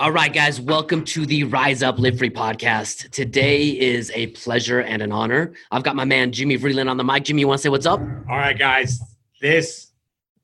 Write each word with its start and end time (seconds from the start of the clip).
All 0.00 0.12
right, 0.12 0.32
guys, 0.32 0.58
welcome 0.58 1.04
to 1.04 1.26
the 1.26 1.44
Rise 1.44 1.82
Up 1.82 1.98
Live 1.98 2.16
Free 2.16 2.30
podcast. 2.30 3.10
Today 3.10 3.78
is 3.78 4.10
a 4.14 4.28
pleasure 4.28 4.80
and 4.80 5.02
an 5.02 5.12
honor. 5.12 5.52
I've 5.70 5.82
got 5.82 5.94
my 5.94 6.06
man 6.06 6.32
Jimmy 6.32 6.56
Vreeland 6.56 6.88
on 6.88 6.96
the 6.96 7.04
mic. 7.04 7.24
Jimmy, 7.24 7.40
you 7.40 7.48
want 7.48 7.58
to 7.58 7.62
say 7.64 7.68
what's 7.68 7.84
up? 7.84 8.00
All 8.00 8.38
right, 8.38 8.58
guys, 8.58 8.98
this 9.42 9.92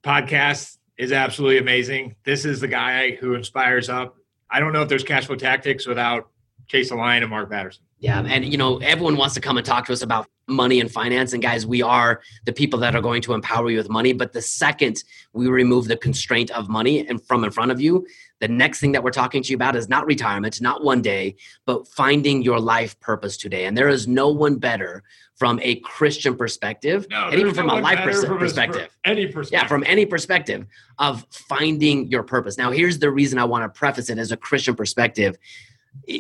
podcast 0.03 0.77
is 0.99 1.11
absolutely 1.11 1.57
amazing. 1.57 2.17
This 2.23 2.45
is 2.45 2.61
the 2.61 2.69
guy 2.69 3.13
who 3.13 3.33
inspires 3.33 3.89
up. 3.89 4.17
I 4.51 4.61
don't 4.61 4.75
know 4.75 4.83
if 4.83 4.91
there's 4.91 5.05
cash 5.05 5.25
flow 5.25 5.37
tactics 5.37 5.87
without 5.87 6.29
Chase 6.67 6.91
Lion 6.91 7.23
and 7.23 7.31
Mark 7.31 7.49
Batterson. 7.49 7.81
Yeah, 7.99 8.25
and 8.29 8.45
you 8.45 8.59
know, 8.59 8.77
everyone 8.79 9.17
wants 9.17 9.35
to 9.37 9.41
come 9.41 9.57
and 9.57 9.65
talk 9.65 9.87
to 9.87 9.93
us 9.95 10.03
about 10.03 10.27
money 10.49 10.81
and 10.81 10.91
finance. 10.91 11.33
And 11.33 11.43
guys, 11.43 11.67
we 11.67 11.83
are 11.83 12.21
the 12.45 12.53
people 12.53 12.79
that 12.81 12.95
are 12.95 13.01
going 13.01 13.23
to 13.23 13.33
empower 13.33 13.71
you 13.71 13.79
with 13.79 13.89
money. 13.89 14.13
But 14.13 14.35
the 14.35 14.43
second 14.43 15.03
we 15.33 15.49
remove 15.49 15.89
the 15.89 15.97
constraint 15.97 16.51
of 16.51 16.69
money 16.69 17.07
and 17.07 17.25
from 17.27 17.43
in 17.43 17.51
front 17.51 17.71
of 17.71 17.81
you, 17.81 18.07
the 18.41 18.49
next 18.49 18.81
thing 18.81 18.93
that 18.93 19.03
we're 19.03 19.11
talking 19.11 19.43
to 19.43 19.51
you 19.51 19.57
about 19.57 19.77
is 19.77 19.89
not 19.89 20.07
retirement, 20.07 20.61
not 20.61 20.85
one 20.85 21.01
day, 21.01 21.37
but 21.65 21.89
finding 21.89 22.43
your 22.43 22.61
life 22.61 22.99
purpose 23.01 23.37
today. 23.37 23.65
And 23.65 23.77
there 23.77 23.89
is 23.89 24.07
no 24.07 24.29
one 24.29 24.57
better 24.57 25.03
from 25.37 25.59
a 25.63 25.77
Christian 25.77 26.37
perspective, 26.37 27.07
No, 27.11 27.29
and 27.29 27.41
even 27.41 27.55
from 27.55 27.67
no 27.67 27.79
a 27.79 27.81
life 27.81 27.99
pers- 28.01 28.25
from 28.25 28.39
perspective. 28.39 28.83
from 28.83 28.91
any 29.05 29.27
perspective. 29.27 29.53
Yeah, 29.63 29.67
from 29.67 29.85
any 29.87 30.07
perspective 30.07 30.67
of 30.99 31.27
finding 31.31 32.09
your 32.09 32.23
purpose. 32.23 32.57
Now, 32.59 32.71
here's 32.71 32.99
the 32.99 33.11
reason 33.11 33.39
I 33.39 33.45
want 33.45 33.65
to 33.65 33.79
preface 33.79 34.11
it 34.11 34.19
as 34.19 34.33
a 34.33 34.37
Christian 34.37 34.75
perspective. 34.75 35.37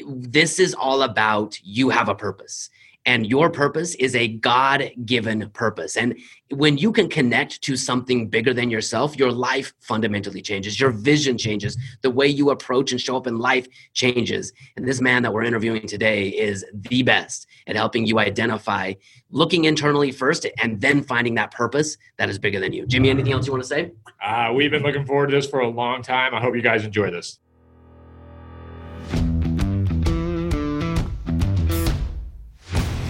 This 0.07 0.59
is 0.59 0.75
all 0.75 1.03
about 1.03 1.59
you 1.63 1.91
have 1.91 2.09
a 2.09 2.15
purpose. 2.15 2.71
And 3.07 3.25
your 3.25 3.51
purpose 3.51 3.95
is 3.95 4.17
a 4.17 4.27
God 4.29 4.91
given 5.05 5.49
purpose. 5.51 5.97
And 5.97 6.19
when 6.51 6.77
you 6.77 6.91
can 6.91 7.09
connect 7.09 7.63
to 7.63 7.77
something 7.77 8.29
bigger 8.29 8.53
than 8.53 8.69
yourself, 8.69 9.17
your 9.17 9.31
life 9.31 9.73
fundamentally 9.81 10.43
changes. 10.43 10.79
Your 10.79 10.91
vision 10.91 11.39
changes. 11.39 11.79
The 12.03 12.11
way 12.11 12.27
you 12.27 12.51
approach 12.51 12.91
and 12.91 13.01
show 13.01 13.17
up 13.17 13.29
in 13.29 13.39
life 13.39 13.69
changes. 13.95 14.53
And 14.77 14.87
this 14.87 15.01
man 15.01 15.23
that 15.23 15.33
we're 15.33 15.45
interviewing 15.45 15.87
today 15.87 16.29
is 16.29 16.65
the 16.75 17.05
best 17.05 17.47
at 17.69 17.77
helping 17.77 18.07
you 18.07 18.19
identify, 18.19 18.95
looking 19.31 19.65
internally 19.67 20.11
first, 20.11 20.47
and 20.61 20.81
then 20.81 21.03
finding 21.03 21.37
that 21.37 21.53
purpose 21.53 21.97
that 22.19 22.29
is 22.29 22.39
bigger 22.39 22.59
than 22.59 22.73
you. 22.73 22.87
Jimmy, 22.87 23.11
anything 23.11 23.33
else 23.33 23.47
you 23.47 23.53
want 23.53 23.63
to 23.63 23.69
say? 23.69 23.93
Uh, 24.21 24.53
we've 24.53 24.71
been 24.73 24.83
looking 24.83 25.07
forward 25.07 25.29
to 25.31 25.37
this 25.37 25.49
for 25.49 25.61
a 25.61 25.69
long 25.69 26.03
time. 26.03 26.35
I 26.35 26.41
hope 26.41 26.57
you 26.57 26.63
guys 26.63 26.85
enjoy 26.85 27.11
this. 27.11 27.39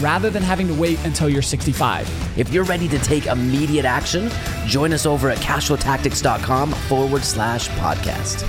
rather 0.00 0.30
than 0.30 0.42
having 0.42 0.66
to 0.68 0.74
wait 0.74 1.02
until 1.04 1.28
you're 1.28 1.42
65. 1.42 2.38
If 2.38 2.52
you're 2.52 2.64
ready 2.64 2.88
to 2.88 2.98
take 2.98 3.26
immediate 3.26 3.84
action, 3.84 4.30
join 4.66 4.92
us 4.92 5.06
over 5.06 5.30
at 5.30 5.38
cashflowtactics.com 5.38 6.72
forward 6.72 7.22
slash 7.22 7.68
podcast. 7.70 8.44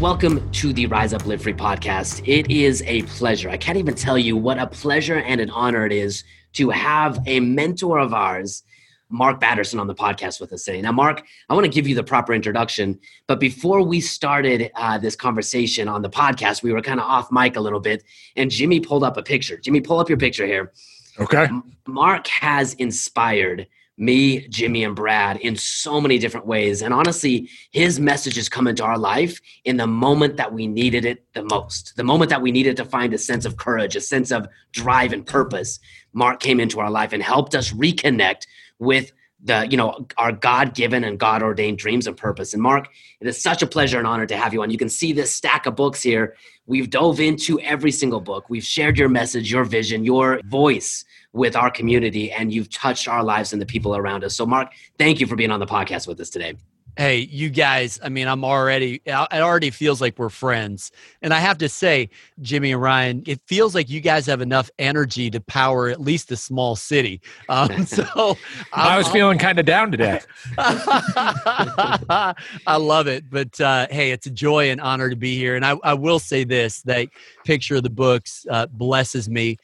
Welcome 0.00 0.48
to 0.52 0.72
the 0.72 0.86
Rise 0.86 1.12
Up 1.12 1.26
Live 1.26 1.42
Free 1.42 1.52
podcast. 1.52 2.22
It 2.24 2.48
is 2.50 2.82
a 2.86 3.02
pleasure. 3.02 3.50
I 3.50 3.56
can't 3.56 3.78
even 3.78 3.96
tell 3.96 4.16
you 4.16 4.36
what 4.36 4.56
a 4.58 4.66
pleasure 4.68 5.16
and 5.16 5.40
an 5.40 5.50
honor 5.50 5.84
it 5.86 5.92
is 5.92 6.22
to 6.52 6.70
have 6.70 7.18
a 7.26 7.40
mentor 7.40 7.98
of 7.98 8.14
ours, 8.14 8.62
Mark 9.10 9.40
Batterson, 9.40 9.80
on 9.80 9.86
the 9.86 9.94
podcast 9.94 10.40
with 10.40 10.52
us 10.52 10.64
today. 10.64 10.82
Now, 10.82 10.92
Mark, 10.92 11.22
I 11.48 11.54
want 11.54 11.64
to 11.64 11.70
give 11.70 11.88
you 11.88 11.94
the 11.94 12.04
proper 12.04 12.34
introduction, 12.34 12.98
but 13.26 13.40
before 13.40 13.82
we 13.82 14.00
started 14.00 14.70
uh, 14.74 14.98
this 14.98 15.16
conversation 15.16 15.88
on 15.88 16.02
the 16.02 16.10
podcast, 16.10 16.62
we 16.62 16.72
were 16.72 16.82
kind 16.82 17.00
of 17.00 17.06
off 17.06 17.32
mic 17.32 17.56
a 17.56 17.60
little 17.60 17.80
bit, 17.80 18.04
and 18.36 18.50
Jimmy 18.50 18.80
pulled 18.80 19.04
up 19.04 19.16
a 19.16 19.22
picture. 19.22 19.56
Jimmy, 19.56 19.80
pull 19.80 19.98
up 19.98 20.08
your 20.08 20.18
picture 20.18 20.46
here. 20.46 20.72
Okay. 21.20 21.48
Mark 21.86 22.26
has 22.28 22.74
inspired 22.74 23.66
me, 23.98 24.46
Jimmy, 24.48 24.84
and 24.84 24.94
Brad 24.94 25.38
in 25.38 25.56
so 25.56 26.00
many 26.00 26.18
different 26.18 26.46
ways. 26.46 26.82
And 26.82 26.94
honestly, 26.94 27.50
his 27.72 27.98
message 27.98 28.36
has 28.36 28.48
come 28.48 28.68
into 28.68 28.84
our 28.84 28.96
life 28.96 29.40
in 29.64 29.76
the 29.76 29.86
moment 29.86 30.36
that 30.36 30.52
we 30.52 30.68
needed 30.68 31.04
it 31.04 31.24
the 31.34 31.42
most. 31.42 31.96
The 31.96 32.04
moment 32.04 32.30
that 32.30 32.40
we 32.40 32.52
needed 32.52 32.76
to 32.76 32.84
find 32.84 33.12
a 33.12 33.18
sense 33.18 33.44
of 33.44 33.56
courage, 33.56 33.96
a 33.96 34.00
sense 34.00 34.30
of 34.30 34.46
drive 34.70 35.12
and 35.12 35.26
purpose. 35.26 35.80
Mark 36.12 36.38
came 36.40 36.60
into 36.60 36.78
our 36.78 36.90
life 36.90 37.12
and 37.12 37.22
helped 37.22 37.56
us 37.56 37.72
reconnect 37.72 38.46
with 38.78 39.12
the 39.42 39.68
you 39.70 39.76
know 39.76 40.06
our 40.16 40.32
god-given 40.32 41.04
and 41.04 41.18
god-ordained 41.18 41.78
dreams 41.78 42.06
and 42.06 42.16
purpose. 42.16 42.54
And 42.54 42.62
mark 42.62 42.88
it 43.20 43.26
is 43.26 43.40
such 43.40 43.62
a 43.62 43.66
pleasure 43.66 43.98
and 43.98 44.06
honor 44.06 44.26
to 44.26 44.36
have 44.36 44.52
you 44.52 44.62
on. 44.62 44.70
You 44.70 44.78
can 44.78 44.88
see 44.88 45.12
this 45.12 45.32
stack 45.32 45.66
of 45.66 45.76
books 45.76 46.02
here. 46.02 46.34
We've 46.66 46.90
dove 46.90 47.20
into 47.20 47.60
every 47.60 47.92
single 47.92 48.20
book. 48.20 48.50
We've 48.50 48.64
shared 48.64 48.98
your 48.98 49.08
message 49.08 49.50
your 49.50 49.64
vision 49.64 50.04
your 50.04 50.40
voice 50.46 51.04
with 51.32 51.54
our 51.54 51.70
community 51.70 52.32
and 52.32 52.52
you've 52.52 52.70
touched 52.70 53.06
our 53.06 53.22
lives 53.22 53.52
and 53.52 53.62
the 53.62 53.66
people 53.66 53.96
around 53.96 54.24
us. 54.24 54.34
So 54.34 54.46
mark 54.46 54.72
thank 54.98 55.20
you 55.20 55.26
for 55.26 55.36
being 55.36 55.50
on 55.50 55.60
the 55.60 55.66
podcast 55.66 56.08
with 56.08 56.20
us 56.20 56.30
today 56.30 56.54
Hey, 56.98 57.18
you 57.30 57.48
guys, 57.48 58.00
I 58.02 58.08
mean, 58.08 58.26
I'm 58.26 58.44
already, 58.44 59.00
it 59.06 59.12
already 59.12 59.70
feels 59.70 60.00
like 60.00 60.18
we're 60.18 60.30
friends. 60.30 60.90
And 61.22 61.32
I 61.32 61.38
have 61.38 61.56
to 61.58 61.68
say, 61.68 62.10
Jimmy 62.42 62.72
and 62.72 62.82
Ryan, 62.82 63.22
it 63.24 63.40
feels 63.46 63.72
like 63.72 63.88
you 63.88 64.00
guys 64.00 64.26
have 64.26 64.40
enough 64.40 64.68
energy 64.80 65.30
to 65.30 65.40
power 65.40 65.88
at 65.90 66.00
least 66.00 66.32
a 66.32 66.36
small 66.36 66.74
city. 66.74 67.20
Um, 67.48 67.86
so 67.86 68.36
I 68.72 68.98
was 68.98 69.06
feeling 69.10 69.38
kind 69.38 69.60
of 69.60 69.64
down 69.64 69.92
today. 69.92 70.18
I 70.58 72.34
love 72.66 73.06
it. 73.06 73.30
But 73.30 73.60
uh, 73.60 73.86
hey, 73.92 74.10
it's 74.10 74.26
a 74.26 74.30
joy 74.32 74.68
and 74.68 74.80
honor 74.80 75.08
to 75.08 75.14
be 75.14 75.36
here. 75.36 75.54
And 75.54 75.64
I, 75.64 75.76
I 75.84 75.94
will 75.94 76.18
say 76.18 76.42
this 76.42 76.82
that 76.82 77.06
picture 77.44 77.76
of 77.76 77.84
the 77.84 77.90
books 77.90 78.44
uh, 78.50 78.66
blesses 78.66 79.28
me. 79.28 79.56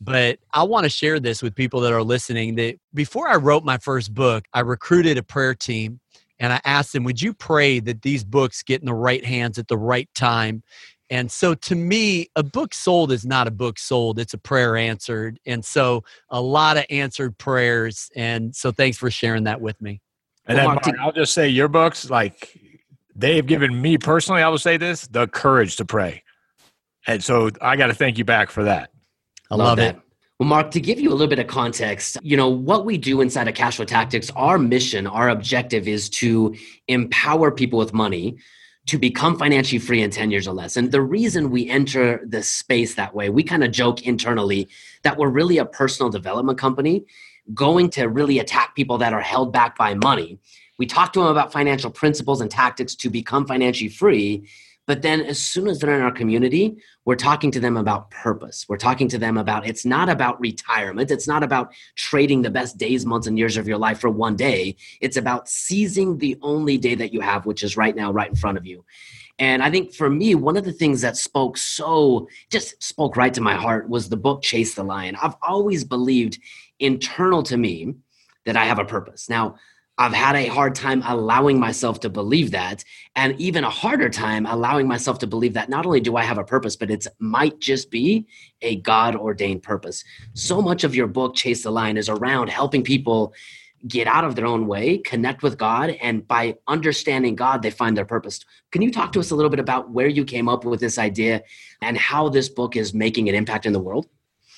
But 0.00 0.40
I 0.52 0.64
want 0.64 0.86
to 0.86 0.90
share 0.90 1.20
this 1.20 1.40
with 1.40 1.54
people 1.54 1.78
that 1.82 1.92
are 1.92 2.02
listening 2.02 2.56
that 2.56 2.80
before 2.94 3.28
I 3.28 3.36
wrote 3.36 3.62
my 3.62 3.78
first 3.78 4.12
book, 4.12 4.44
I 4.52 4.58
recruited 4.60 5.18
a 5.18 5.22
prayer 5.22 5.54
team 5.54 6.00
and 6.40 6.52
I 6.52 6.60
asked 6.64 6.92
them, 6.92 7.04
Would 7.04 7.22
you 7.22 7.32
pray 7.32 7.78
that 7.80 8.02
these 8.02 8.24
books 8.24 8.62
get 8.62 8.80
in 8.80 8.86
the 8.86 8.94
right 8.94 9.24
hands 9.24 9.58
at 9.58 9.68
the 9.68 9.78
right 9.78 10.08
time? 10.14 10.62
And 11.10 11.30
so 11.30 11.54
to 11.54 11.74
me, 11.74 12.28
a 12.36 12.42
book 12.42 12.72
sold 12.72 13.10
is 13.10 13.26
not 13.26 13.48
a 13.48 13.50
book 13.50 13.78
sold, 13.78 14.18
it's 14.18 14.32
a 14.32 14.38
prayer 14.38 14.76
answered. 14.76 15.38
And 15.44 15.64
so 15.64 16.04
a 16.30 16.40
lot 16.40 16.76
of 16.76 16.86
answered 16.88 17.36
prayers. 17.36 18.10
And 18.16 18.54
so 18.54 18.72
thanks 18.72 18.96
for 18.96 19.10
sharing 19.10 19.44
that 19.44 19.60
with 19.60 19.80
me. 19.80 20.00
And 20.46 20.56
Well, 20.56 20.66
then 20.66 20.74
Mark, 20.74 20.86
Mark, 20.86 20.98
I'll 21.00 21.12
just 21.12 21.34
say 21.34 21.48
your 21.48 21.68
books, 21.68 22.08
like 22.10 22.56
they've 23.14 23.46
given 23.46 23.80
me 23.80 23.98
personally, 23.98 24.40
I 24.42 24.48
will 24.48 24.58
say 24.58 24.76
this, 24.76 25.06
the 25.08 25.26
courage 25.26 25.76
to 25.76 25.84
pray. 25.84 26.22
And 27.06 27.22
so 27.22 27.50
I 27.60 27.76
got 27.76 27.88
to 27.88 27.94
thank 27.94 28.16
you 28.16 28.24
back 28.24 28.50
for 28.50 28.64
that. 28.64 28.90
I 29.50 29.56
love, 29.56 29.80
it. 29.80 29.98
Well, 30.40 30.48
Mark, 30.48 30.70
to 30.70 30.80
give 30.80 30.98
you 30.98 31.10
a 31.10 31.12
little 31.12 31.26
bit 31.26 31.38
of 31.38 31.48
context, 31.48 32.16
you 32.22 32.34
know, 32.34 32.48
what 32.48 32.86
we 32.86 32.96
do 32.96 33.20
inside 33.20 33.46
of 33.46 33.52
Cashflow 33.52 33.86
Tactics, 33.86 34.30
our 34.34 34.56
mission, 34.56 35.06
our 35.06 35.28
objective 35.28 35.86
is 35.86 36.08
to 36.10 36.56
empower 36.88 37.50
people 37.50 37.78
with 37.78 37.92
money 37.92 38.38
to 38.86 38.96
become 38.96 39.38
financially 39.38 39.78
free 39.78 40.00
in 40.00 40.10
10 40.10 40.30
years 40.30 40.48
or 40.48 40.54
less. 40.54 40.78
And 40.78 40.92
the 40.92 41.02
reason 41.02 41.50
we 41.50 41.68
enter 41.68 42.22
the 42.26 42.42
space 42.42 42.94
that 42.94 43.14
way, 43.14 43.28
we 43.28 43.42
kind 43.42 43.62
of 43.62 43.70
joke 43.70 44.06
internally 44.06 44.70
that 45.02 45.18
we're 45.18 45.28
really 45.28 45.58
a 45.58 45.66
personal 45.66 46.08
development 46.08 46.56
company 46.58 47.04
going 47.52 47.90
to 47.90 48.06
really 48.06 48.38
attack 48.38 48.74
people 48.74 48.96
that 48.96 49.12
are 49.12 49.20
held 49.20 49.52
back 49.52 49.76
by 49.76 49.92
money. 49.92 50.38
We 50.78 50.86
talk 50.86 51.12
to 51.12 51.20
them 51.20 51.28
about 51.28 51.52
financial 51.52 51.90
principles 51.90 52.40
and 52.40 52.50
tactics 52.50 52.94
to 52.94 53.10
become 53.10 53.46
financially 53.46 53.90
free. 53.90 54.48
But 54.90 55.02
then, 55.02 55.20
as 55.20 55.38
soon 55.38 55.68
as 55.68 55.78
they're 55.78 55.94
in 55.94 56.02
our 56.02 56.10
community, 56.10 56.82
we're 57.04 57.14
talking 57.14 57.52
to 57.52 57.60
them 57.60 57.76
about 57.76 58.10
purpose. 58.10 58.66
We're 58.68 58.76
talking 58.76 59.06
to 59.10 59.18
them 59.18 59.38
about 59.38 59.64
it's 59.64 59.86
not 59.86 60.08
about 60.08 60.40
retirement. 60.40 61.12
It's 61.12 61.28
not 61.28 61.44
about 61.44 61.72
trading 61.94 62.42
the 62.42 62.50
best 62.50 62.76
days, 62.76 63.06
months, 63.06 63.28
and 63.28 63.38
years 63.38 63.56
of 63.56 63.68
your 63.68 63.78
life 63.78 64.00
for 64.00 64.10
one 64.10 64.34
day. 64.34 64.74
It's 65.00 65.16
about 65.16 65.48
seizing 65.48 66.18
the 66.18 66.36
only 66.42 66.76
day 66.76 66.96
that 66.96 67.12
you 67.12 67.20
have, 67.20 67.46
which 67.46 67.62
is 67.62 67.76
right 67.76 67.94
now, 67.94 68.10
right 68.10 68.30
in 68.30 68.34
front 68.34 68.58
of 68.58 68.66
you. 68.66 68.84
And 69.38 69.62
I 69.62 69.70
think 69.70 69.94
for 69.94 70.10
me, 70.10 70.34
one 70.34 70.56
of 70.56 70.64
the 70.64 70.72
things 70.72 71.02
that 71.02 71.16
spoke 71.16 71.56
so, 71.56 72.26
just 72.50 72.82
spoke 72.82 73.16
right 73.16 73.32
to 73.34 73.40
my 73.40 73.54
heart 73.54 73.88
was 73.88 74.08
the 74.08 74.16
book 74.16 74.42
Chase 74.42 74.74
the 74.74 74.82
Lion. 74.82 75.14
I've 75.22 75.36
always 75.40 75.84
believed 75.84 76.40
internal 76.80 77.44
to 77.44 77.56
me 77.56 77.94
that 78.44 78.56
I 78.56 78.64
have 78.64 78.80
a 78.80 78.84
purpose. 78.84 79.28
Now, 79.28 79.54
I've 80.00 80.14
had 80.14 80.34
a 80.34 80.46
hard 80.46 80.74
time 80.74 81.02
allowing 81.06 81.60
myself 81.60 82.00
to 82.00 82.08
believe 82.08 82.52
that, 82.52 82.82
and 83.16 83.38
even 83.38 83.64
a 83.64 83.70
harder 83.70 84.08
time 84.08 84.46
allowing 84.46 84.88
myself 84.88 85.18
to 85.18 85.26
believe 85.26 85.52
that 85.52 85.68
not 85.68 85.84
only 85.84 86.00
do 86.00 86.16
I 86.16 86.22
have 86.22 86.38
a 86.38 86.42
purpose, 86.42 86.74
but 86.74 86.90
it 86.90 87.06
might 87.18 87.60
just 87.60 87.90
be 87.90 88.26
a 88.62 88.76
God 88.76 89.14
ordained 89.14 89.62
purpose. 89.62 90.02
So 90.32 90.62
much 90.62 90.84
of 90.84 90.94
your 90.94 91.06
book, 91.06 91.34
Chase 91.34 91.64
the 91.64 91.70
Lion, 91.70 91.98
is 91.98 92.08
around 92.08 92.48
helping 92.48 92.82
people 92.82 93.34
get 93.88 94.06
out 94.06 94.24
of 94.24 94.36
their 94.36 94.46
own 94.46 94.66
way, 94.66 94.96
connect 94.96 95.42
with 95.42 95.58
God, 95.58 95.90
and 96.00 96.26
by 96.26 96.56
understanding 96.66 97.36
God, 97.36 97.60
they 97.60 97.70
find 97.70 97.94
their 97.94 98.06
purpose. 98.06 98.40
Can 98.72 98.80
you 98.80 98.90
talk 98.90 99.12
to 99.12 99.20
us 99.20 99.32
a 99.32 99.34
little 99.34 99.50
bit 99.50 99.60
about 99.60 99.90
where 99.90 100.08
you 100.08 100.24
came 100.24 100.48
up 100.48 100.64
with 100.64 100.80
this 100.80 100.96
idea 100.98 101.42
and 101.82 101.98
how 101.98 102.30
this 102.30 102.48
book 102.48 102.74
is 102.74 102.94
making 102.94 103.28
an 103.28 103.34
impact 103.34 103.66
in 103.66 103.74
the 103.74 103.78
world? 103.78 104.06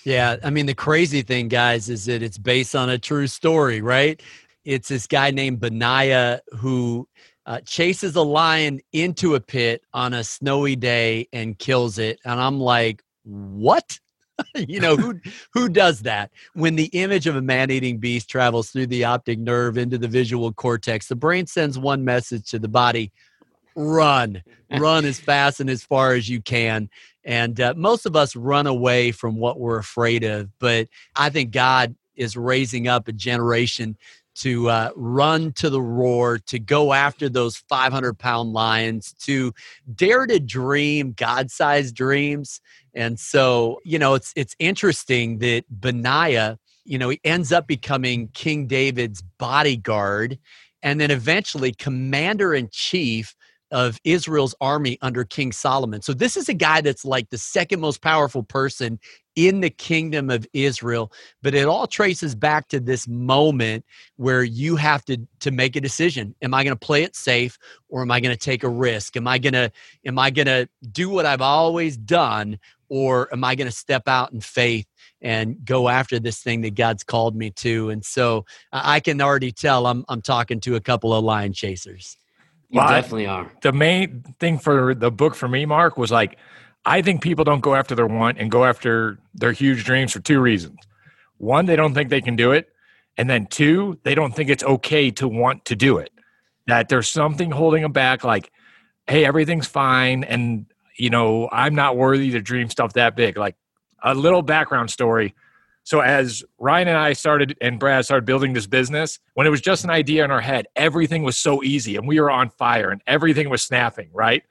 Yeah, 0.04 0.36
I 0.44 0.50
mean 0.50 0.66
the 0.66 0.74
crazy 0.74 1.22
thing, 1.22 1.48
guys, 1.48 1.88
is 1.88 2.04
that 2.04 2.22
it's 2.22 2.38
based 2.38 2.76
on 2.76 2.90
a 2.90 2.98
true 2.98 3.26
story, 3.26 3.80
right? 3.80 4.22
It's 4.64 4.88
this 4.88 5.06
guy 5.06 5.30
named 5.30 5.60
Benaiah 5.60 6.40
who 6.56 7.08
uh, 7.46 7.60
chases 7.66 8.14
a 8.14 8.22
lion 8.22 8.80
into 8.92 9.34
a 9.34 9.40
pit 9.40 9.82
on 9.92 10.14
a 10.14 10.22
snowy 10.22 10.76
day 10.76 11.28
and 11.32 11.58
kills 11.58 11.98
it, 11.98 12.20
and 12.24 12.40
I'm 12.40 12.60
like, 12.60 13.02
what? 13.24 13.98
you 14.54 14.80
know 14.80 14.96
who 14.96 15.20
who 15.52 15.68
does 15.68 16.02
that? 16.02 16.30
When 16.54 16.76
the 16.76 16.86
image 16.86 17.26
of 17.26 17.36
a 17.36 17.42
man-eating 17.42 17.98
beast 17.98 18.28
travels 18.28 18.70
through 18.70 18.86
the 18.86 19.04
optic 19.04 19.38
nerve 19.38 19.76
into 19.76 19.98
the 19.98 20.08
visual 20.08 20.52
cortex 20.52 21.08
the 21.08 21.16
brain 21.16 21.46
sends 21.46 21.78
one 21.78 22.04
message 22.04 22.50
to 22.50 22.58
the 22.58 22.68
body 22.68 23.12
run. 23.74 24.42
Run 24.78 25.04
as 25.04 25.20
fast 25.20 25.60
and 25.60 25.68
as 25.68 25.82
far 25.82 26.14
as 26.14 26.28
you 26.28 26.40
can. 26.40 26.88
And 27.24 27.60
uh, 27.60 27.74
most 27.76 28.06
of 28.06 28.16
us 28.16 28.34
run 28.34 28.66
away 28.66 29.12
from 29.12 29.36
what 29.36 29.60
we're 29.60 29.78
afraid 29.78 30.24
of 30.24 30.48
but 30.58 30.88
i 31.14 31.30
think 31.30 31.50
god 31.52 31.94
is 32.16 32.36
raising 32.36 32.88
up 32.88 33.08
a 33.08 33.12
generation 33.12 33.96
to 34.36 34.68
uh, 34.68 34.90
run 34.96 35.52
to 35.52 35.70
the 35.70 35.82
roar, 35.82 36.38
to 36.38 36.58
go 36.58 36.92
after 36.92 37.28
those 37.28 37.56
500 37.56 38.18
pound 38.18 38.52
lions, 38.52 39.12
to 39.20 39.52
dare 39.94 40.26
to 40.26 40.40
dream 40.40 41.12
God 41.12 41.50
sized 41.50 41.94
dreams. 41.94 42.60
And 42.94 43.18
so, 43.18 43.80
you 43.84 43.98
know, 43.98 44.14
it's, 44.14 44.32
it's 44.36 44.56
interesting 44.58 45.38
that 45.38 45.64
Benaiah, 45.70 46.58
you 46.84 46.98
know, 46.98 47.08
he 47.08 47.20
ends 47.24 47.52
up 47.52 47.66
becoming 47.66 48.28
King 48.28 48.66
David's 48.66 49.22
bodyguard 49.38 50.38
and 50.82 51.00
then 51.00 51.10
eventually 51.10 51.72
commander 51.72 52.54
in 52.54 52.68
chief 52.70 53.34
of 53.72 53.98
Israel's 54.04 54.54
army 54.60 54.98
under 55.02 55.24
King 55.24 55.50
Solomon. 55.50 56.02
So 56.02 56.12
this 56.12 56.36
is 56.36 56.48
a 56.48 56.54
guy 56.54 56.80
that's 56.80 57.04
like 57.04 57.30
the 57.30 57.38
second 57.38 57.80
most 57.80 58.02
powerful 58.02 58.42
person 58.42 59.00
in 59.34 59.60
the 59.60 59.70
kingdom 59.70 60.28
of 60.28 60.46
Israel, 60.52 61.10
but 61.42 61.54
it 61.54 61.66
all 61.66 61.86
traces 61.86 62.34
back 62.34 62.68
to 62.68 62.78
this 62.78 63.08
moment 63.08 63.84
where 64.16 64.42
you 64.44 64.76
have 64.76 65.04
to 65.06 65.16
to 65.40 65.50
make 65.50 65.74
a 65.74 65.80
decision. 65.80 66.34
Am 66.42 66.52
I 66.52 66.62
going 66.64 66.76
to 66.76 66.86
play 66.86 67.02
it 67.02 67.16
safe 67.16 67.58
or 67.88 68.02
am 68.02 68.10
I 68.10 68.20
going 68.20 68.34
to 68.34 68.38
take 68.38 68.62
a 68.62 68.68
risk? 68.68 69.16
Am 69.16 69.26
I 69.26 69.38
going 69.38 69.54
to 69.54 69.72
am 70.04 70.18
I 70.18 70.30
going 70.30 70.46
to 70.46 70.68
do 70.92 71.08
what 71.08 71.24
I've 71.26 71.40
always 71.40 71.96
done 71.96 72.58
or 72.90 73.32
am 73.32 73.42
I 73.42 73.54
going 73.54 73.70
to 73.70 73.76
step 73.76 74.06
out 74.06 74.32
in 74.32 74.40
faith 74.40 74.86
and 75.22 75.64
go 75.64 75.88
after 75.88 76.20
this 76.20 76.42
thing 76.42 76.60
that 76.60 76.74
God's 76.74 77.02
called 77.02 77.34
me 77.34 77.50
to? 77.52 77.88
And 77.88 78.04
so 78.04 78.44
I 78.70 79.00
can 79.00 79.22
already 79.22 79.50
tell 79.52 79.86
I'm 79.86 80.04
I'm 80.08 80.20
talking 80.20 80.60
to 80.60 80.76
a 80.76 80.80
couple 80.80 81.14
of 81.14 81.24
lion 81.24 81.54
chasers. 81.54 82.18
You 82.72 82.78
well, 82.78 82.88
definitely 82.88 83.26
are. 83.26 83.52
The 83.60 83.72
main 83.72 84.22
thing 84.40 84.58
for 84.58 84.94
the 84.94 85.10
book 85.10 85.34
for 85.34 85.46
me, 85.46 85.66
Mark, 85.66 85.98
was 85.98 86.10
like, 86.10 86.38
I 86.86 87.02
think 87.02 87.22
people 87.22 87.44
don't 87.44 87.60
go 87.60 87.74
after 87.74 87.94
their 87.94 88.06
want 88.06 88.38
and 88.38 88.50
go 88.50 88.64
after 88.64 89.18
their 89.34 89.52
huge 89.52 89.84
dreams 89.84 90.12
for 90.12 90.20
two 90.20 90.40
reasons. 90.40 90.78
One, 91.36 91.66
they 91.66 91.76
don't 91.76 91.92
think 91.92 92.08
they 92.08 92.22
can 92.22 92.34
do 92.34 92.50
it. 92.52 92.70
And 93.18 93.28
then 93.28 93.46
two, 93.46 93.98
they 94.04 94.14
don't 94.14 94.34
think 94.34 94.48
it's 94.48 94.64
okay 94.64 95.10
to 95.12 95.28
want 95.28 95.66
to 95.66 95.76
do 95.76 95.98
it. 95.98 96.12
That 96.66 96.88
there's 96.88 97.10
something 97.10 97.50
holding 97.50 97.82
them 97.82 97.92
back, 97.92 98.24
like, 98.24 98.50
hey, 99.06 99.26
everything's 99.26 99.66
fine. 99.66 100.24
And, 100.24 100.64
you 100.96 101.10
know, 101.10 101.50
I'm 101.52 101.74
not 101.74 101.98
worthy 101.98 102.30
to 102.30 102.40
dream 102.40 102.70
stuff 102.70 102.94
that 102.94 103.16
big. 103.16 103.36
Like 103.36 103.56
a 104.02 104.14
little 104.14 104.40
background 104.40 104.90
story. 104.90 105.34
So 105.84 106.00
as 106.00 106.44
Ryan 106.58 106.88
and 106.88 106.96
I 106.96 107.12
started 107.12 107.56
and 107.60 107.78
Brad 107.78 108.04
started 108.04 108.24
building 108.24 108.52
this 108.52 108.66
business, 108.66 109.18
when 109.34 109.46
it 109.46 109.50
was 109.50 109.60
just 109.60 109.84
an 109.84 109.90
idea 109.90 110.24
in 110.24 110.30
our 110.30 110.40
head, 110.40 110.66
everything 110.76 111.22
was 111.22 111.36
so 111.36 111.62
easy 111.62 111.96
and 111.96 112.06
we 112.06 112.20
were 112.20 112.30
on 112.30 112.50
fire 112.50 112.90
and 112.90 113.02
everything 113.06 113.50
was 113.50 113.62
snapping, 113.62 114.08
right? 114.12 114.44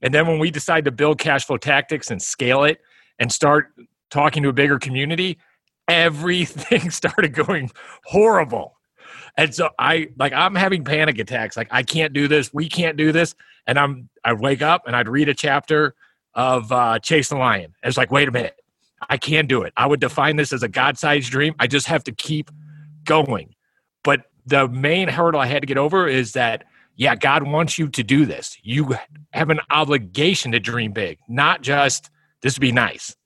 And 0.00 0.12
then 0.12 0.26
when 0.26 0.38
we 0.40 0.50
decided 0.50 0.84
to 0.86 0.90
build 0.90 1.18
cash 1.18 1.44
flow 1.44 1.56
tactics 1.56 2.10
and 2.10 2.20
scale 2.20 2.64
it 2.64 2.80
and 3.18 3.32
start 3.32 3.68
talking 4.10 4.42
to 4.42 4.48
a 4.48 4.52
bigger 4.52 4.78
community, 4.78 5.38
everything 5.86 6.90
started 6.90 7.32
going 7.32 7.70
horrible. 8.04 8.76
And 9.36 9.54
so 9.54 9.70
I 9.78 10.08
like 10.18 10.32
I'm 10.32 10.54
having 10.54 10.84
panic 10.84 11.18
attacks. 11.18 11.56
Like 11.56 11.68
I 11.70 11.82
can't 11.82 12.12
do 12.12 12.28
this. 12.28 12.52
We 12.52 12.68
can't 12.68 12.96
do 12.96 13.12
this. 13.12 13.34
And 13.66 13.78
I'm 13.78 14.08
I'd 14.24 14.40
wake 14.40 14.62
up 14.62 14.82
and 14.86 14.96
I'd 14.96 15.08
read 15.08 15.28
a 15.28 15.34
chapter 15.34 15.94
of 16.34 16.70
uh, 16.72 16.98
Chase 16.98 17.28
the 17.28 17.36
Lion. 17.36 17.74
And 17.82 17.88
it's 17.88 17.96
like, 17.96 18.10
wait 18.10 18.28
a 18.28 18.32
minute. 18.32 18.56
I 19.08 19.16
can 19.16 19.46
do 19.46 19.62
it. 19.62 19.72
I 19.76 19.86
would 19.86 20.00
define 20.00 20.36
this 20.36 20.52
as 20.52 20.62
a 20.62 20.68
God 20.68 20.98
sized 20.98 21.30
dream. 21.30 21.54
I 21.58 21.66
just 21.66 21.86
have 21.86 22.04
to 22.04 22.12
keep 22.12 22.50
going. 23.04 23.54
But 24.02 24.24
the 24.46 24.68
main 24.68 25.08
hurdle 25.08 25.40
I 25.40 25.46
had 25.46 25.62
to 25.62 25.66
get 25.66 25.78
over 25.78 26.08
is 26.08 26.32
that, 26.32 26.64
yeah, 26.96 27.14
God 27.14 27.44
wants 27.44 27.78
you 27.78 27.88
to 27.88 28.02
do 28.02 28.26
this. 28.26 28.58
You 28.62 28.96
have 29.32 29.50
an 29.50 29.60
obligation 29.70 30.52
to 30.52 30.60
dream 30.60 30.92
big, 30.92 31.18
not 31.28 31.62
just 31.62 32.10
this 32.42 32.56
would 32.56 32.60
be 32.60 32.72
nice. 32.72 33.16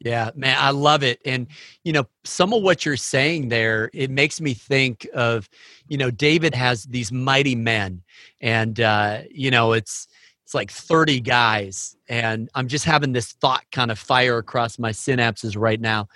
Yeah, 0.00 0.30
man, 0.36 0.56
I 0.60 0.70
love 0.70 1.02
it. 1.02 1.18
And, 1.24 1.48
you 1.82 1.92
know, 1.92 2.04
some 2.22 2.52
of 2.52 2.62
what 2.62 2.86
you're 2.86 2.96
saying 2.96 3.48
there, 3.48 3.90
it 3.92 4.10
makes 4.10 4.40
me 4.40 4.54
think 4.54 5.08
of, 5.12 5.48
you 5.88 5.98
know, 5.98 6.10
David 6.10 6.54
has 6.54 6.84
these 6.84 7.10
mighty 7.10 7.56
men. 7.56 8.02
And, 8.40 8.78
uh, 8.78 9.22
you 9.30 9.50
know, 9.50 9.72
it's, 9.72 10.06
it's 10.48 10.54
like 10.54 10.70
30 10.70 11.20
guys 11.20 11.94
and 12.08 12.48
i'm 12.54 12.68
just 12.68 12.86
having 12.86 13.12
this 13.12 13.32
thought 13.32 13.64
kind 13.70 13.90
of 13.90 13.98
fire 13.98 14.38
across 14.38 14.78
my 14.78 14.92
synapses 14.92 15.58
right 15.58 15.78
now. 15.78 16.08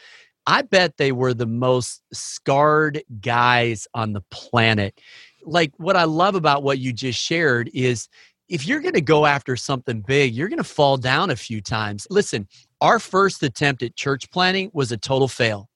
I 0.47 0.63
bet 0.63 0.97
they 0.97 1.13
were 1.13 1.35
the 1.35 1.47
most 1.47 2.03
scarred 2.15 3.03
guys 3.21 3.87
on 3.93 4.15
the 4.15 4.23
planet. 4.31 4.99
Like 5.45 5.75
what 5.77 5.97
i 5.97 6.05
love 6.05 6.35
about 6.35 6.63
what 6.63 6.79
you 6.79 6.95
just 6.95 7.21
shared 7.21 7.69
is 7.75 8.09
if 8.49 8.67
you're 8.67 8.81
going 8.81 8.95
to 8.95 9.03
go 9.03 9.27
after 9.27 9.55
something 9.55 10.01
big 10.01 10.33
you're 10.35 10.49
going 10.49 10.57
to 10.57 10.65
fall 10.65 10.97
down 10.97 11.29
a 11.29 11.37
few 11.37 11.61
times. 11.61 12.07
Listen 12.09 12.49
our 12.81 12.99
first 12.99 13.43
attempt 13.43 13.83
at 13.83 13.97
church 13.97 14.31
planting 14.31 14.71
was 14.73 14.93
a 14.93 14.97
total 14.97 15.29
fail 15.29 15.69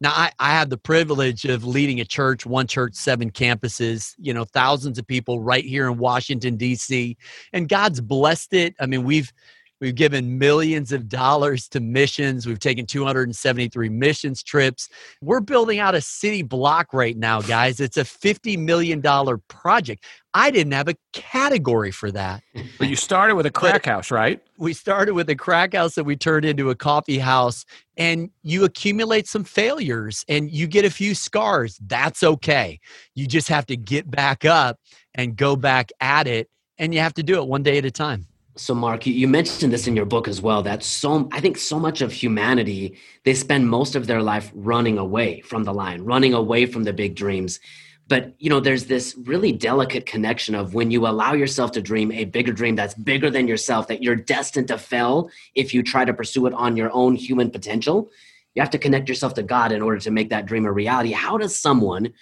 now, 0.00 0.10
I, 0.10 0.30
I 0.38 0.50
have 0.50 0.68
the 0.68 0.76
privilege 0.76 1.44
of 1.44 1.64
leading 1.64 2.00
a 2.00 2.04
church, 2.04 2.44
one 2.44 2.66
church, 2.66 2.94
seven 2.94 3.30
campuses, 3.30 4.14
you 4.18 4.34
know, 4.34 4.44
thousands 4.44 4.98
of 4.98 5.06
people 5.06 5.40
right 5.40 5.64
here 5.64 5.86
in 5.88 5.96
Washington, 5.96 6.56
D.C. 6.56 7.16
And 7.52 7.68
God's 7.68 8.00
blessed 8.00 8.52
it. 8.52 8.74
I 8.78 8.86
mean, 8.86 9.04
we've 9.04 9.32
We've 9.80 9.94
given 9.94 10.38
millions 10.38 10.90
of 10.92 11.08
dollars 11.08 11.68
to 11.68 11.80
missions. 11.80 12.46
We've 12.46 12.58
taken 12.58 12.86
273 12.86 13.88
missions 13.90 14.42
trips. 14.42 14.88
We're 15.20 15.40
building 15.40 15.78
out 15.78 15.94
a 15.94 16.00
city 16.00 16.42
block 16.42 16.94
right 16.94 17.16
now, 17.16 17.42
guys. 17.42 17.78
It's 17.78 17.98
a 17.98 18.04
$50 18.04 18.58
million 18.58 19.02
project. 19.48 20.04
I 20.32 20.50
didn't 20.50 20.72
have 20.72 20.88
a 20.88 20.96
category 21.12 21.90
for 21.90 22.10
that. 22.12 22.42
But 22.78 22.88
you 22.88 22.96
started 22.96 23.36
with 23.36 23.46
a 23.46 23.50
crack 23.50 23.86
house, 23.86 24.10
right? 24.10 24.42
We 24.58 24.74
started 24.74 25.14
with 25.14 25.30
a 25.30 25.34
crack 25.34 25.72
house 25.72 25.94
that 25.94 26.04
we 26.04 26.14
turned 26.14 26.44
into 26.44 26.68
a 26.68 26.74
coffee 26.74 27.18
house, 27.18 27.64
and 27.96 28.30
you 28.42 28.64
accumulate 28.64 29.26
some 29.26 29.44
failures 29.44 30.26
and 30.28 30.50
you 30.50 30.66
get 30.66 30.84
a 30.84 30.90
few 30.90 31.14
scars. 31.14 31.78
That's 31.86 32.22
okay. 32.22 32.80
You 33.14 33.26
just 33.26 33.48
have 33.48 33.64
to 33.66 33.76
get 33.78 34.10
back 34.10 34.44
up 34.44 34.78
and 35.14 35.36
go 35.36 35.56
back 35.56 35.90
at 36.00 36.26
it, 36.26 36.50
and 36.76 36.92
you 36.92 37.00
have 37.00 37.14
to 37.14 37.22
do 37.22 37.40
it 37.40 37.48
one 37.48 37.62
day 37.62 37.78
at 37.78 37.86
a 37.86 37.90
time. 37.90 38.26
So, 38.58 38.74
Mark, 38.74 39.06
you 39.06 39.12
you 39.12 39.28
mentioned 39.28 39.70
this 39.70 39.86
in 39.86 39.94
your 39.94 40.06
book 40.06 40.26
as 40.26 40.40
well. 40.40 40.62
That 40.62 40.82
so 40.82 41.28
I 41.30 41.40
think 41.40 41.58
so 41.58 41.78
much 41.78 42.00
of 42.00 42.10
humanity 42.10 42.96
they 43.24 43.34
spend 43.34 43.68
most 43.68 43.94
of 43.94 44.06
their 44.06 44.22
life 44.22 44.50
running 44.54 44.96
away 44.96 45.42
from 45.42 45.64
the 45.64 45.74
line, 45.74 46.02
running 46.02 46.32
away 46.32 46.64
from 46.64 46.84
the 46.84 46.94
big 46.94 47.14
dreams. 47.14 47.60
But 48.08 48.34
you 48.38 48.48
know, 48.48 48.60
there's 48.60 48.86
this 48.86 49.14
really 49.24 49.52
delicate 49.52 50.06
connection 50.06 50.54
of 50.54 50.72
when 50.72 50.90
you 50.90 51.06
allow 51.06 51.34
yourself 51.34 51.72
to 51.72 51.82
dream 51.82 52.10
a 52.12 52.24
bigger 52.24 52.52
dream 52.52 52.76
that's 52.76 52.94
bigger 52.94 53.30
than 53.30 53.46
yourself, 53.46 53.88
that 53.88 54.02
you're 54.02 54.16
destined 54.16 54.68
to 54.68 54.78
fail 54.78 55.28
if 55.54 55.74
you 55.74 55.82
try 55.82 56.06
to 56.06 56.14
pursue 56.14 56.46
it 56.46 56.54
on 56.54 56.76
your 56.76 56.90
own 56.94 57.14
human 57.14 57.50
potential. 57.50 58.10
You 58.54 58.62
have 58.62 58.70
to 58.70 58.78
connect 58.78 59.06
yourself 59.06 59.34
to 59.34 59.42
God 59.42 59.70
in 59.70 59.82
order 59.82 59.98
to 59.98 60.10
make 60.10 60.30
that 60.30 60.46
dream 60.46 60.64
a 60.64 60.72
reality. 60.72 61.12
How 61.12 61.36
does 61.36 61.58
someone 61.58 62.14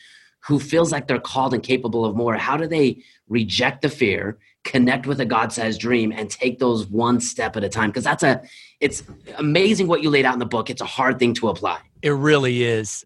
who 0.47 0.59
feels 0.59 0.93
like 0.93 1.07
they're 1.07 1.21
called 1.21 1.55
and 1.55 1.63
capable 1.63 2.05
of 2.05 2.17
more, 2.17 2.37
how 2.37 2.57
do 2.57 2.67
they 2.67 3.03
reject 3.29 3.83
the 3.83 3.89
fear 3.89 4.39
connect 4.65 5.07
with 5.07 5.21
a 5.21 5.25
god-sized 5.25 5.81
dream 5.81 6.13
and 6.13 6.31
take 6.31 6.59
those 6.59 6.87
one 6.87 7.21
step 7.21 7.57
at 7.57 7.65
a 7.65 7.69
time. 7.69 7.91
Because 7.91 8.05
that's 8.05 8.23
a 8.23 8.43
it's 8.81 9.03
amazing 9.39 9.87
what 9.87 10.03
you 10.03 10.11
laid 10.11 10.25
out 10.25 10.33
in 10.33 10.41
the 10.41 10.47
book. 10.47 10.71
It's 10.71 10.83
a 10.83 10.87
hard 10.87 11.19
thing 11.19 11.35
to 11.35 11.49
apply. 11.49 11.79
It 12.03 12.11
really 12.11 12.65
is. 12.65 13.05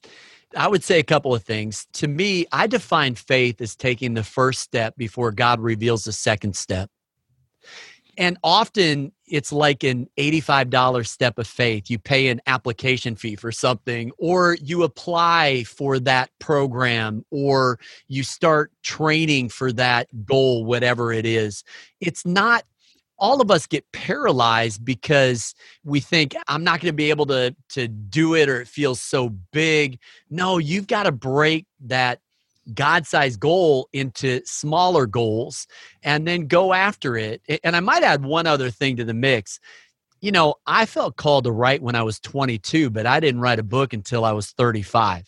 I 0.56 0.66
would 0.66 0.82
say 0.82 0.98
a 0.98 1.04
couple 1.04 1.34
of 1.34 1.42
things. 1.42 1.86
To 1.94 2.08
me 2.08 2.46
i 2.52 2.66
define 2.66 3.14
faith 3.14 3.60
as 3.60 3.76
taking 3.76 4.14
the 4.14 4.24
first 4.24 4.60
step 4.60 4.96
before 4.96 5.30
god 5.32 5.60
reveals 5.60 6.04
the 6.04 6.12
second 6.12 6.56
step. 6.56 6.90
And 8.16 8.38
often 8.42 9.12
it's 9.30 9.52
like 9.52 9.84
an 9.84 10.08
$85 10.18 11.06
step 11.06 11.38
of 11.38 11.46
faith. 11.46 11.90
You 11.90 11.98
pay 11.98 12.28
an 12.28 12.40
application 12.46 13.16
fee 13.16 13.36
for 13.36 13.52
something, 13.52 14.10
or 14.18 14.56
you 14.60 14.82
apply 14.82 15.64
for 15.64 15.98
that 16.00 16.30
program, 16.38 17.24
or 17.30 17.78
you 18.08 18.22
start 18.22 18.72
training 18.82 19.48
for 19.50 19.72
that 19.72 20.08
goal, 20.24 20.64
whatever 20.64 21.12
it 21.12 21.26
is. 21.26 21.64
It's 22.00 22.24
not 22.26 22.64
all 23.18 23.40
of 23.40 23.50
us 23.50 23.66
get 23.66 23.90
paralyzed 23.92 24.84
because 24.84 25.54
we 25.84 25.98
think 25.98 26.36
i'm 26.46 26.62
not 26.62 26.80
going 26.80 26.92
to 26.92 26.96
be 26.96 27.10
able 27.10 27.26
to 27.26 27.54
to 27.68 27.88
do 27.88 28.34
it 28.34 28.48
or 28.48 28.60
it 28.60 28.68
feels 28.68 29.00
so 29.00 29.30
big 29.52 29.98
no 30.30 30.58
you've 30.58 30.86
got 30.86 31.02
to 31.02 31.10
break 31.10 31.66
that 31.80 32.20
God 32.74 33.06
sized 33.06 33.40
goal 33.40 33.88
into 33.92 34.40
smaller 34.44 35.06
goals 35.06 35.66
and 36.02 36.26
then 36.26 36.46
go 36.46 36.72
after 36.72 37.16
it. 37.16 37.42
And 37.64 37.74
I 37.76 37.80
might 37.80 38.02
add 38.02 38.24
one 38.24 38.46
other 38.46 38.70
thing 38.70 38.96
to 38.96 39.04
the 39.04 39.14
mix. 39.14 39.60
you 40.20 40.32
know, 40.32 40.54
I 40.66 40.86
felt 40.86 41.16
called 41.16 41.44
to 41.44 41.52
write 41.52 41.82
when 41.82 41.94
I 41.94 42.02
was 42.02 42.18
22, 42.20 42.90
but 42.90 43.06
I 43.06 43.20
didn't 43.20 43.40
write 43.40 43.58
a 43.58 43.64
book 43.64 43.92
until 43.92 44.24
I 44.24 44.32
was 44.32 44.50
35. 44.50 45.24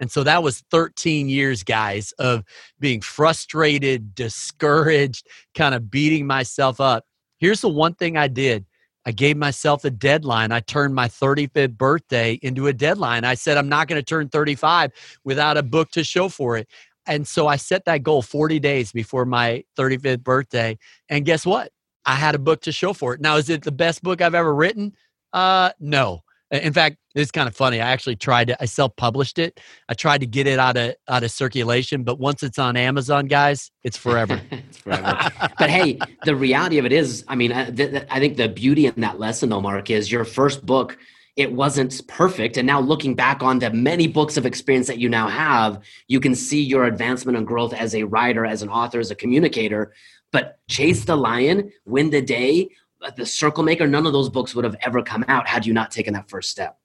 And 0.00 0.10
so 0.10 0.22
that 0.24 0.42
was 0.42 0.62
13 0.70 1.28
years, 1.28 1.62
guys, 1.62 2.12
of 2.18 2.44
being 2.78 3.00
frustrated, 3.00 4.14
discouraged, 4.14 5.26
kind 5.54 5.74
of 5.74 5.90
beating 5.90 6.26
myself 6.26 6.80
up. 6.80 7.04
Here's 7.38 7.60
the 7.60 7.68
one 7.68 7.94
thing 7.94 8.16
I 8.16 8.28
did 8.28 8.66
I 9.06 9.12
gave 9.12 9.36
myself 9.36 9.84
a 9.84 9.90
deadline. 9.90 10.52
I 10.52 10.60
turned 10.60 10.94
my 10.94 11.08
35th 11.08 11.76
birthday 11.76 12.38
into 12.42 12.66
a 12.66 12.72
deadline. 12.72 13.24
I 13.24 13.34
said, 13.34 13.58
I'm 13.58 13.68
not 13.68 13.88
going 13.88 14.00
to 14.00 14.04
turn 14.04 14.28
35 14.28 14.92
without 15.24 15.56
a 15.56 15.62
book 15.62 15.90
to 15.92 16.04
show 16.04 16.28
for 16.28 16.56
it. 16.56 16.68
And 17.06 17.28
so 17.28 17.46
I 17.46 17.56
set 17.56 17.84
that 17.84 18.02
goal 18.02 18.22
40 18.22 18.58
days 18.60 18.92
before 18.92 19.26
my 19.26 19.64
35th 19.78 20.22
birthday. 20.22 20.78
And 21.08 21.24
guess 21.24 21.44
what? 21.44 21.70
I 22.06 22.14
had 22.14 22.34
a 22.34 22.38
book 22.38 22.62
to 22.62 22.72
show 22.72 22.92
for 22.92 23.14
it. 23.14 23.20
Now, 23.20 23.36
is 23.36 23.50
it 23.50 23.62
the 23.62 23.72
best 23.72 24.02
book 24.02 24.20
I've 24.20 24.34
ever 24.34 24.54
written? 24.54 24.94
Uh, 25.32 25.70
no. 25.80 26.22
In 26.54 26.72
fact, 26.72 26.98
it's 27.14 27.30
kind 27.30 27.48
of 27.48 27.56
funny. 27.56 27.80
I 27.80 27.90
actually 27.90 28.16
tried 28.16 28.48
to. 28.48 28.62
I 28.62 28.66
self-published 28.66 29.38
it. 29.38 29.58
I 29.88 29.94
tried 29.94 30.18
to 30.18 30.26
get 30.26 30.46
it 30.46 30.58
out 30.58 30.76
of 30.76 30.94
out 31.08 31.24
of 31.24 31.30
circulation, 31.30 32.04
but 32.04 32.18
once 32.18 32.42
it's 32.42 32.58
on 32.58 32.76
Amazon, 32.76 33.26
guys, 33.26 33.70
it's 33.82 33.96
forever. 33.96 34.40
it's 34.50 34.78
forever. 34.78 35.30
but 35.58 35.70
hey, 35.70 35.98
the 36.24 36.36
reality 36.36 36.78
of 36.78 36.86
it 36.86 36.92
is, 36.92 37.24
I 37.26 37.34
mean, 37.34 37.50
uh, 37.52 37.66
I, 37.68 37.70
th- 37.70 38.06
I 38.10 38.20
think 38.20 38.36
the 38.36 38.48
beauty 38.48 38.86
in 38.86 38.94
that 38.98 39.18
lesson, 39.18 39.48
though, 39.48 39.60
Mark, 39.60 39.90
is 39.90 40.10
your 40.10 40.24
first 40.24 40.64
book. 40.64 40.96
It 41.36 41.52
wasn't 41.52 42.06
perfect, 42.06 42.56
and 42.56 42.66
now 42.66 42.78
looking 42.78 43.16
back 43.16 43.42
on 43.42 43.58
the 43.58 43.70
many 43.70 44.06
books 44.06 44.36
of 44.36 44.46
experience 44.46 44.86
that 44.86 44.98
you 44.98 45.08
now 45.08 45.26
have, 45.26 45.82
you 46.06 46.20
can 46.20 46.36
see 46.36 46.62
your 46.62 46.84
advancement 46.84 47.36
and 47.36 47.44
growth 47.44 47.74
as 47.74 47.96
a 47.96 48.04
writer, 48.04 48.46
as 48.46 48.62
an 48.62 48.68
author, 48.68 49.00
as 49.00 49.10
a 49.10 49.16
communicator. 49.16 49.92
But 50.30 50.58
chase 50.68 51.04
the 51.04 51.16
lion, 51.16 51.72
win 51.84 52.10
the 52.10 52.22
day, 52.22 52.68
the 53.16 53.26
circle 53.26 53.62
maker 53.62 53.86
none 53.86 54.06
of 54.06 54.12
those 54.12 54.28
books 54.28 54.54
would 54.54 54.64
have 54.64 54.76
ever 54.80 55.02
come 55.02 55.24
out 55.28 55.46
had 55.46 55.66
you 55.66 55.72
not 55.72 55.90
taken 55.90 56.14
that 56.14 56.28
first 56.28 56.50
step. 56.50 56.78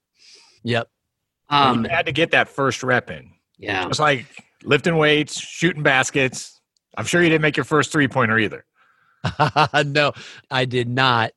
Yep. 0.64 0.90
Um 1.50 1.84
you 1.86 1.90
had 1.90 2.06
to 2.06 2.12
get 2.12 2.32
that 2.32 2.50
first 2.50 2.84
rep 2.84 3.10
in. 3.10 3.32
Yeah. 3.58 3.88
It's 3.88 4.00
like 4.00 4.26
lifting 4.64 4.98
weights 4.98 5.40
shooting 5.40 5.84
baskets. 5.84 6.60
I'm 6.98 7.06
sure 7.06 7.22
you 7.24 7.30
didn't 7.30 7.42
make 7.42 7.58
your 7.58 7.64
first 7.64 7.92
three 7.92 8.08
pointer 8.08 8.38
either. 8.38 8.66
No 9.86 10.14
i 10.50 10.66
did 10.66 10.88
not. 10.88 11.32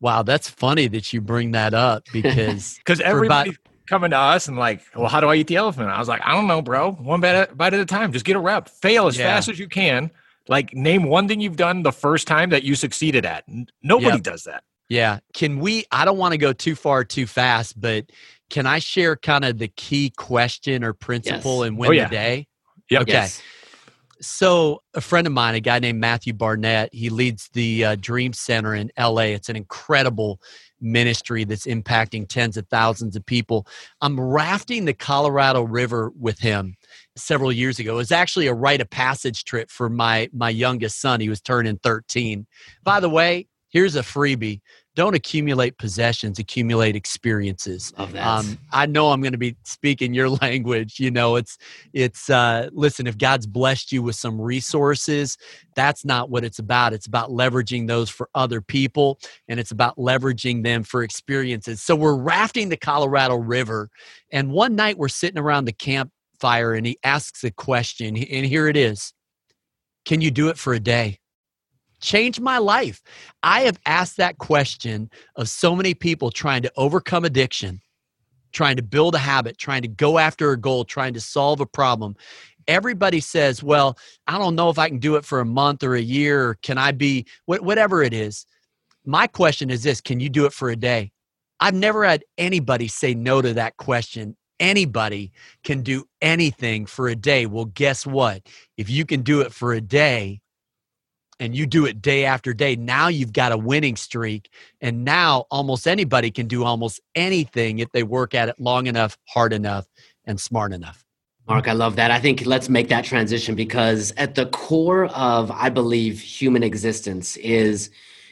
Wow 0.00 0.22
that's 0.22 0.48
funny 0.48 0.86
that 0.88 1.12
you 1.12 1.20
bring 1.20 1.52
that 1.52 1.74
up 1.74 2.04
because 2.12 2.76
because 2.78 3.00
everybody 3.00 3.50
about, 3.50 3.60
coming 3.88 4.10
to 4.10 4.18
us 4.18 4.48
and 4.48 4.58
like 4.58 4.82
well 4.94 5.08
how 5.08 5.20
do 5.20 5.28
i 5.28 5.34
eat 5.34 5.46
the 5.46 5.56
elephant? 5.56 5.88
I 5.88 5.98
was 5.98 6.08
like 6.08 6.20
i 6.24 6.32
don't 6.32 6.46
know 6.46 6.62
bro. 6.62 6.92
One 6.92 7.20
bite 7.20 7.34
at, 7.34 7.56
bite 7.56 7.74
at 7.74 7.80
a 7.80 7.86
time. 7.86 8.12
Just 8.12 8.24
get 8.24 8.36
a 8.36 8.40
rep. 8.40 8.68
Fail 8.68 9.06
as 9.06 9.18
yeah. 9.18 9.26
fast 9.26 9.48
as 9.48 9.58
you 9.58 9.68
can 9.68 10.10
like, 10.48 10.74
name 10.74 11.04
one 11.04 11.28
thing 11.28 11.40
you've 11.40 11.56
done 11.56 11.82
the 11.82 11.92
first 11.92 12.26
time 12.26 12.50
that 12.50 12.62
you 12.62 12.74
succeeded 12.74 13.26
at. 13.26 13.44
Nobody 13.82 14.16
yep. 14.16 14.22
does 14.22 14.44
that. 14.44 14.64
Yeah. 14.88 15.18
Can 15.34 15.58
we? 15.58 15.84
I 15.92 16.04
don't 16.04 16.18
want 16.18 16.32
to 16.32 16.38
go 16.38 16.52
too 16.52 16.74
far 16.74 17.04
too 17.04 17.26
fast, 17.26 17.78
but 17.78 18.06
can 18.50 18.66
I 18.66 18.78
share 18.78 19.16
kind 19.16 19.44
of 19.44 19.58
the 19.58 19.68
key 19.68 20.10
question 20.16 20.82
or 20.82 20.94
principle 20.94 21.58
yes. 21.58 21.68
and 21.68 21.78
win 21.78 21.90
oh, 21.90 21.92
yeah. 21.92 22.04
the 22.04 22.10
day? 22.10 22.46
Yep. 22.90 23.02
Okay. 23.02 23.12
Yes. 23.12 23.42
So, 24.20 24.82
a 24.94 25.00
friend 25.00 25.26
of 25.26 25.32
mine, 25.32 25.54
a 25.54 25.60
guy 25.60 25.78
named 25.78 26.00
Matthew 26.00 26.32
Barnett, 26.32 26.92
he 26.92 27.08
leads 27.08 27.48
the 27.52 27.84
uh, 27.84 27.96
Dream 28.00 28.32
Center 28.32 28.74
in 28.74 28.90
LA. 28.98 29.34
It's 29.34 29.48
an 29.48 29.54
incredible 29.54 30.40
ministry 30.80 31.44
that's 31.44 31.66
impacting 31.66 32.28
tens 32.28 32.56
of 32.56 32.66
thousands 32.68 33.16
of 33.16 33.24
people. 33.26 33.66
I'm 34.00 34.18
rafting 34.18 34.84
the 34.84 34.94
Colorado 34.94 35.62
River 35.62 36.12
with 36.18 36.38
him 36.38 36.76
several 37.16 37.52
years 37.52 37.78
ago. 37.78 37.94
It 37.94 37.96
was 37.96 38.12
actually 38.12 38.46
a 38.46 38.54
rite 38.54 38.80
of 38.80 38.90
passage 38.90 39.44
trip 39.44 39.70
for 39.70 39.88
my 39.88 40.28
my 40.32 40.50
youngest 40.50 41.00
son. 41.00 41.20
He 41.20 41.28
was 41.28 41.40
turning 41.40 41.78
13. 41.78 42.46
By 42.82 43.00
the 43.00 43.10
way, 43.10 43.48
here's 43.68 43.96
a 43.96 44.02
freebie. 44.02 44.60
Don't 44.98 45.14
accumulate 45.14 45.78
possessions, 45.78 46.40
accumulate 46.40 46.96
experiences. 46.96 47.92
Um, 48.40 48.58
I 48.72 48.86
know 48.86 49.12
I'm 49.12 49.20
going 49.20 49.30
to 49.30 49.38
be 49.38 49.56
speaking 49.62 50.12
your 50.12 50.28
language. 50.42 50.98
You 50.98 51.12
know, 51.12 51.36
it's 51.36 51.56
it's 51.92 52.28
uh, 52.28 52.68
listen. 52.72 53.06
If 53.06 53.16
God's 53.16 53.46
blessed 53.46 53.92
you 53.92 54.02
with 54.02 54.16
some 54.16 54.40
resources, 54.40 55.38
that's 55.76 56.04
not 56.04 56.30
what 56.30 56.42
it's 56.42 56.58
about. 56.58 56.94
It's 56.94 57.06
about 57.06 57.30
leveraging 57.30 57.86
those 57.86 58.10
for 58.10 58.28
other 58.34 58.60
people, 58.60 59.20
and 59.46 59.60
it's 59.60 59.70
about 59.70 59.96
leveraging 59.98 60.64
them 60.64 60.82
for 60.82 61.04
experiences. 61.04 61.80
So 61.80 61.94
we're 61.94 62.16
rafting 62.16 62.68
the 62.68 62.76
Colorado 62.76 63.36
River, 63.36 63.90
and 64.32 64.50
one 64.50 64.74
night 64.74 64.98
we're 64.98 65.06
sitting 65.06 65.38
around 65.38 65.66
the 65.66 65.72
campfire 65.72 66.74
and 66.74 66.84
he 66.84 66.98
asks 67.04 67.44
a 67.44 67.52
question, 67.52 68.16
and 68.16 68.44
here 68.44 68.66
it 68.66 68.76
is 68.76 69.12
Can 70.04 70.20
you 70.20 70.32
do 70.32 70.48
it 70.48 70.58
for 70.58 70.74
a 70.74 70.80
day? 70.80 71.20
Change 72.00 72.40
my 72.40 72.58
life. 72.58 73.02
I 73.42 73.62
have 73.62 73.78
asked 73.86 74.16
that 74.18 74.38
question 74.38 75.10
of 75.36 75.48
so 75.48 75.74
many 75.74 75.94
people 75.94 76.30
trying 76.30 76.62
to 76.62 76.72
overcome 76.76 77.24
addiction, 77.24 77.80
trying 78.52 78.76
to 78.76 78.82
build 78.82 79.14
a 79.14 79.18
habit, 79.18 79.58
trying 79.58 79.82
to 79.82 79.88
go 79.88 80.18
after 80.18 80.52
a 80.52 80.56
goal, 80.56 80.84
trying 80.84 81.14
to 81.14 81.20
solve 81.20 81.60
a 81.60 81.66
problem. 81.66 82.16
Everybody 82.66 83.20
says, 83.20 83.62
Well, 83.62 83.98
I 84.26 84.38
don't 84.38 84.54
know 84.54 84.70
if 84.70 84.78
I 84.78 84.88
can 84.88 84.98
do 84.98 85.16
it 85.16 85.24
for 85.24 85.40
a 85.40 85.44
month 85.44 85.82
or 85.82 85.94
a 85.94 86.00
year, 86.00 86.50
or 86.50 86.54
can 86.56 86.78
I 86.78 86.92
be 86.92 87.26
whatever 87.46 88.02
it 88.02 88.12
is. 88.12 88.46
My 89.04 89.26
question 89.26 89.70
is 89.70 89.82
this 89.82 90.00
Can 90.00 90.20
you 90.20 90.28
do 90.28 90.44
it 90.44 90.52
for 90.52 90.70
a 90.70 90.76
day? 90.76 91.12
I've 91.60 91.74
never 91.74 92.04
had 92.04 92.24
anybody 92.36 92.86
say 92.86 93.14
no 93.14 93.42
to 93.42 93.54
that 93.54 93.76
question 93.76 94.36
anybody 94.60 95.32
can 95.64 95.82
do 95.82 96.04
anything 96.20 96.86
for 96.86 97.08
a 97.08 97.16
day. 97.16 97.46
Well, 97.46 97.66
guess 97.66 98.06
what? 98.06 98.42
If 98.76 98.90
you 98.90 99.04
can 99.04 99.22
do 99.22 99.40
it 99.40 99.52
for 99.52 99.72
a 99.72 99.80
day 99.80 100.40
and 101.40 101.54
you 101.54 101.66
do 101.66 101.86
it 101.86 102.02
day 102.02 102.24
after 102.24 102.52
day, 102.52 102.76
now 102.76 103.08
you've 103.08 103.32
got 103.32 103.52
a 103.52 103.56
winning 103.56 103.96
streak. 103.96 104.50
And 104.80 105.04
now 105.04 105.46
almost 105.50 105.86
anybody 105.86 106.30
can 106.30 106.46
do 106.46 106.64
almost 106.64 107.00
anything 107.14 107.78
if 107.78 107.90
they 107.92 108.02
work 108.02 108.34
at 108.34 108.48
it 108.48 108.58
long 108.58 108.86
enough, 108.86 109.16
hard 109.28 109.52
enough, 109.52 109.86
and 110.24 110.40
smart 110.40 110.72
enough. 110.72 111.04
Mark, 111.46 111.66
I 111.66 111.72
love 111.72 111.96
that. 111.96 112.10
I 112.10 112.20
think 112.20 112.44
let's 112.44 112.68
make 112.68 112.88
that 112.88 113.04
transition 113.04 113.54
because 113.54 114.12
at 114.18 114.34
the 114.34 114.46
core 114.46 115.06
of, 115.06 115.50
I 115.50 115.70
believe, 115.70 116.20
human 116.20 116.62
existence 116.62 117.38
is 117.38 117.90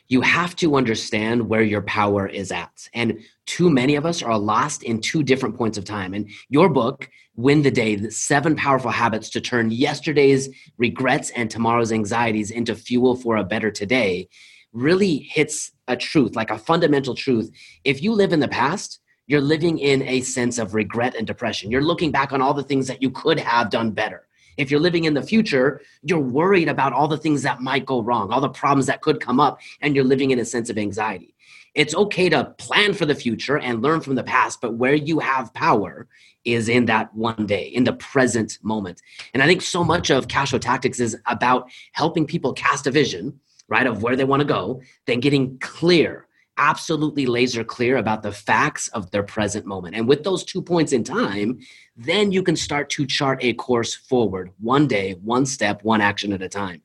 you 0.08 0.20
have 0.20 0.54
to 0.56 0.76
understand 0.76 1.48
where 1.48 1.62
your 1.62 1.82
power 1.82 2.26
is 2.26 2.52
at. 2.52 2.88
And 2.94 3.20
too 3.46 3.70
many 3.70 3.96
of 3.96 4.06
us 4.06 4.22
are 4.22 4.38
lost 4.38 4.82
in 4.82 5.00
two 5.00 5.22
different 5.22 5.56
points 5.56 5.78
of 5.78 5.84
time. 5.84 6.14
And 6.14 6.30
your 6.48 6.68
book, 6.68 7.08
Win 7.34 7.62
the 7.62 7.70
Day, 7.70 7.96
the 7.96 8.10
seven 8.10 8.56
powerful 8.56 8.90
habits 8.90 9.30
to 9.30 9.40
turn 9.40 9.70
yesterday's 9.70 10.48
regrets 10.78 11.30
and 11.30 11.50
tomorrow's 11.50 11.92
anxieties 11.92 12.50
into 12.50 12.74
fuel 12.74 13.16
for 13.16 13.36
a 13.36 13.44
better 13.44 13.70
today, 13.70 14.28
really 14.72 15.18
hits 15.18 15.72
a 15.88 15.96
truth, 15.96 16.36
like 16.36 16.50
a 16.50 16.58
fundamental 16.58 17.14
truth. 17.14 17.50
If 17.84 18.02
you 18.02 18.12
live 18.12 18.32
in 18.32 18.40
the 18.40 18.48
past, 18.48 19.00
you're 19.26 19.40
living 19.40 19.78
in 19.78 20.02
a 20.02 20.20
sense 20.20 20.58
of 20.58 20.74
regret 20.74 21.14
and 21.16 21.26
depression. 21.26 21.70
You're 21.70 21.82
looking 21.82 22.12
back 22.12 22.32
on 22.32 22.40
all 22.40 22.54
the 22.54 22.62
things 22.62 22.86
that 22.86 23.02
you 23.02 23.10
could 23.10 23.40
have 23.40 23.70
done 23.70 23.90
better. 23.90 24.26
If 24.56 24.70
you're 24.70 24.80
living 24.80 25.04
in 25.04 25.14
the 25.14 25.22
future, 25.22 25.80
you're 26.02 26.18
worried 26.18 26.68
about 26.68 26.92
all 26.92 27.08
the 27.08 27.18
things 27.18 27.42
that 27.42 27.60
might 27.60 27.86
go 27.86 28.02
wrong, 28.02 28.32
all 28.32 28.40
the 28.40 28.48
problems 28.48 28.86
that 28.86 29.02
could 29.02 29.20
come 29.20 29.40
up, 29.40 29.60
and 29.80 29.94
you're 29.94 30.04
living 30.04 30.30
in 30.30 30.38
a 30.38 30.44
sense 30.44 30.70
of 30.70 30.78
anxiety. 30.78 31.34
It's 31.74 31.94
okay 31.94 32.30
to 32.30 32.54
plan 32.56 32.94
for 32.94 33.04
the 33.04 33.14
future 33.14 33.58
and 33.58 33.82
learn 33.82 34.00
from 34.00 34.14
the 34.14 34.24
past, 34.24 34.62
but 34.62 34.74
where 34.74 34.94
you 34.94 35.18
have 35.18 35.52
power 35.52 36.08
is 36.44 36.68
in 36.68 36.86
that 36.86 37.14
one 37.14 37.44
day, 37.44 37.66
in 37.66 37.84
the 37.84 37.92
present 37.92 38.58
moment. 38.62 39.02
And 39.34 39.42
I 39.42 39.46
think 39.46 39.60
so 39.60 39.84
much 39.84 40.10
of 40.10 40.28
cash 40.28 40.50
flow 40.50 40.58
tactics 40.58 41.00
is 41.00 41.18
about 41.26 41.68
helping 41.92 42.24
people 42.24 42.54
cast 42.54 42.86
a 42.86 42.90
vision, 42.90 43.38
right, 43.68 43.86
of 43.86 44.02
where 44.02 44.16
they 44.16 44.24
want 44.24 44.40
to 44.40 44.46
go, 44.46 44.80
then 45.06 45.20
getting 45.20 45.58
clear 45.58 46.25
absolutely 46.58 47.26
laser 47.26 47.64
clear 47.64 47.96
about 47.96 48.22
the 48.22 48.32
facts 48.32 48.88
of 48.88 49.10
their 49.10 49.22
present 49.22 49.66
moment. 49.66 49.94
And 49.94 50.08
with 50.08 50.24
those 50.24 50.44
two 50.44 50.62
points 50.62 50.92
in 50.92 51.04
time, 51.04 51.60
then 51.96 52.32
you 52.32 52.42
can 52.42 52.56
start 52.56 52.90
to 52.90 53.06
chart 53.06 53.38
a 53.42 53.52
course 53.54 53.94
forward, 53.94 54.50
one 54.60 54.86
day, 54.86 55.12
one 55.22 55.46
step, 55.46 55.82
one 55.84 56.00
action 56.00 56.32
at 56.32 56.42
a 56.42 56.48
time. 56.48 56.82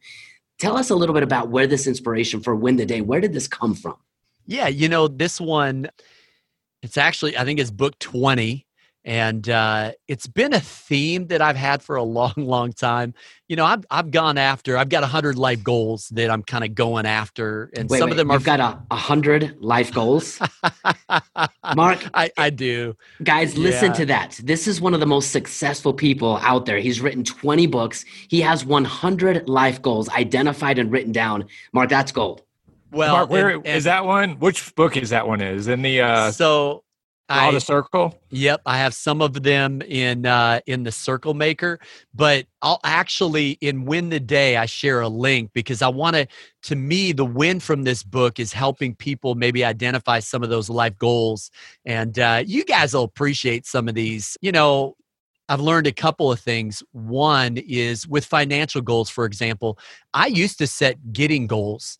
Tell 0.59 0.77
us 0.77 0.89
a 0.89 0.95
little 0.95 1.13
bit 1.13 1.23
about 1.23 1.49
where 1.49 1.67
this 1.67 1.87
inspiration 1.87 2.41
for 2.41 2.55
Win 2.55 2.75
the 2.75 2.85
Day, 2.85 3.01
where 3.01 3.21
did 3.21 3.33
this 3.33 3.47
come 3.47 3.73
from? 3.73 3.95
Yeah, 4.45 4.67
you 4.67 4.89
know, 4.89 5.07
this 5.07 5.39
one, 5.41 5.89
it's 6.81 6.97
actually, 6.97 7.37
I 7.37 7.45
think 7.45 7.59
it's 7.59 7.71
book 7.71 7.97
20 7.99 8.65
and 9.03 9.49
uh, 9.49 9.91
it's 10.07 10.27
been 10.27 10.53
a 10.53 10.59
theme 10.59 11.27
that 11.27 11.41
I've 11.41 11.55
had 11.55 11.81
for 11.81 11.95
a 11.95 12.03
long, 12.11 12.33
long 12.37 12.73
time. 12.73 13.13
You 13.47 13.55
know, 13.55 13.65
I've 13.65 13.85
I've 13.91 14.11
gone 14.11 14.37
after. 14.37 14.77
I've 14.77 14.89
got 14.89 15.03
a 15.03 15.07
hundred 15.07 15.37
life 15.37 15.63
goals 15.63 16.07
that 16.09 16.29
I'm 16.29 16.43
kind 16.43 16.63
of 16.63 16.73
going 16.75 17.05
after, 17.05 17.69
and 17.75 17.89
wait, 17.89 17.99
some 17.99 18.07
wait, 18.07 18.11
of 18.11 18.17
them 18.17 18.31
are. 18.31 18.35
You've 18.35 18.45
got 18.45 18.59
a 18.59 18.95
hundred 18.95 19.57
life 19.59 19.93
goals, 19.93 20.39
Mark. 21.75 21.99
I, 22.13 22.31
I 22.37 22.49
do. 22.49 22.95
Guys, 23.23 23.57
listen 23.57 23.91
yeah. 23.91 23.93
to 23.93 24.05
that. 24.07 24.39
This 24.43 24.67
is 24.67 24.79
one 24.79 24.93
of 24.93 24.99
the 24.99 25.05
most 25.05 25.31
successful 25.31 25.93
people 25.93 26.37
out 26.37 26.65
there. 26.65 26.79
He's 26.79 27.01
written 27.01 27.23
20 27.23 27.67
books. 27.67 28.05
He 28.29 28.41
has 28.41 28.63
100 28.63 29.49
life 29.49 29.81
goals 29.81 30.07
identified 30.09 30.79
and 30.79 30.91
written 30.91 31.11
down. 31.11 31.45
Mark, 31.73 31.89
that's 31.89 32.11
gold. 32.11 32.43
Well, 32.91 33.15
Mark, 33.15 33.29
where 33.29 33.49
and, 33.49 33.65
and, 33.65 33.77
is 33.77 33.85
that 33.85 34.05
one? 34.05 34.31
Which 34.39 34.75
book 34.75 34.97
is 34.97 35.11
that 35.11 35.27
one? 35.27 35.41
Is 35.41 35.67
in 35.67 35.81
the 35.81 36.01
uh 36.01 36.31
so 36.31 36.83
I, 37.31 37.47
I 37.47 37.51
the 37.51 37.61
circle. 37.61 38.19
Yep, 38.29 38.61
I 38.65 38.77
have 38.77 38.93
some 38.93 39.21
of 39.21 39.41
them 39.41 39.81
in 39.81 40.25
uh, 40.25 40.59
in 40.67 40.83
the 40.83 40.91
Circle 40.91 41.33
Maker, 41.33 41.79
but 42.13 42.45
I'll 42.61 42.79
actually 42.83 43.51
in 43.61 43.85
Win 43.85 44.09
the 44.09 44.19
Day 44.19 44.57
I 44.57 44.65
share 44.65 45.01
a 45.01 45.07
link 45.07 45.51
because 45.53 45.81
I 45.81 45.87
want 45.87 46.15
to. 46.15 46.27
To 46.63 46.75
me, 46.75 47.11
the 47.11 47.25
win 47.25 47.59
from 47.59 47.83
this 47.83 48.03
book 48.03 48.39
is 48.39 48.53
helping 48.53 48.95
people 48.95 49.35
maybe 49.35 49.65
identify 49.65 50.19
some 50.19 50.43
of 50.43 50.49
those 50.49 50.69
life 50.69 50.97
goals, 50.97 51.49
and 51.85 52.19
uh, 52.19 52.43
you 52.45 52.65
guys 52.65 52.93
will 52.93 53.03
appreciate 53.03 53.65
some 53.65 53.87
of 53.87 53.95
these. 53.95 54.37
You 54.41 54.51
know, 54.51 54.95
I've 55.47 55.61
learned 55.61 55.87
a 55.87 55.91
couple 55.91 56.31
of 56.31 56.39
things. 56.39 56.83
One 56.91 57.57
is 57.57 58.07
with 58.07 58.25
financial 58.25 58.81
goals, 58.81 59.09
for 59.09 59.25
example, 59.25 59.79
I 60.13 60.27
used 60.27 60.57
to 60.59 60.67
set 60.67 61.13
getting 61.13 61.47
goals. 61.47 61.97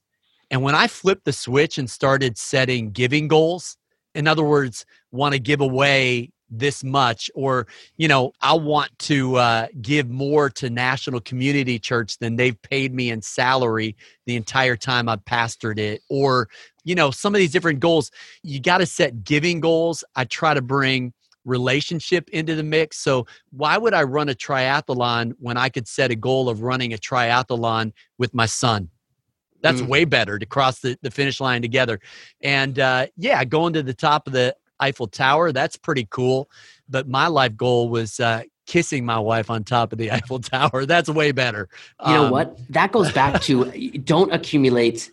And 0.51 0.61
when 0.61 0.75
I 0.75 0.88
flipped 0.88 1.23
the 1.23 1.33
switch 1.33 1.77
and 1.77 1.89
started 1.89 2.38
setting 2.38 2.91
giving 2.91 3.29
goals, 3.29 3.77
in 4.13 4.27
other 4.27 4.43
words, 4.43 4.85
want 5.12 5.34
to 5.34 5.39
give 5.39 5.62
away 5.62 6.32
this 6.51 6.84
much 6.84 7.32
or 7.34 7.65
you 7.96 8.08
know 8.08 8.34
i 8.41 8.53
want 8.53 8.91
to 9.00 9.38
uh, 9.38 9.68
give 9.82 10.10
more 10.10 10.50
to 10.50 10.70
national 10.70 11.22
community 11.22 11.80
church 11.80 12.18
than 12.18 12.36
they've 12.36 12.62
paid 12.62 12.94
me 12.94 13.10
in 13.10 13.22
salary 13.22 13.96
the 14.25 14.36
entire 14.36 14.75
time 14.75 15.08
i've 15.08 15.24
pastored 15.24 15.80
it 15.80 16.01
or 16.10 16.50
you 16.84 16.94
know 16.94 17.10
some 17.10 17.34
of 17.34 17.39
these 17.39 17.51
different 17.51 17.80
goals 17.80 18.12
you 18.44 18.60
got 18.60 18.80
to 18.80 18.86
set 18.86 19.24
giving 19.24 19.62
goals 19.62 20.03
i 20.15 20.25
try 20.25 20.53
to 20.53 20.62
bring 20.62 21.13
relationship 21.46 22.30
into 22.32 22.53
the 22.53 22.63
mix 22.63 22.98
so 22.98 23.25
why 23.51 23.77
would 23.77 23.94
i 23.94 24.03
run 24.03 24.27
a 24.27 24.36
triathlon 24.36 25.32
when 25.39 25.56
i 25.56 25.70
could 25.70 25.88
set 25.88 26.12
a 26.12 26.15
goal 26.15 26.50
of 26.50 26.62
running 26.62 26.94
a 26.94 26.98
triathlon 26.98 27.94
with 28.18 28.34
my 28.34 28.46
son 28.46 28.89
that's 29.62 29.82
mm. 29.82 29.88
way 29.88 30.06
better 30.06 30.38
to 30.38 30.46
cross 30.46 30.80
the, 30.80 30.98
the 31.01 31.12
finish 31.12 31.39
line 31.39 31.62
together. 31.62 32.00
And 32.41 32.80
uh, 32.80 33.08
yeah, 33.18 33.44
going 33.46 33.74
to 33.74 33.84
the 33.84 33.94
top 33.94 34.27
of 34.27 34.34
the 34.34 34.56
Eiffel 34.81 35.07
Tower, 35.07 35.51
that's 35.51 35.77
pretty 35.77 36.07
cool. 36.09 36.50
But 36.89 37.07
my 37.07 37.27
life 37.27 37.55
goal 37.55 37.89
was 37.89 38.19
uh, 38.19 38.43
kissing 38.65 39.05
my 39.05 39.19
wife 39.19 39.50
on 39.50 39.63
top 39.63 39.91
of 39.91 39.97
the 39.97 40.11
Eiffel 40.11 40.39
Tower. 40.39 40.85
That's 40.85 41.09
way 41.09 41.31
better. 41.31 41.69
You 42.05 42.13
know 42.13 42.25
um, 42.25 42.31
what? 42.31 42.57
That 42.69 42.91
goes 42.91 43.11
back 43.11 43.41
to 43.43 43.65
don't 44.03 44.33
accumulate 44.33 45.11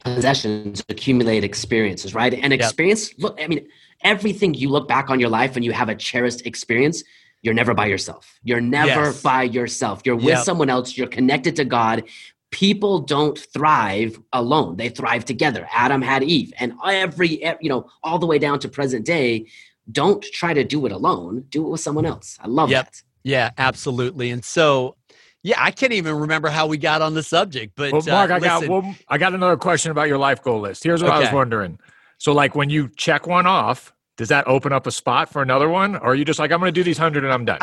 possessions, 0.00 0.82
accumulate 0.88 1.44
experiences, 1.44 2.14
right? 2.14 2.32
And 2.34 2.52
experience, 2.52 3.10
yep. 3.10 3.18
look, 3.18 3.40
I 3.40 3.48
mean, 3.48 3.66
everything 4.02 4.54
you 4.54 4.68
look 4.68 4.88
back 4.88 5.10
on 5.10 5.20
your 5.20 5.28
life 5.28 5.56
and 5.56 5.64
you 5.64 5.72
have 5.72 5.88
a 5.88 5.94
cherished 5.94 6.46
experience, 6.46 7.02
you're 7.42 7.54
never 7.54 7.74
by 7.74 7.86
yourself. 7.86 8.38
You're 8.42 8.60
never 8.60 9.06
yes. 9.06 9.22
by 9.22 9.44
yourself. 9.44 10.02
You're 10.04 10.16
with 10.16 10.26
yep. 10.26 10.44
someone 10.44 10.70
else. 10.70 10.96
You're 10.96 11.08
connected 11.08 11.56
to 11.56 11.64
God 11.64 12.04
people 12.50 13.00
don't 13.00 13.38
thrive 13.38 14.18
alone. 14.32 14.76
They 14.76 14.88
thrive 14.88 15.24
together. 15.24 15.68
Adam 15.72 16.02
had 16.02 16.22
eve 16.22 16.52
and 16.58 16.74
every 16.84 17.44
you 17.60 17.68
know 17.68 17.88
all 18.02 18.18
the 18.18 18.26
way 18.26 18.38
down 18.38 18.58
to 18.60 18.68
present 18.68 19.04
day 19.04 19.46
don't 19.90 20.22
try 20.22 20.52
to 20.52 20.64
do 20.64 20.84
it 20.86 20.92
alone. 20.92 21.44
Do 21.48 21.66
it 21.66 21.70
with 21.70 21.80
someone 21.80 22.04
else. 22.06 22.38
I 22.40 22.46
love 22.46 22.70
yep. 22.70 22.86
that. 22.86 23.02
Yeah 23.22 23.50
absolutely. 23.58 24.30
And 24.30 24.44
so 24.44 24.96
yeah 25.44 25.56
i 25.58 25.70
can't 25.70 25.92
even 25.92 26.16
remember 26.16 26.48
how 26.48 26.66
we 26.66 26.76
got 26.76 27.00
on 27.00 27.14
the 27.14 27.22
subject 27.22 27.72
but 27.76 27.92
well, 27.92 28.02
mark 28.08 28.28
uh, 28.28 28.34
i 28.34 28.40
got 28.40 28.66
well, 28.66 28.96
i 29.08 29.16
got 29.16 29.32
another 29.32 29.56
question 29.56 29.92
about 29.92 30.08
your 30.08 30.18
life 30.18 30.42
goal 30.42 30.60
list. 30.60 30.82
Here's 30.82 31.02
what 31.02 31.10
okay. 31.12 31.18
i 31.18 31.20
was 31.20 31.32
wondering. 31.32 31.78
So 32.18 32.32
like 32.32 32.54
when 32.54 32.70
you 32.70 32.90
check 32.96 33.26
one 33.26 33.46
off 33.46 33.92
does 34.16 34.28
that 34.30 34.48
open 34.48 34.72
up 34.72 34.88
a 34.88 34.90
spot 34.90 35.30
for 35.30 35.42
another 35.42 35.68
one? 35.68 35.94
Or 35.94 36.08
are 36.08 36.14
you 36.14 36.24
just 36.24 36.40
like 36.40 36.50
i'm 36.50 36.58
going 36.58 36.72
to 36.72 36.78
do 36.78 36.82
these 36.82 36.98
100 36.98 37.24
and 37.24 37.32
i'm 37.32 37.44
done 37.44 37.60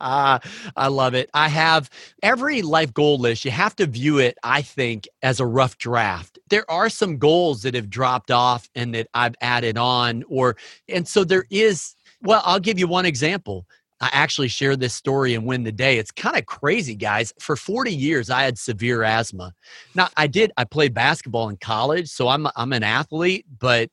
I 0.00 0.88
love 0.88 1.14
it. 1.14 1.30
I 1.34 1.48
have 1.48 1.90
every 2.22 2.62
life 2.62 2.92
goal 2.92 3.18
list, 3.18 3.44
you 3.44 3.50
have 3.50 3.76
to 3.76 3.86
view 3.86 4.18
it, 4.18 4.38
I 4.42 4.62
think, 4.62 5.08
as 5.22 5.40
a 5.40 5.46
rough 5.46 5.78
draft. 5.78 6.38
There 6.48 6.68
are 6.70 6.88
some 6.88 7.18
goals 7.18 7.62
that 7.62 7.74
have 7.74 7.90
dropped 7.90 8.30
off 8.30 8.68
and 8.74 8.94
that 8.94 9.08
I've 9.14 9.34
added 9.40 9.78
on, 9.78 10.24
or, 10.28 10.56
and 10.88 11.06
so 11.06 11.24
there 11.24 11.44
is, 11.50 11.94
well, 12.22 12.42
I'll 12.44 12.60
give 12.60 12.78
you 12.78 12.88
one 12.88 13.06
example. 13.06 13.66
I 14.00 14.10
actually 14.12 14.48
shared 14.48 14.78
this 14.80 14.94
story 14.94 15.34
and 15.34 15.44
win 15.44 15.64
the 15.64 15.72
day. 15.72 15.98
It's 15.98 16.12
kind 16.12 16.36
of 16.36 16.46
crazy, 16.46 16.94
guys. 16.94 17.32
For 17.40 17.56
40 17.56 17.92
years, 17.92 18.30
I 18.30 18.42
had 18.42 18.56
severe 18.56 19.02
asthma. 19.02 19.52
Now, 19.94 20.08
I 20.16 20.28
did, 20.28 20.52
I 20.56 20.64
played 20.64 20.94
basketball 20.94 21.48
in 21.48 21.56
college, 21.56 22.08
so 22.08 22.28
I'm, 22.28 22.46
I'm 22.54 22.72
an 22.72 22.84
athlete, 22.84 23.44
but 23.58 23.90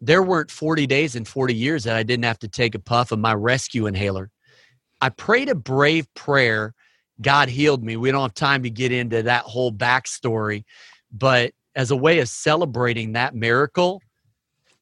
there 0.00 0.22
weren't 0.22 0.50
40 0.50 0.86
days 0.86 1.16
in 1.16 1.24
40 1.24 1.54
years 1.54 1.84
that 1.84 1.96
I 1.96 2.04
didn't 2.04 2.24
have 2.24 2.38
to 2.40 2.48
take 2.48 2.74
a 2.74 2.78
puff 2.78 3.10
of 3.10 3.18
my 3.18 3.34
rescue 3.34 3.86
inhaler. 3.86 4.30
I 5.00 5.10
prayed 5.10 5.48
a 5.48 5.54
brave 5.54 6.12
prayer. 6.14 6.74
God 7.20 7.48
healed 7.48 7.82
me. 7.82 7.96
We 7.96 8.10
don't 8.10 8.22
have 8.22 8.34
time 8.34 8.62
to 8.62 8.70
get 8.70 8.92
into 8.92 9.22
that 9.22 9.44
whole 9.44 9.72
backstory, 9.72 10.64
but 11.12 11.52
as 11.74 11.90
a 11.90 11.96
way 11.96 12.20
of 12.20 12.28
celebrating 12.28 13.12
that 13.12 13.34
miracle, 13.34 14.02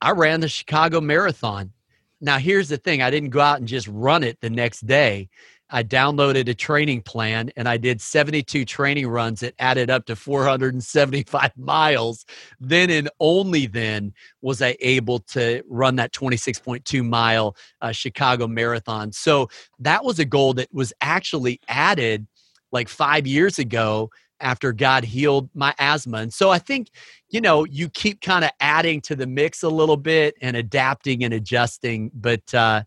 I 0.01 0.13
ran 0.13 0.41
the 0.41 0.49
Chicago 0.49 1.01
Marathon. 1.01 1.73
Now, 2.21 2.39
here's 2.39 2.69
the 2.69 2.79
thing 2.79 3.03
I 3.03 3.11
didn't 3.11 3.31
go 3.31 3.41
out 3.41 3.59
and 3.59 3.69
just 3.69 3.89
run 3.89 4.23
it 4.23 4.41
the 4.41 4.51
next 4.51 4.87
day. 4.87 5.29
I 5.71 5.83
downloaded 5.83 6.49
a 6.49 6.55
training 6.55 7.03
plan 7.03 7.51
and 7.57 7.69
I 7.69 7.77
did 7.77 8.01
72 8.01 8.65
training 8.65 9.09
runs 9.09 9.41
that 9.41 9.55
added 9.59 9.91
up 9.91 10.07
to 10.07 10.17
475 10.17 11.51
miles. 11.57 12.25
Then 12.61 12.91
and 12.91 13.11
only 13.19 13.67
then 13.67 14.13
was 14.43 14.63
I 14.63 14.77
able 14.81 15.21
to 15.21 15.63
run 15.69 15.97
that 15.97 16.13
26.2 16.13 17.05
mile 17.05 17.57
uh, 17.81 17.93
Chicago 17.93 18.47
marathon. 18.47 19.13
So 19.13 19.49
that 19.81 20.05
was 20.05 20.19
a 20.19 20.25
goal 20.25 20.55
that 20.55 20.73
was 20.73 20.93
actually 21.01 21.61
added 21.69 22.27
like 22.71 22.89
five 22.89 23.27
years 23.27 23.59
ago 23.59 24.11
after 24.41 24.73
God 24.73 25.03
healed 25.03 25.49
my 25.55 25.75
asthma. 25.79 26.19
And 26.19 26.33
so 26.33 26.51
I 26.51 26.59
think, 26.59 26.91
you 27.31 27.41
know, 27.41 27.65
you 27.65 27.89
keep 27.89 28.21
kind 28.21 28.45
of 28.45 28.51
adding 28.61 29.01
to 29.03 29.17
the 29.17 29.27
mix 29.27 29.63
a 29.63 29.69
little 29.69 29.97
bit 29.97 30.35
and 30.43 30.57
adapting 30.57 31.25
and 31.25 31.33
adjusting. 31.33 32.11
But 32.15 32.55
uh, 32.55 32.83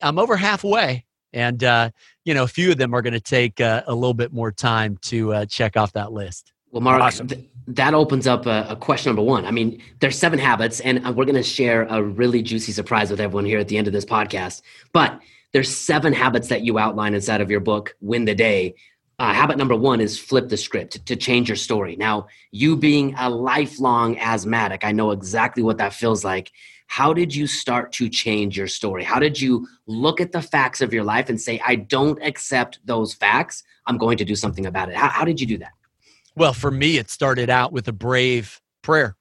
I'm 0.00 0.18
over 0.18 0.36
halfway 0.36 1.04
and 1.32 1.62
uh, 1.64 1.90
you 2.24 2.34
know 2.34 2.44
a 2.44 2.48
few 2.48 2.70
of 2.70 2.78
them 2.78 2.94
are 2.94 3.02
going 3.02 3.12
to 3.12 3.20
take 3.20 3.60
uh, 3.60 3.82
a 3.86 3.94
little 3.94 4.14
bit 4.14 4.32
more 4.32 4.52
time 4.52 4.98
to 5.02 5.32
uh, 5.32 5.46
check 5.46 5.76
off 5.76 5.92
that 5.92 6.12
list. 6.12 6.52
Well 6.70 6.80
mark 6.80 7.02
awesome. 7.02 7.28
th- 7.28 7.48
that 7.68 7.94
opens 7.94 8.26
up 8.26 8.46
a, 8.46 8.66
a, 8.70 8.76
question 8.76 9.10
number 9.10 9.22
one. 9.22 9.44
I 9.44 9.50
mean 9.50 9.82
there's 10.00 10.18
seven 10.18 10.38
habits 10.38 10.80
and 10.80 11.06
uh, 11.06 11.12
we're 11.12 11.24
going 11.24 11.34
to 11.34 11.42
share 11.42 11.82
a 11.84 12.02
really 12.02 12.42
juicy 12.42 12.72
surprise 12.72 13.10
with 13.10 13.20
everyone 13.20 13.44
here 13.44 13.58
at 13.58 13.68
the 13.68 13.76
end 13.76 13.86
of 13.86 13.92
this 13.92 14.04
podcast. 14.04 14.62
But 14.92 15.20
there's 15.52 15.74
seven 15.74 16.12
habits 16.12 16.48
that 16.48 16.62
you 16.62 16.78
outline 16.78 17.14
inside 17.14 17.40
of 17.40 17.50
your 17.50 17.60
book 17.60 17.94
win 18.00 18.24
the 18.24 18.34
day. 18.34 18.74
Uh, 19.18 19.32
habit 19.34 19.58
number 19.58 19.76
one 19.76 20.00
is 20.00 20.18
flip 20.18 20.48
the 20.48 20.56
script 20.56 21.04
to 21.06 21.14
change 21.14 21.48
your 21.48 21.56
story. 21.56 21.94
Now 21.94 22.26
you 22.52 22.76
being 22.76 23.14
a 23.18 23.28
lifelong 23.28 24.18
asthmatic 24.18 24.84
i 24.84 24.92
know 24.92 25.10
exactly 25.10 25.62
what 25.62 25.78
that 25.78 25.92
feels 25.92 26.24
like 26.24 26.52
how 26.92 27.14
did 27.14 27.34
you 27.34 27.46
start 27.46 27.90
to 27.90 28.06
change 28.06 28.54
your 28.54 28.68
story? 28.68 29.02
How 29.02 29.18
did 29.18 29.40
you 29.40 29.66
look 29.86 30.20
at 30.20 30.32
the 30.32 30.42
facts 30.42 30.82
of 30.82 30.92
your 30.92 31.04
life 31.04 31.30
and 31.30 31.40
say, 31.40 31.58
I 31.64 31.76
don't 31.76 32.22
accept 32.22 32.80
those 32.84 33.14
facts? 33.14 33.62
I'm 33.86 33.96
going 33.96 34.18
to 34.18 34.26
do 34.26 34.36
something 34.36 34.66
about 34.66 34.90
it. 34.90 34.94
How, 34.94 35.08
how 35.08 35.24
did 35.24 35.40
you 35.40 35.46
do 35.46 35.56
that? 35.56 35.72
Well, 36.36 36.52
for 36.52 36.70
me, 36.70 36.98
it 36.98 37.08
started 37.08 37.48
out 37.48 37.72
with 37.72 37.88
a 37.88 37.94
brave 37.94 38.60
prayer 38.82 39.16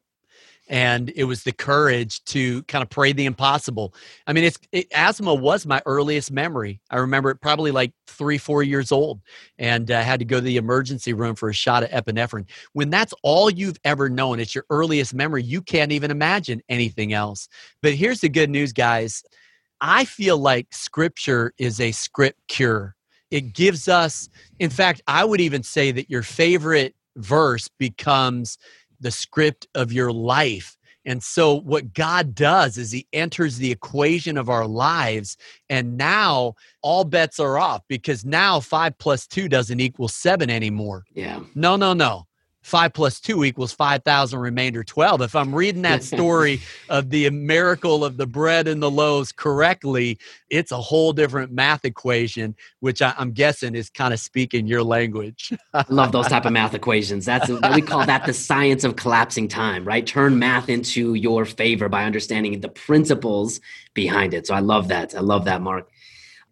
and 0.72 1.12
it 1.18 1.26
was 1.26 1.44
the 1.44 1.52
courage 1.52 2.24
to 2.24 2.64
kind 2.64 2.82
of 2.82 2.90
pray 2.90 3.12
the 3.12 3.26
impossible. 3.26 3.94
I 4.26 4.32
mean, 4.32 4.46
it's 4.46 4.58
it, 4.72 4.88
asthma 4.96 5.36
was 5.36 5.66
my 5.66 5.82
earliest 5.86 6.32
memory. 6.32 6.80
I 6.90 6.98
remember 6.98 7.30
it 7.30 7.42
probably 7.42 7.72
like 7.72 7.92
three, 8.08 8.38
four 8.38 8.64
years 8.64 8.90
old, 8.92 9.20
and 9.60 9.92
uh, 9.92 10.02
had 10.02 10.20
to 10.20 10.26
go 10.26 10.38
to 10.38 10.42
the 10.42 10.56
emergency 10.56 11.14
room 11.14 11.36
for 11.36 11.50
a 11.50 11.54
shot 11.54 11.84
of 11.84 11.90
epinephrine. 11.90 12.50
When 12.72 12.90
that's 12.90 13.14
all 13.22 13.50
you've 13.50 13.78
ever 13.84 14.10
known, 14.10 14.40
it's 14.40 14.56
your 14.56 14.66
earliest 14.70 15.14
memory. 15.14 15.44
You 15.44 15.62
can't 15.62 15.92
even 15.92 16.10
imagine 16.10 16.62
anything 16.70 17.12
else. 17.12 17.50
But 17.82 17.94
here's 17.94 18.22
the 18.22 18.30
good 18.30 18.50
news, 18.50 18.72
guys. 18.72 19.24
I 19.82 20.06
feel 20.06 20.38
like 20.38 20.68
Scripture 20.72 21.54
is 21.58 21.82
a 21.82 21.92
script 21.92 22.40
cure. 22.48 22.96
It 23.30 23.54
gives 23.54 23.90
us, 23.90 24.30
in 24.60 24.70
fact, 24.70 25.02
I 25.08 25.26
would 25.26 25.42
even 25.42 25.64
say 25.64 25.92
that 25.92 26.10
your 26.10 26.24
favorite 26.24 26.96
verse 27.18 27.68
becomes 27.78 28.58
the 29.02 29.12
script 29.12 29.68
of 29.76 29.92
your 29.92 30.12
life. 30.12 30.78
And 31.04 31.22
so, 31.24 31.60
what 31.62 31.94
God 31.94 32.36
does 32.36 32.78
is 32.78 32.92
He 32.92 33.08
enters 33.12 33.58
the 33.58 33.72
equation 33.72 34.38
of 34.38 34.50
our 34.50 34.68
lives. 34.68 35.36
And 35.70 35.98
now 35.98 36.54
all 36.84 37.04
bets 37.04 37.40
are 37.40 37.58
off 37.58 37.82
because 37.88 38.24
now 38.24 38.60
five 38.60 38.98
plus 39.00 39.26
two 39.26 39.50
doesn't 39.50 39.80
equal 39.80 40.08
seven 40.08 40.50
anymore. 40.50 41.04
Yeah. 41.14 41.40
No, 41.56 41.76
no, 41.76 41.94
no 41.94 42.28
five 42.62 42.94
plus 42.94 43.20
two 43.20 43.44
equals 43.44 43.74
5,000 43.74 44.40
remainder 44.40 44.84
12. 44.84 45.22
If 45.22 45.36
I'm 45.36 45.54
reading 45.54 45.82
that 45.84 46.04
story 46.04 46.62
of 46.90 47.10
the 47.10 47.30
miracle 47.30 48.06
of 48.06 48.18
the 48.18 48.28
bread 48.28 48.68
and 48.68 48.82
the 48.82 48.92
loaves 48.92 49.32
correctly, 49.32 50.20
it's 50.50 50.72
a 50.72 50.78
whole 50.78 51.14
different 51.14 51.52
math 51.52 51.86
equation, 51.86 52.56
which 52.80 53.02
I, 53.02 53.14
am 53.18 53.32
guessing 53.32 53.76
is 53.76 53.90
kind 53.90 54.14
of 54.14 54.20
speaking 54.20 54.68
your 54.68 54.84
language. 54.84 55.54
I 55.74 55.86
love 55.90 56.12
those 56.12 56.28
type 56.28 56.46
of 56.46 56.54
math 56.54 56.74
equations. 56.74 57.26
That's 57.26 57.50
we 57.50 57.82
call 57.82 58.06
that 58.06 58.26
the 58.26 58.34
science 58.34 58.84
of 58.84 58.96
collapsing 58.96 59.48
time, 59.48 59.86
right? 59.86 60.06
Turn 60.06 60.38
math 60.38 60.70
into 60.70 61.16
your 61.16 61.46
favor 61.46 61.90
by 61.90 62.04
understanding 62.04 62.60
the 62.60 62.70
principles 62.70 63.60
behind 63.94 64.34
it. 64.34 64.48
So 64.48 64.54
I 64.54 64.60
love 64.60 64.88
that. 64.90 65.16
I 65.16 65.22
love 65.22 65.46
that, 65.46 65.62
Mark. 65.62 65.90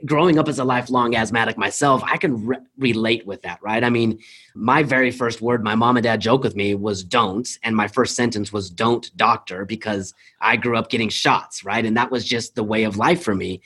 Growing 0.05 0.39
up 0.39 0.47
as 0.47 0.59
a 0.59 0.63
lifelong 0.63 1.15
asthmatic 1.15 1.57
myself, 1.57 2.01
I 2.05 2.17
can 2.17 2.45
re- 2.45 2.57
relate 2.77 3.25
with 3.25 3.41
that, 3.41 3.59
right? 3.61 3.83
I 3.83 3.89
mean, 3.89 4.19
my 4.55 4.83
very 4.83 5.11
first 5.11 5.41
word, 5.41 5.63
my 5.63 5.75
mom 5.75 5.97
and 5.97 6.03
dad 6.03 6.21
joke 6.21 6.43
with 6.43 6.55
me, 6.55 6.73
was 6.75 7.03
don't. 7.03 7.47
And 7.63 7.75
my 7.75 7.87
first 7.87 8.15
sentence 8.15 8.53
was 8.53 8.69
don't 8.69 9.15
doctor 9.17 9.65
because 9.65 10.13
I 10.39 10.55
grew 10.55 10.77
up 10.77 10.89
getting 10.89 11.09
shots, 11.09 11.65
right? 11.65 11.85
And 11.85 11.97
that 11.97 12.11
was 12.11 12.25
just 12.25 12.55
the 12.55 12.63
way 12.63 12.85
of 12.85 12.97
life 12.97 13.23
for 13.23 13.35
me. 13.35 13.61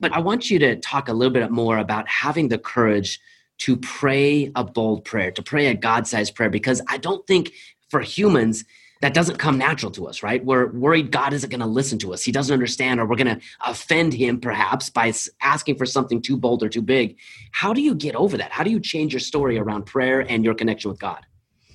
But 0.00 0.12
I 0.12 0.18
want 0.18 0.50
you 0.50 0.58
to 0.60 0.76
talk 0.76 1.08
a 1.08 1.12
little 1.12 1.32
bit 1.32 1.50
more 1.50 1.78
about 1.78 2.08
having 2.08 2.48
the 2.48 2.58
courage 2.58 3.20
to 3.58 3.76
pray 3.76 4.50
a 4.54 4.64
bold 4.64 5.04
prayer, 5.04 5.30
to 5.32 5.42
pray 5.42 5.66
a 5.66 5.74
God 5.74 6.06
sized 6.06 6.34
prayer, 6.34 6.50
because 6.50 6.80
I 6.88 6.98
don't 6.98 7.26
think 7.26 7.52
for 7.88 8.00
humans, 8.00 8.64
that 9.00 9.14
doesn't 9.14 9.38
come 9.38 9.58
natural 9.58 9.92
to 9.92 10.06
us, 10.06 10.22
right? 10.22 10.44
We're 10.44 10.66
worried 10.72 11.12
God 11.12 11.32
isn't 11.32 11.50
going 11.50 11.60
to 11.60 11.66
listen 11.66 11.98
to 12.00 12.12
us. 12.12 12.24
He 12.24 12.32
doesn't 12.32 12.52
understand, 12.52 13.00
or 13.00 13.06
we're 13.06 13.16
going 13.16 13.38
to 13.38 13.40
offend 13.64 14.12
him 14.12 14.40
perhaps 14.40 14.90
by 14.90 15.12
asking 15.40 15.76
for 15.76 15.86
something 15.86 16.20
too 16.20 16.36
bold 16.36 16.62
or 16.62 16.68
too 16.68 16.82
big. 16.82 17.16
How 17.52 17.72
do 17.72 17.80
you 17.80 17.94
get 17.94 18.16
over 18.16 18.36
that? 18.36 18.50
How 18.50 18.64
do 18.64 18.70
you 18.70 18.80
change 18.80 19.12
your 19.12 19.20
story 19.20 19.58
around 19.58 19.86
prayer 19.86 20.20
and 20.20 20.44
your 20.44 20.54
connection 20.54 20.90
with 20.90 20.98
God? 20.98 21.24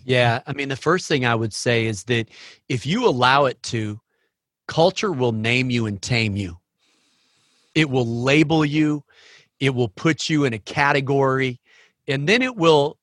Yeah. 0.04 0.42
I 0.46 0.54
mean, 0.54 0.68
the 0.68 0.76
first 0.76 1.08
thing 1.08 1.26
I 1.26 1.36
would 1.36 1.54
say 1.54 1.86
is 1.86 2.04
that 2.06 2.28
if 2.68 2.86
you 2.86 3.08
allow 3.08 3.46
it 3.46 3.62
to, 3.64 4.02
culture 4.68 5.12
will 5.12 5.32
name 5.32 5.70
you 5.70 5.86
and 5.86 6.02
tame 6.02 6.36
you. 6.36 6.58
It 7.74 7.90
will 7.90 8.06
label 8.06 8.64
you, 8.64 9.04
it 9.60 9.74
will 9.74 9.88
put 9.88 10.30
you 10.30 10.44
in 10.44 10.54
a 10.54 10.60
category, 10.60 11.60
and 12.08 12.30
then 12.30 12.42
it 12.42 12.56
will 12.56 12.98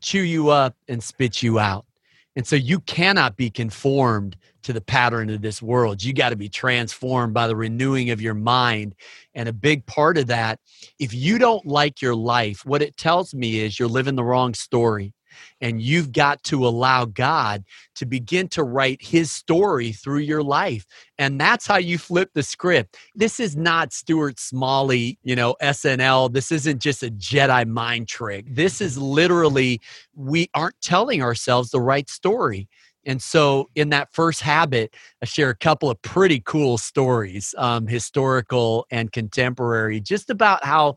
chew 0.00 0.20
you 0.20 0.50
up 0.50 0.76
and 0.88 1.02
spit 1.02 1.42
you 1.42 1.58
out. 1.58 1.86
And 2.34 2.46
so 2.46 2.56
you 2.56 2.80
cannot 2.80 3.36
be 3.36 3.50
conformed 3.50 4.36
to 4.62 4.72
the 4.72 4.80
pattern 4.80 5.28
of 5.30 5.42
this 5.42 5.60
world. 5.60 6.02
You 6.02 6.14
got 6.14 6.30
to 6.30 6.36
be 6.36 6.48
transformed 6.48 7.34
by 7.34 7.46
the 7.46 7.56
renewing 7.56 8.10
of 8.10 8.20
your 8.20 8.34
mind. 8.34 8.94
And 9.34 9.48
a 9.48 9.52
big 9.52 9.84
part 9.86 10.16
of 10.16 10.28
that, 10.28 10.60
if 10.98 11.12
you 11.12 11.38
don't 11.38 11.66
like 11.66 12.00
your 12.00 12.14
life, 12.14 12.64
what 12.64 12.82
it 12.82 12.96
tells 12.96 13.34
me 13.34 13.58
is 13.60 13.78
you're 13.78 13.88
living 13.88 14.14
the 14.14 14.24
wrong 14.24 14.54
story. 14.54 15.12
And 15.60 15.80
you've 15.80 16.12
got 16.12 16.42
to 16.44 16.66
allow 16.66 17.04
God 17.04 17.64
to 17.96 18.06
begin 18.06 18.48
to 18.48 18.62
write 18.62 19.02
his 19.02 19.30
story 19.30 19.92
through 19.92 20.20
your 20.20 20.42
life. 20.42 20.86
And 21.18 21.40
that's 21.40 21.66
how 21.66 21.76
you 21.76 21.98
flip 21.98 22.30
the 22.34 22.42
script. 22.42 22.96
This 23.14 23.38
is 23.38 23.56
not 23.56 23.92
Stuart 23.92 24.40
Smalley, 24.40 25.18
you 25.22 25.36
know, 25.36 25.56
SNL. 25.62 26.32
This 26.32 26.50
isn't 26.52 26.80
just 26.80 27.02
a 27.02 27.10
Jedi 27.10 27.66
mind 27.66 28.08
trick. 28.08 28.46
This 28.48 28.80
is 28.80 28.98
literally, 28.98 29.80
we 30.14 30.48
aren't 30.54 30.80
telling 30.80 31.22
ourselves 31.22 31.70
the 31.70 31.80
right 31.80 32.08
story. 32.08 32.68
And 33.04 33.20
so, 33.20 33.68
in 33.74 33.88
that 33.90 34.12
first 34.12 34.42
habit, 34.42 34.94
I 35.22 35.26
share 35.26 35.50
a 35.50 35.56
couple 35.56 35.90
of 35.90 36.00
pretty 36.02 36.40
cool 36.40 36.78
stories, 36.78 37.54
um, 37.58 37.86
historical 37.86 38.86
and 38.90 39.10
contemporary, 39.10 40.00
just 40.00 40.30
about 40.30 40.64
how 40.64 40.96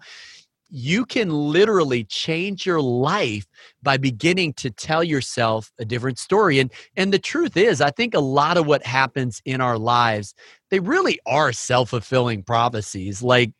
you 0.69 1.05
can 1.05 1.29
literally 1.29 2.03
change 2.05 2.65
your 2.65 2.81
life 2.81 3.45
by 3.83 3.97
beginning 3.97 4.53
to 4.53 4.69
tell 4.69 5.03
yourself 5.03 5.71
a 5.79 5.85
different 5.85 6.17
story. 6.17 6.59
And 6.59 6.71
and 6.95 7.13
the 7.13 7.19
truth 7.19 7.55
is 7.57 7.81
i 7.81 7.91
think 7.91 8.13
a 8.13 8.19
lot 8.19 8.57
of 8.57 8.65
what 8.65 8.85
happens 8.85 9.41
in 9.45 9.61
our 9.61 9.77
lives 9.77 10.33
they 10.71 10.79
really 10.79 11.19
are 11.25 11.53
self-fulfilling 11.53 12.43
prophecies. 12.43 13.21
Like 13.21 13.51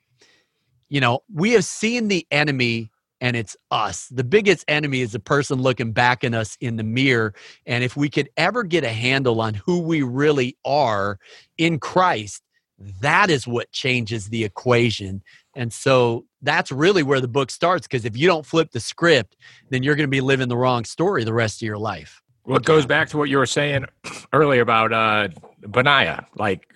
you 0.90 1.00
know 1.00 1.20
we 1.34 1.52
have 1.52 1.66
seen 1.66 2.08
the 2.08 2.26
enemy 2.32 2.92
and 3.22 3.38
it's 3.38 3.56
us. 3.72 4.08
The 4.10 4.26
biggest 4.26 4.66
enemy 4.68 5.00
is 5.00 5.14
the 5.14 5.20
person 5.20 5.62
looking 5.62 5.94
back 5.94 6.24
in 6.24 6.34
us 6.34 6.58
in 6.60 6.76
the 6.76 6.84
mirror. 6.84 7.34
And 7.66 7.82
if 7.82 7.96
we 7.96 8.10
could 8.10 8.30
ever 8.36 8.64
get 8.64 8.84
a 8.84 8.90
handle 8.90 9.40
on 9.40 9.54
who 9.54 9.80
we 9.80 10.02
really 10.02 10.58
are 10.66 11.18
in 11.58 11.80
christ 11.80 12.44
that 12.78 13.30
is 13.30 13.48
what 13.48 13.72
changes 13.72 14.30
the 14.30 14.44
equation. 14.44 15.24
And 15.56 15.72
so 15.72 16.26
that's 16.46 16.72
really 16.72 17.04
where 17.04 17.20
the 17.20 17.28
book 17.28 17.52
starts 17.52 17.88
because 17.88 18.06
if 18.06 18.16
you 18.16 18.28
don't 18.28 18.46
flip 18.46 18.72
the 18.72 18.80
script, 18.80 19.36
then 19.70 19.84
you're 19.84 19.96
going 19.96 20.08
to 20.08 20.12
be 20.12 20.22
living 20.22 20.48
the 20.48 20.58
wrong 20.58 20.86
story 20.86 21.24
the 21.24 21.34
rest 21.34 21.62
of 21.62 21.66
your 21.66 21.78
life. 21.78 22.22
Well, 22.46 22.58
it 22.58 22.64
goes 22.64 22.86
back 22.86 23.10
to 23.10 23.18
what 23.18 23.30
you 23.30 23.38
were 23.38 23.46
saying 23.46 23.86
earlier 24.34 24.62
about 24.62 24.94
uh, 24.94 25.30
Benaiah. 25.68 26.28
Like 26.36 26.68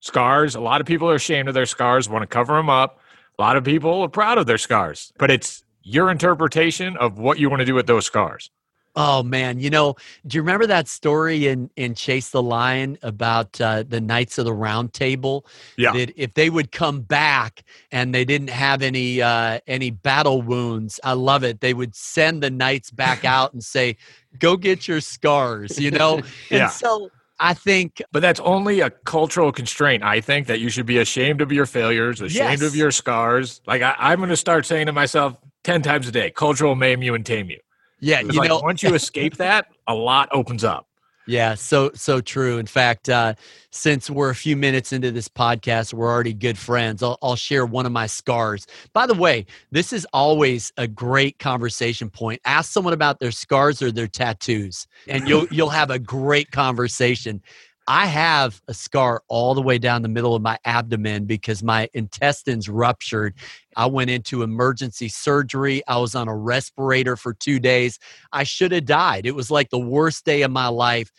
scars, 0.00 0.54
a 0.54 0.60
lot 0.60 0.80
of 0.80 0.86
people 0.86 1.10
are 1.10 1.16
ashamed 1.16 1.48
of 1.48 1.54
their 1.54 1.66
scars, 1.66 2.08
want 2.08 2.22
to 2.22 2.26
cover 2.26 2.54
them 2.54 2.70
up. 2.70 3.00
A 3.38 3.42
lot 3.42 3.56
of 3.56 3.64
people 3.64 4.02
are 4.02 4.08
proud 4.08 4.38
of 4.38 4.46
their 4.46 4.58
scars, 4.58 5.12
but 5.18 5.30
it's 5.30 5.64
your 5.82 6.10
interpretation 6.10 6.96
of 6.98 7.18
what 7.18 7.38
you 7.38 7.48
want 7.50 7.60
to 7.60 7.66
do 7.66 7.74
with 7.74 7.86
those 7.86 8.06
scars. 8.06 8.50
Oh 8.96 9.22
man, 9.22 9.60
you 9.60 9.70
know, 9.70 9.94
do 10.26 10.36
you 10.36 10.42
remember 10.42 10.66
that 10.66 10.88
story 10.88 11.46
in 11.46 11.70
in 11.76 11.94
Chase 11.94 12.30
the 12.30 12.42
Lion 12.42 12.98
about 13.02 13.60
uh, 13.60 13.84
the 13.86 14.00
Knights 14.00 14.36
of 14.36 14.44
the 14.44 14.52
Round 14.52 14.92
Table? 14.92 15.46
Yeah. 15.76 15.92
That 15.92 16.12
if 16.16 16.34
they 16.34 16.50
would 16.50 16.72
come 16.72 17.02
back 17.02 17.62
and 17.92 18.12
they 18.12 18.24
didn't 18.24 18.50
have 18.50 18.82
any 18.82 19.22
uh, 19.22 19.60
any 19.68 19.90
battle 19.90 20.42
wounds, 20.42 20.98
I 21.04 21.12
love 21.12 21.44
it. 21.44 21.60
They 21.60 21.72
would 21.72 21.94
send 21.94 22.42
the 22.42 22.50
knights 22.50 22.90
back 22.90 23.24
out 23.36 23.52
and 23.52 23.62
say, 23.62 23.96
"Go 24.38 24.56
get 24.56 24.88
your 24.88 25.00
scars," 25.00 25.78
you 25.78 25.92
know. 25.92 26.20
yeah. 26.50 26.64
And 26.64 26.70
so 26.72 27.10
I 27.38 27.54
think, 27.54 28.02
but 28.10 28.20
that's 28.20 28.40
only 28.40 28.80
a 28.80 28.90
cultural 28.90 29.52
constraint. 29.52 30.02
I 30.02 30.20
think 30.20 30.48
that 30.48 30.58
you 30.58 30.68
should 30.68 30.84
be 30.86 30.98
ashamed 30.98 31.40
of 31.40 31.52
your 31.52 31.64
failures, 31.64 32.20
ashamed 32.20 32.60
Yes. 32.60 32.62
of 32.62 32.74
your 32.74 32.90
scars. 32.90 33.60
Like 33.68 33.82
I, 33.82 33.94
I'm 33.98 34.18
going 34.18 34.30
to 34.30 34.36
start 34.36 34.66
saying 34.66 34.86
to 34.86 34.92
myself 34.92 35.36
ten 35.62 35.80
times 35.80 36.08
a 36.08 36.12
day, 36.12 36.30
"Cultural 36.30 36.74
maim 36.74 37.02
you 37.04 37.14
and 37.14 37.24
tame 37.24 37.50
you." 37.50 37.60
Yeah, 38.00 38.20
you 38.20 38.40
like 38.40 38.48
know, 38.48 38.60
once 38.60 38.82
you 38.82 38.94
escape 38.94 39.36
that, 39.36 39.66
a 39.86 39.94
lot 39.94 40.28
opens 40.32 40.64
up. 40.64 40.86
Yeah, 41.26 41.54
so 41.54 41.92
so 41.94 42.20
true. 42.20 42.58
In 42.58 42.66
fact, 42.66 43.08
uh, 43.08 43.34
since 43.70 44.10
we're 44.10 44.30
a 44.30 44.34
few 44.34 44.56
minutes 44.56 44.92
into 44.92 45.12
this 45.12 45.28
podcast, 45.28 45.92
we're 45.92 46.10
already 46.10 46.32
good 46.32 46.58
friends. 46.58 47.02
I'll, 47.02 47.18
I'll 47.22 47.36
share 47.36 47.64
one 47.64 47.86
of 47.86 47.92
my 47.92 48.06
scars. 48.06 48.66
By 48.94 49.06
the 49.06 49.14
way, 49.14 49.46
this 49.70 49.92
is 49.92 50.06
always 50.12 50.72
a 50.76 50.88
great 50.88 51.38
conversation 51.38 52.10
point. 52.10 52.40
Ask 52.46 52.72
someone 52.72 52.94
about 52.94 53.20
their 53.20 53.30
scars 53.30 53.80
or 53.80 53.92
their 53.92 54.08
tattoos, 54.08 54.88
and 55.06 55.28
you'll 55.28 55.46
you'll 55.52 55.68
have 55.68 55.90
a 55.90 55.98
great 55.98 56.50
conversation. 56.50 57.40
I 57.86 58.06
have 58.06 58.60
a 58.68 58.74
scar 58.74 59.22
all 59.28 59.54
the 59.54 59.62
way 59.62 59.78
down 59.78 60.02
the 60.02 60.08
middle 60.08 60.34
of 60.34 60.42
my 60.42 60.58
abdomen 60.64 61.24
because 61.24 61.62
my 61.62 61.88
intestines 61.92 62.68
ruptured. 62.68 63.34
I 63.76 63.86
went 63.86 64.10
into 64.10 64.42
emergency 64.42 65.08
surgery. 65.08 65.82
I 65.86 65.98
was 65.98 66.14
on 66.14 66.28
a 66.28 66.36
respirator 66.36 67.16
for 67.16 67.34
two 67.34 67.58
days. 67.58 67.98
I 68.32 68.44
should 68.44 68.72
have 68.72 68.84
died. 68.84 69.26
It 69.26 69.34
was 69.34 69.50
like 69.50 69.70
the 69.70 69.78
worst 69.78 70.24
day 70.24 70.42
of 70.42 70.50
my 70.50 70.68
life. 70.68 71.10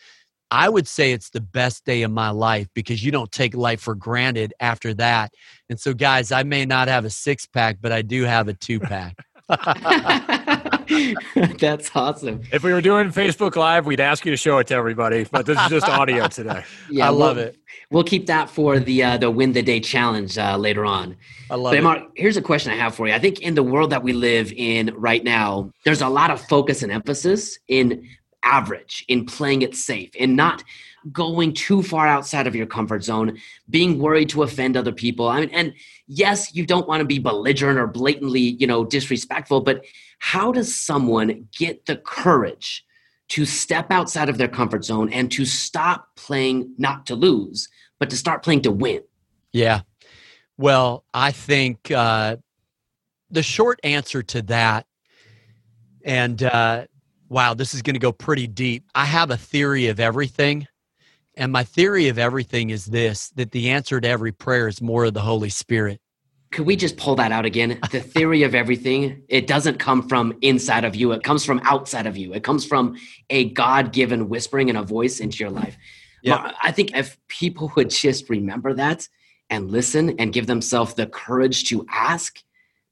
I 0.50 0.68
would 0.68 0.86
say 0.86 1.12
it's 1.12 1.30
the 1.30 1.40
best 1.40 1.86
day 1.86 2.02
of 2.02 2.10
my 2.10 2.28
life 2.28 2.68
because 2.74 3.02
you 3.02 3.10
don't 3.10 3.32
take 3.32 3.54
life 3.54 3.80
for 3.80 3.94
granted 3.94 4.52
after 4.60 4.92
that. 4.94 5.32
And 5.70 5.80
so, 5.80 5.94
guys, 5.94 6.30
I 6.30 6.42
may 6.42 6.66
not 6.66 6.88
have 6.88 7.06
a 7.06 7.10
six 7.10 7.46
pack, 7.46 7.78
but 7.80 7.90
I 7.90 8.02
do 8.02 8.24
have 8.24 8.48
a 8.48 8.54
two 8.54 8.78
pack. 8.78 9.16
That's 11.58 11.90
awesome. 11.94 12.42
If 12.52 12.62
we 12.62 12.72
were 12.72 12.80
doing 12.80 13.10
Facebook 13.10 13.56
Live, 13.56 13.86
we'd 13.86 14.00
ask 14.00 14.24
you 14.24 14.30
to 14.32 14.36
show 14.36 14.58
it 14.58 14.66
to 14.68 14.74
everybody, 14.74 15.24
but 15.30 15.46
this 15.46 15.58
is 15.60 15.68
just 15.68 15.88
audio 15.88 16.28
today. 16.28 16.64
Yeah, 16.90 17.06
I 17.06 17.10
love 17.10 17.36
we'll- 17.36 17.46
it. 17.46 17.56
We'll 17.90 18.04
keep 18.04 18.26
that 18.26 18.48
for 18.48 18.78
the 18.80 19.02
uh, 19.02 19.16
the 19.18 19.30
win 19.30 19.52
the 19.52 19.62
day 19.62 19.78
challenge 19.78 20.38
uh, 20.38 20.56
later 20.56 20.84
on. 20.86 21.14
I 21.50 21.56
love 21.56 21.72
But 21.72 21.78
it. 21.78 21.82
Mark, 21.82 22.02
here's 22.16 22.38
a 22.38 22.42
question 22.42 22.72
I 22.72 22.76
have 22.76 22.94
for 22.94 23.06
you. 23.06 23.12
I 23.12 23.18
think 23.18 23.40
in 23.40 23.54
the 23.54 23.62
world 23.62 23.90
that 23.90 24.02
we 24.02 24.14
live 24.14 24.50
in 24.56 24.94
right 24.96 25.22
now, 25.22 25.70
there's 25.84 26.00
a 26.00 26.08
lot 26.08 26.30
of 26.30 26.40
focus 26.48 26.82
and 26.82 26.90
emphasis 26.90 27.58
in 27.68 28.08
average, 28.42 29.04
in 29.08 29.26
playing 29.26 29.60
it 29.62 29.74
safe, 29.76 30.14
in 30.16 30.34
not 30.36 30.64
going 31.12 31.52
too 31.52 31.82
far 31.82 32.06
outside 32.06 32.46
of 32.46 32.54
your 32.54 32.66
comfort 32.66 33.04
zone, 33.04 33.36
being 33.68 33.98
worried 33.98 34.28
to 34.30 34.42
offend 34.42 34.76
other 34.76 34.92
people. 34.92 35.28
I 35.28 35.40
mean, 35.40 35.50
and 35.50 35.74
yes, 36.06 36.54
you 36.54 36.64
don't 36.64 36.88
want 36.88 37.00
to 37.00 37.06
be 37.06 37.18
belligerent 37.18 37.78
or 37.78 37.86
blatantly, 37.88 38.40
you 38.40 38.66
know, 38.66 38.84
disrespectful, 38.84 39.60
but 39.60 39.84
how 40.22 40.52
does 40.52 40.72
someone 40.72 41.48
get 41.58 41.86
the 41.86 41.96
courage 41.96 42.86
to 43.28 43.44
step 43.44 43.90
outside 43.90 44.28
of 44.28 44.38
their 44.38 44.46
comfort 44.46 44.84
zone 44.84 45.12
and 45.12 45.32
to 45.32 45.44
stop 45.44 46.14
playing 46.14 46.72
not 46.78 47.06
to 47.06 47.16
lose, 47.16 47.68
but 47.98 48.08
to 48.08 48.16
start 48.16 48.44
playing 48.44 48.62
to 48.62 48.70
win? 48.70 49.02
Yeah. 49.52 49.80
Well, 50.56 51.04
I 51.12 51.32
think 51.32 51.90
uh, 51.90 52.36
the 53.30 53.42
short 53.42 53.80
answer 53.82 54.22
to 54.22 54.42
that, 54.42 54.86
and 56.04 56.40
uh, 56.40 56.86
wow, 57.28 57.54
this 57.54 57.74
is 57.74 57.82
going 57.82 57.94
to 57.94 58.00
go 58.00 58.12
pretty 58.12 58.46
deep. 58.46 58.84
I 58.94 59.06
have 59.06 59.32
a 59.32 59.36
theory 59.36 59.88
of 59.88 59.98
everything. 59.98 60.68
And 61.34 61.50
my 61.50 61.64
theory 61.64 62.06
of 62.06 62.18
everything 62.18 62.70
is 62.70 62.86
this 62.86 63.30
that 63.30 63.50
the 63.50 63.70
answer 63.70 64.00
to 64.00 64.08
every 64.08 64.30
prayer 64.30 64.68
is 64.68 64.80
more 64.80 65.06
of 65.06 65.14
the 65.14 65.22
Holy 65.22 65.48
Spirit. 65.48 66.00
Could 66.52 66.66
we 66.66 66.76
just 66.76 66.96
pull 66.96 67.16
that 67.16 67.32
out 67.32 67.44
again? 67.44 67.78
The 67.90 68.00
theory 68.00 68.42
of 68.44 68.54
everything, 68.54 69.22
it 69.28 69.46
doesn't 69.46 69.78
come 69.78 70.08
from 70.08 70.38
inside 70.40 70.84
of 70.84 70.94
you. 70.94 71.12
It 71.12 71.22
comes 71.22 71.44
from 71.44 71.60
outside 71.64 72.06
of 72.06 72.16
you. 72.16 72.32
It 72.32 72.44
comes 72.44 72.64
from 72.64 72.96
a 73.28 73.50
God 73.50 73.92
given 73.92 74.28
whispering 74.28 74.68
and 74.68 74.78
a 74.78 74.82
voice 74.82 75.20
into 75.20 75.38
your 75.38 75.50
life. 75.50 75.76
Yeah. 76.22 76.52
I 76.62 76.70
think 76.70 76.96
if 76.96 77.18
people 77.28 77.72
would 77.76 77.90
just 77.90 78.30
remember 78.30 78.74
that 78.74 79.08
and 79.50 79.70
listen 79.70 80.18
and 80.18 80.32
give 80.32 80.46
themselves 80.46 80.94
the 80.94 81.06
courage 81.06 81.64
to 81.68 81.84
ask, 81.90 82.38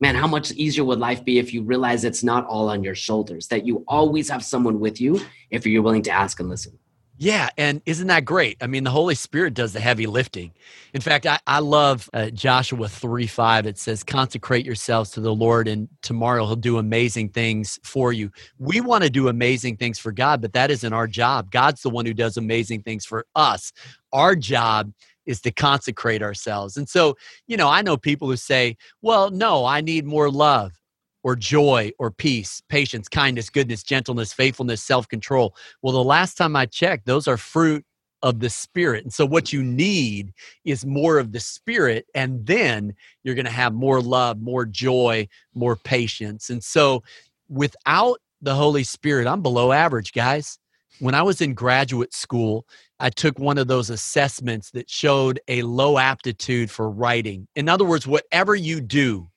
man, 0.00 0.14
how 0.14 0.26
much 0.26 0.50
easier 0.52 0.84
would 0.84 0.98
life 0.98 1.24
be 1.24 1.38
if 1.38 1.54
you 1.54 1.62
realize 1.62 2.04
it's 2.04 2.24
not 2.24 2.44
all 2.46 2.68
on 2.68 2.82
your 2.82 2.94
shoulders, 2.94 3.48
that 3.48 3.66
you 3.66 3.84
always 3.86 4.28
have 4.28 4.44
someone 4.44 4.80
with 4.80 5.00
you 5.00 5.20
if 5.50 5.66
you're 5.66 5.82
willing 5.82 6.02
to 6.02 6.10
ask 6.10 6.40
and 6.40 6.48
listen. 6.48 6.78
Yeah, 7.22 7.50
and 7.58 7.82
isn't 7.84 8.06
that 8.06 8.24
great? 8.24 8.56
I 8.62 8.66
mean, 8.66 8.82
the 8.82 8.90
Holy 8.90 9.14
Spirit 9.14 9.52
does 9.52 9.74
the 9.74 9.80
heavy 9.80 10.06
lifting. 10.06 10.52
In 10.94 11.02
fact, 11.02 11.26
I, 11.26 11.38
I 11.46 11.58
love 11.58 12.08
uh, 12.14 12.30
Joshua 12.30 12.88
3 12.88 13.26
5. 13.26 13.66
It 13.66 13.76
says, 13.76 14.02
Consecrate 14.02 14.64
yourselves 14.64 15.10
to 15.10 15.20
the 15.20 15.34
Lord, 15.34 15.68
and 15.68 15.86
tomorrow 16.00 16.46
He'll 16.46 16.56
do 16.56 16.78
amazing 16.78 17.28
things 17.28 17.78
for 17.84 18.14
you. 18.14 18.30
We 18.58 18.80
want 18.80 19.04
to 19.04 19.10
do 19.10 19.28
amazing 19.28 19.76
things 19.76 19.98
for 19.98 20.12
God, 20.12 20.40
but 20.40 20.54
that 20.54 20.70
isn't 20.70 20.94
our 20.94 21.06
job. 21.06 21.50
God's 21.50 21.82
the 21.82 21.90
one 21.90 22.06
who 22.06 22.14
does 22.14 22.38
amazing 22.38 22.84
things 22.84 23.04
for 23.04 23.26
us. 23.36 23.70
Our 24.14 24.34
job 24.34 24.90
is 25.26 25.42
to 25.42 25.50
consecrate 25.50 26.22
ourselves. 26.22 26.78
And 26.78 26.88
so, 26.88 27.18
you 27.46 27.58
know, 27.58 27.68
I 27.68 27.82
know 27.82 27.98
people 27.98 28.28
who 28.28 28.36
say, 28.38 28.78
Well, 29.02 29.30
no, 29.30 29.66
I 29.66 29.82
need 29.82 30.06
more 30.06 30.30
love 30.30 30.79
or 31.22 31.36
joy 31.36 31.90
or 31.98 32.10
peace, 32.10 32.62
patience, 32.68 33.08
kindness, 33.08 33.50
goodness, 33.50 33.82
gentleness, 33.82 34.32
faithfulness, 34.32 34.82
self 34.82 35.08
control. 35.08 35.54
Well, 35.82 35.92
the 35.92 36.04
last 36.04 36.36
time 36.36 36.56
I 36.56 36.66
checked, 36.66 37.06
those 37.06 37.28
are 37.28 37.36
fruit 37.36 37.84
of 38.22 38.40
the 38.40 38.50
spirit. 38.50 39.04
And 39.04 39.12
so, 39.12 39.24
what 39.26 39.52
you 39.52 39.62
need 39.62 40.32
is 40.64 40.84
more 40.84 41.18
of 41.18 41.32
the 41.32 41.40
spirit, 41.40 42.06
and 42.14 42.46
then 42.46 42.94
you're 43.22 43.34
going 43.34 43.46
to 43.46 43.50
have 43.50 43.72
more 43.72 44.00
love, 44.00 44.40
more 44.40 44.66
joy, 44.66 45.28
more 45.54 45.76
patience. 45.76 46.50
And 46.50 46.62
so, 46.62 47.02
without 47.48 48.18
the 48.42 48.54
Holy 48.54 48.84
Spirit, 48.84 49.26
I'm 49.26 49.42
below 49.42 49.72
average, 49.72 50.12
guys. 50.12 50.58
When 50.98 51.14
I 51.14 51.22
was 51.22 51.40
in 51.40 51.54
graduate 51.54 52.12
school, 52.12 52.66
I 52.98 53.08
took 53.08 53.38
one 53.38 53.56
of 53.56 53.68
those 53.68 53.88
assessments 53.88 54.70
that 54.72 54.90
showed 54.90 55.40
a 55.48 55.62
low 55.62 55.96
aptitude 55.96 56.70
for 56.70 56.90
writing. 56.90 57.48
In 57.56 57.70
other 57.70 57.86
words, 57.86 58.06
whatever 58.06 58.54
you 58.54 58.82
do, 58.82 59.29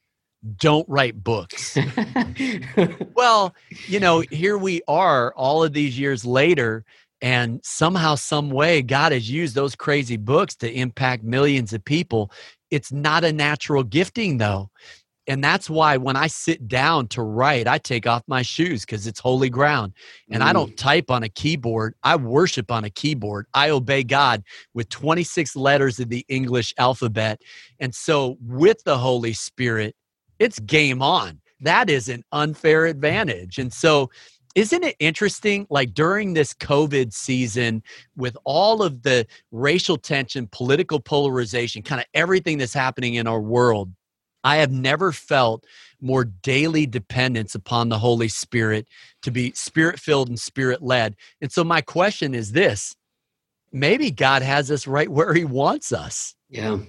don't 0.57 0.87
write 0.89 1.23
books. 1.23 1.77
well, 3.15 3.53
you 3.87 3.99
know, 3.99 4.23
here 4.31 4.57
we 4.57 4.81
are 4.87 5.33
all 5.35 5.63
of 5.63 5.73
these 5.73 5.97
years 5.97 6.25
later 6.25 6.83
and 7.21 7.61
somehow 7.63 8.15
some 8.15 8.49
way 8.49 8.81
God 8.81 9.13
has 9.13 9.29
used 9.29 9.55
those 9.55 9.75
crazy 9.75 10.17
books 10.17 10.55
to 10.57 10.69
impact 10.69 11.23
millions 11.23 11.71
of 11.71 11.83
people. 11.85 12.29
It's 12.69 12.91
not 12.91 13.23
a 13.23 13.31
natural 13.31 13.83
gifting 13.83 14.37
though. 14.37 14.69
And 15.25 15.41
that's 15.41 15.69
why 15.69 15.95
when 15.95 16.17
I 16.17 16.27
sit 16.27 16.67
down 16.67 17.07
to 17.09 17.21
write, 17.21 17.65
I 17.65 17.77
take 17.77 18.05
off 18.05 18.23
my 18.27 18.41
shoes 18.41 18.81
because 18.81 19.07
it's 19.07 19.21
holy 19.21 19.49
ground. 19.49 19.93
And 20.29 20.43
mm. 20.43 20.45
I 20.45 20.51
don't 20.51 20.75
type 20.75 21.09
on 21.09 21.23
a 21.23 21.29
keyboard. 21.29 21.95
I 22.03 22.17
worship 22.17 22.69
on 22.69 22.83
a 22.83 22.89
keyboard. 22.89 23.45
I 23.53 23.69
obey 23.69 24.03
God 24.03 24.43
with 24.73 24.89
26 24.89 25.55
letters 25.55 26.01
of 26.01 26.09
the 26.09 26.25
English 26.27 26.73
alphabet. 26.77 27.39
And 27.79 27.95
so, 27.95 28.37
with 28.41 28.83
the 28.83 28.97
Holy 28.97 29.31
Spirit, 29.31 29.95
it's 30.39 30.59
game 30.59 31.01
on. 31.01 31.39
That 31.61 31.89
is 31.89 32.09
an 32.09 32.23
unfair 32.31 32.85
advantage. 32.85 33.57
And 33.57 33.71
so, 33.71 34.09
isn't 34.55 34.83
it 34.83 34.95
interesting? 34.99 35.65
Like 35.69 35.93
during 35.93 36.33
this 36.33 36.53
COVID 36.53 37.11
season, 37.11 37.81
with 38.15 38.37
all 38.43 38.83
of 38.83 39.01
the 39.01 39.25
racial 39.51 39.97
tension, 39.97 40.47
political 40.51 40.99
polarization, 40.99 41.81
kind 41.81 41.99
of 41.99 42.07
everything 42.13 42.59
that's 42.59 42.73
happening 42.73 43.15
in 43.15 43.25
our 43.25 43.41
world, 43.41 43.91
I 44.43 44.57
have 44.57 44.71
never 44.71 45.11
felt 45.11 45.65
more 46.01 46.25
daily 46.25 46.85
dependence 46.85 47.55
upon 47.55 47.89
the 47.89 47.97
Holy 47.97 48.27
Spirit 48.27 48.87
to 49.21 49.31
be 49.31 49.53
spirit 49.53 49.99
filled 49.99 50.27
and 50.27 50.39
spirit 50.39 50.83
led. 50.83 51.15
And 51.41 51.51
so, 51.51 51.63
my 51.63 51.81
question 51.81 52.35
is 52.35 52.51
this 52.51 52.95
maybe 53.71 54.11
God 54.11 54.43
has 54.43 54.69
us 54.69 54.85
right 54.85 55.09
where 55.09 55.33
He 55.33 55.45
wants 55.45 55.91
us. 55.91 56.35
Yeah. 56.49 56.79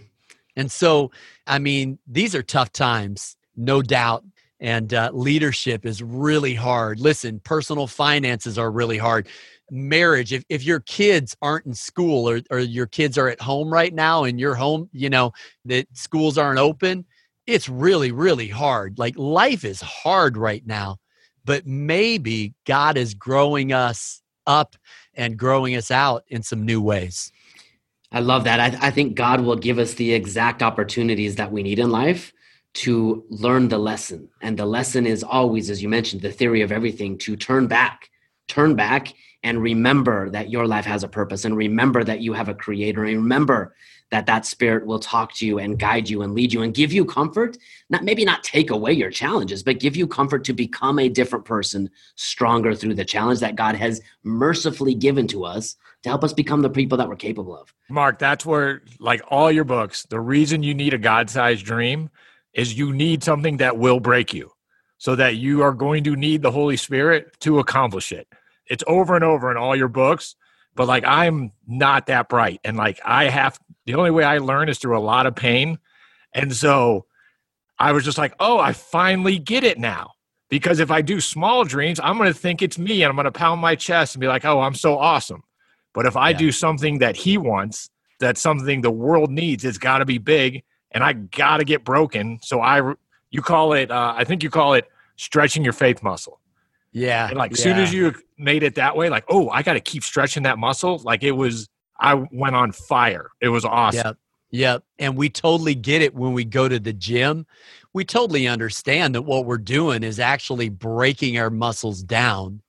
And 0.56 0.70
so, 0.70 1.10
I 1.46 1.58
mean, 1.58 1.98
these 2.06 2.34
are 2.34 2.42
tough 2.42 2.72
times, 2.72 3.36
no 3.56 3.82
doubt. 3.82 4.24
And 4.60 4.94
uh, 4.94 5.10
leadership 5.12 5.84
is 5.84 6.02
really 6.02 6.54
hard. 6.54 7.00
Listen, 7.00 7.40
personal 7.40 7.86
finances 7.86 8.56
are 8.56 8.70
really 8.70 8.98
hard. 8.98 9.28
Marriage, 9.70 10.32
if, 10.32 10.44
if 10.48 10.62
your 10.62 10.80
kids 10.80 11.36
aren't 11.42 11.66
in 11.66 11.74
school 11.74 12.28
or, 12.28 12.40
or 12.50 12.60
your 12.60 12.86
kids 12.86 13.18
are 13.18 13.28
at 13.28 13.40
home 13.40 13.72
right 13.72 13.92
now 13.92 14.24
and 14.24 14.38
you're 14.38 14.54
home, 14.54 14.88
you 14.92 15.10
know, 15.10 15.32
that 15.64 15.86
schools 15.96 16.38
aren't 16.38 16.60
open, 16.60 17.04
it's 17.46 17.68
really, 17.68 18.12
really 18.12 18.48
hard. 18.48 18.98
Like 18.98 19.18
life 19.18 19.64
is 19.64 19.80
hard 19.80 20.36
right 20.36 20.64
now, 20.66 20.98
but 21.44 21.66
maybe 21.66 22.54
God 22.64 22.96
is 22.96 23.12
growing 23.12 23.72
us 23.72 24.22
up 24.46 24.76
and 25.14 25.36
growing 25.36 25.76
us 25.76 25.90
out 25.90 26.24
in 26.28 26.42
some 26.42 26.64
new 26.64 26.80
ways. 26.80 27.32
I 28.14 28.20
love 28.20 28.44
that. 28.44 28.60
I, 28.60 28.86
I, 28.86 28.90
think 28.92 29.16
God 29.16 29.40
will 29.40 29.56
give 29.56 29.80
us 29.80 29.94
the 29.94 30.12
exact 30.12 30.62
opportunities 30.62 31.34
that 31.34 31.50
we 31.50 31.64
need 31.64 31.80
in 31.80 31.90
life 31.90 32.32
to 32.74 33.24
learn 33.28 33.68
the 33.68 33.78
lesson. 33.78 34.28
And 34.40 34.56
the 34.56 34.66
lesson 34.66 35.04
is 35.04 35.24
always, 35.24 35.68
as 35.68 35.82
you 35.82 35.88
mentioned, 35.88 36.22
the 36.22 36.30
theory 36.30 36.60
of 36.60 36.70
everything 36.70 37.18
to 37.18 37.34
turn 37.34 37.66
back, 37.66 38.08
turn 38.46 38.76
back 38.76 39.12
and 39.42 39.60
remember 39.60 40.30
that 40.30 40.48
your 40.48 40.68
life 40.68 40.84
has 40.84 41.02
a 41.02 41.08
purpose 41.08 41.44
and 41.44 41.56
remember 41.56 42.04
that 42.04 42.20
you 42.20 42.34
have 42.34 42.48
a 42.48 42.54
creator 42.54 43.04
and 43.04 43.16
remember 43.16 43.74
that 44.10 44.26
that 44.26 44.46
spirit 44.46 44.86
will 44.86 44.98
talk 44.98 45.34
to 45.34 45.46
you 45.46 45.58
and 45.58 45.78
guide 45.78 46.08
you 46.08 46.22
and 46.22 46.34
lead 46.34 46.52
you 46.52 46.62
and 46.62 46.74
give 46.74 46.92
you 46.92 47.04
comfort. 47.04 47.56
Not 47.90 48.04
maybe 48.04 48.24
not 48.24 48.44
take 48.44 48.70
away 48.70 48.92
your 48.92 49.10
challenges 49.10 49.62
but 49.62 49.80
give 49.80 49.96
you 49.96 50.06
comfort 50.06 50.44
to 50.44 50.52
become 50.52 50.98
a 50.98 51.08
different 51.08 51.44
person 51.44 51.90
stronger 52.14 52.74
through 52.74 52.94
the 52.94 53.04
challenge 53.04 53.40
that 53.40 53.56
god 53.56 53.74
has 53.74 54.00
mercifully 54.22 54.94
given 54.94 55.26
to 55.28 55.44
us 55.44 55.76
to 56.02 56.08
help 56.08 56.22
us 56.22 56.32
become 56.32 56.62
the 56.62 56.70
people 56.70 56.98
that 56.98 57.08
we're 57.08 57.16
capable 57.16 57.56
of. 57.56 57.74
Mark 57.88 58.18
that's 58.18 58.46
where 58.46 58.82
like 59.00 59.22
all 59.28 59.50
your 59.50 59.64
books 59.64 60.04
the 60.04 60.20
reason 60.20 60.62
you 60.62 60.74
need 60.74 60.94
a 60.94 60.98
god-sized 60.98 61.64
dream 61.64 62.10
is 62.52 62.78
you 62.78 62.92
need 62.92 63.24
something 63.24 63.56
that 63.58 63.76
will 63.76 64.00
break 64.00 64.32
you 64.32 64.52
so 64.98 65.16
that 65.16 65.36
you 65.36 65.62
are 65.62 65.72
going 65.72 66.04
to 66.04 66.16
need 66.16 66.40
the 66.40 66.50
holy 66.50 66.76
spirit 66.76 67.38
to 67.40 67.58
accomplish 67.58 68.12
it. 68.12 68.28
It's 68.66 68.84
over 68.86 69.14
and 69.14 69.24
over 69.24 69.50
in 69.50 69.56
all 69.56 69.76
your 69.76 69.88
books 69.88 70.36
but 70.74 70.86
like 70.86 71.04
i'm 71.06 71.52
not 71.66 72.06
that 72.06 72.28
bright 72.28 72.60
and 72.64 72.76
like 72.76 73.00
i 73.04 73.24
have 73.24 73.58
the 73.86 73.94
only 73.94 74.10
way 74.10 74.24
I 74.24 74.38
learn 74.38 74.68
is 74.68 74.78
through 74.78 74.96
a 74.98 75.00
lot 75.00 75.26
of 75.26 75.34
pain. 75.34 75.78
And 76.32 76.54
so 76.54 77.06
I 77.78 77.92
was 77.92 78.04
just 78.04 78.18
like, 78.18 78.34
oh, 78.40 78.58
I 78.58 78.72
finally 78.72 79.38
get 79.38 79.64
it 79.64 79.78
now. 79.78 80.12
Because 80.48 80.78
if 80.78 80.90
I 80.90 81.02
do 81.02 81.20
small 81.20 81.64
dreams, 81.64 81.98
I'm 82.02 82.16
going 82.16 82.32
to 82.32 82.38
think 82.38 82.62
it's 82.62 82.78
me 82.78 83.02
and 83.02 83.10
I'm 83.10 83.16
going 83.16 83.24
to 83.24 83.32
pound 83.32 83.60
my 83.60 83.74
chest 83.74 84.14
and 84.14 84.20
be 84.20 84.28
like, 84.28 84.44
oh, 84.44 84.60
I'm 84.60 84.74
so 84.74 84.96
awesome. 84.96 85.42
But 85.92 86.06
if 86.06 86.16
I 86.16 86.30
yeah. 86.30 86.38
do 86.38 86.52
something 86.52 86.98
that 86.98 87.16
he 87.16 87.38
wants, 87.38 87.90
that's 88.20 88.40
something 88.40 88.80
the 88.80 88.90
world 88.90 89.30
needs, 89.30 89.64
it's 89.64 89.78
got 89.78 89.98
to 89.98 90.04
be 90.04 90.18
big 90.18 90.62
and 90.92 91.02
I 91.02 91.14
got 91.14 91.58
to 91.58 91.64
get 91.64 91.84
broken. 91.84 92.38
So 92.42 92.60
I, 92.60 92.94
you 93.30 93.42
call 93.42 93.72
it, 93.72 93.90
uh, 93.90 94.14
I 94.16 94.24
think 94.24 94.42
you 94.42 94.50
call 94.50 94.74
it 94.74 94.88
stretching 95.16 95.64
your 95.64 95.72
faith 95.72 96.02
muscle. 96.02 96.40
Yeah. 96.92 97.28
And 97.28 97.36
like, 97.36 97.52
as 97.52 97.58
yeah. 97.58 97.64
soon 97.64 97.78
as 97.78 97.92
you 97.92 98.14
made 98.36 98.62
it 98.62 98.74
that 98.76 98.96
way, 98.96 99.08
like, 99.08 99.24
oh, 99.28 99.48
I 99.50 99.62
got 99.62 99.74
to 99.74 99.80
keep 99.80 100.02
stretching 100.02 100.42
that 100.44 100.58
muscle. 100.58 100.98
Like 101.04 101.22
it 101.22 101.32
was, 101.32 101.68
I 101.98 102.14
went 102.32 102.56
on 102.56 102.72
fire. 102.72 103.30
It 103.40 103.48
was 103.48 103.64
awesome. 103.64 104.06
Yep. 104.06 104.16
Yep. 104.50 104.84
And 104.98 105.16
we 105.16 105.30
totally 105.30 105.74
get 105.74 106.02
it 106.02 106.14
when 106.14 106.32
we 106.32 106.44
go 106.44 106.68
to 106.68 106.78
the 106.78 106.92
gym. 106.92 107.46
We 107.92 108.04
totally 108.04 108.46
understand 108.46 109.14
that 109.14 109.22
what 109.22 109.46
we're 109.46 109.58
doing 109.58 110.02
is 110.02 110.20
actually 110.20 110.68
breaking 110.68 111.38
our 111.38 111.50
muscles 111.50 112.02
down 112.02 112.62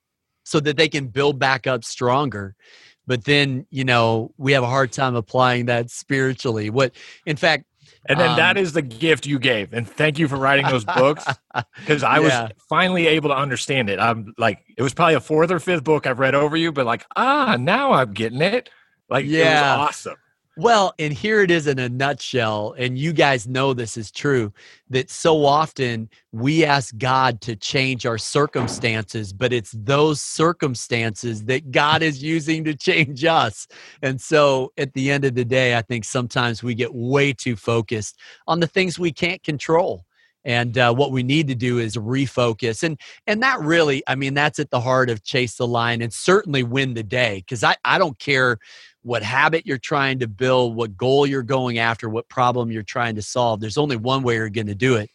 so 0.43 0.59
that 0.59 0.77
they 0.77 0.87
can 0.87 1.07
build 1.07 1.39
back 1.39 1.67
up 1.67 1.83
stronger. 1.83 2.55
But 3.07 3.25
then, 3.25 3.67
you 3.69 3.83
know, 3.83 4.31
we 4.37 4.51
have 4.53 4.63
a 4.63 4.67
hard 4.67 4.91
time 4.91 5.15
applying 5.15 5.67
that 5.67 5.91
spiritually. 5.91 6.71
What, 6.71 6.95
in 7.27 7.35
fact, 7.35 7.65
and 8.07 8.19
then 8.19 8.31
um, 8.31 8.37
that 8.37 8.57
is 8.57 8.73
the 8.73 8.81
gift 8.81 9.25
you 9.25 9.39
gave. 9.39 9.73
And 9.73 9.87
thank 9.87 10.19
you 10.19 10.27
for 10.27 10.37
writing 10.37 10.67
those 10.67 10.85
books 10.85 11.25
because 11.79 12.03
I 12.03 12.19
yeah. 12.19 12.43
was 12.43 12.51
finally 12.69 13.07
able 13.07 13.29
to 13.29 13.35
understand 13.35 13.89
it. 13.89 13.99
I'm 13.99 14.33
like, 14.37 14.59
it 14.77 14.83
was 14.83 14.93
probably 14.93 15.15
a 15.15 15.19
fourth 15.19 15.51
or 15.51 15.59
fifth 15.59 15.83
book 15.83 16.05
I've 16.05 16.19
read 16.19 16.35
over 16.35 16.55
you, 16.55 16.71
but 16.71 16.85
like, 16.85 17.05
ah, 17.15 17.57
now 17.59 17.93
I'm 17.93 18.13
getting 18.13 18.41
it. 18.41 18.69
Like, 19.09 19.25
yeah, 19.25 19.75
awesome. 19.77 20.15
Well, 20.57 20.93
and 20.99 21.11
here 21.11 21.41
it 21.41 21.51
is 21.51 21.67
in 21.67 21.79
a 21.79 21.89
nutshell. 21.89 22.75
And 22.77 22.97
you 22.97 23.11
guys 23.11 23.45
know 23.45 23.73
this 23.73 23.97
is 23.97 24.09
true 24.09 24.53
that 24.89 25.09
so 25.09 25.43
often 25.45 26.09
we 26.31 26.63
ask 26.63 26.97
God 26.97 27.41
to 27.41 27.57
change 27.57 28.05
our 28.05 28.17
circumstances, 28.17 29.33
but 29.33 29.51
it's 29.51 29.71
those 29.71 30.21
circumstances 30.21 31.43
that 31.45 31.71
God 31.71 32.01
is 32.01 32.23
using 32.23 32.63
to 32.65 32.73
change 32.73 33.25
us. 33.25 33.67
And 34.01 34.21
so 34.21 34.71
at 34.77 34.93
the 34.93 35.11
end 35.11 35.25
of 35.25 35.35
the 35.35 35.43
day, 35.43 35.75
I 35.75 35.81
think 35.81 36.05
sometimes 36.05 36.63
we 36.63 36.73
get 36.73 36.93
way 36.93 37.33
too 37.33 37.57
focused 37.57 38.17
on 38.47 38.61
the 38.61 38.67
things 38.67 38.97
we 38.97 39.11
can't 39.11 39.43
control 39.43 40.05
and 40.45 40.77
uh, 40.77 40.93
what 40.93 41.11
we 41.11 41.23
need 41.23 41.47
to 41.47 41.55
do 41.55 41.79
is 41.79 41.97
refocus 41.97 42.83
and 42.83 42.99
and 43.27 43.43
that 43.43 43.59
really 43.59 44.01
i 44.07 44.15
mean 44.15 44.33
that's 44.33 44.59
at 44.59 44.69
the 44.69 44.79
heart 44.79 45.09
of 45.09 45.23
chase 45.23 45.55
the 45.55 45.67
lion 45.67 46.01
and 46.01 46.13
certainly 46.13 46.63
win 46.63 46.93
the 46.93 47.03
day 47.03 47.37
because 47.37 47.63
I, 47.63 47.75
I 47.83 47.97
don't 47.97 48.17
care 48.19 48.59
what 49.05 49.21
habit 49.21 49.67
you're 49.67 49.77
trying 49.77 50.17
to 50.17 50.27
build, 50.27 50.75
what 50.75 50.97
goal 50.97 51.27
you're 51.27 51.43
going 51.43 51.77
after, 51.77 52.09
what 52.09 52.27
problem 52.27 52.71
you're 52.71 52.81
trying 52.81 53.13
to 53.15 53.21
solve. 53.21 53.59
There's 53.59 53.77
only 53.77 53.95
one 53.95 54.23
way 54.23 54.33
you're 54.33 54.49
going 54.49 54.65
to 54.65 54.75
do 54.75 54.95
it, 54.95 55.11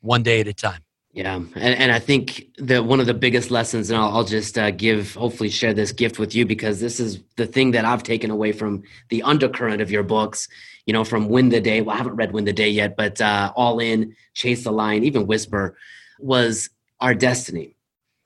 one 0.00 0.22
day 0.22 0.40
at 0.40 0.48
a 0.48 0.54
time. 0.54 0.80
Yeah, 1.12 1.34
and, 1.36 1.54
and 1.54 1.92
I 1.92 1.98
think 1.98 2.46
that 2.58 2.86
one 2.86 3.00
of 3.00 3.06
the 3.06 3.14
biggest 3.14 3.50
lessons, 3.50 3.90
and 3.90 4.00
I'll, 4.00 4.16
I'll 4.16 4.24
just 4.24 4.56
uh, 4.58 4.70
give, 4.70 5.14
hopefully, 5.14 5.50
share 5.50 5.74
this 5.74 5.92
gift 5.92 6.18
with 6.18 6.34
you 6.34 6.46
because 6.46 6.80
this 6.80 6.98
is 6.98 7.20
the 7.36 7.46
thing 7.46 7.72
that 7.72 7.84
I've 7.84 8.02
taken 8.02 8.30
away 8.30 8.50
from 8.50 8.82
the 9.10 9.22
undercurrent 9.22 9.82
of 9.82 9.90
your 9.90 10.02
books. 10.02 10.48
You 10.86 10.92
know, 10.92 11.04
from 11.04 11.28
Win 11.28 11.48
the 11.48 11.60
Day. 11.60 11.80
Well, 11.80 11.94
I 11.94 11.98
haven't 11.98 12.16
read 12.16 12.32
Win 12.32 12.44
the 12.44 12.52
Day 12.52 12.68
yet, 12.68 12.96
but 12.96 13.20
uh, 13.20 13.52
All 13.56 13.78
In, 13.78 14.14
Chase 14.34 14.64
the 14.64 14.72
Lion, 14.72 15.04
even 15.04 15.26
Whisper, 15.26 15.76
was 16.18 16.70
our 17.00 17.14
destiny 17.14 17.74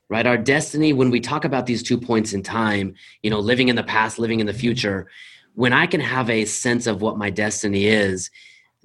right? 0.08 0.26
Our 0.26 0.38
destiny, 0.38 0.92
when 0.92 1.10
we 1.10 1.20
talk 1.20 1.44
about 1.44 1.66
these 1.66 1.82
two 1.82 1.98
points 1.98 2.32
in 2.32 2.42
time, 2.42 2.94
you 3.22 3.30
know, 3.30 3.40
living 3.40 3.68
in 3.68 3.76
the 3.76 3.82
past, 3.82 4.18
living 4.18 4.40
in 4.40 4.46
the 4.46 4.52
future, 4.52 5.06
when 5.54 5.72
I 5.72 5.86
can 5.86 6.00
have 6.00 6.30
a 6.30 6.44
sense 6.44 6.86
of 6.86 7.02
what 7.02 7.18
my 7.18 7.30
destiny 7.30 7.86
is, 7.86 8.30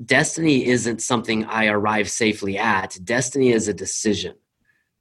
destiny 0.04 0.66
isn't 0.66 1.02
something 1.02 1.46
I 1.46 1.68
arrive 1.68 2.10
safely 2.10 2.58
at. 2.58 2.98
Destiny 3.04 3.52
is 3.52 3.68
a 3.68 3.74
decision, 3.74 4.36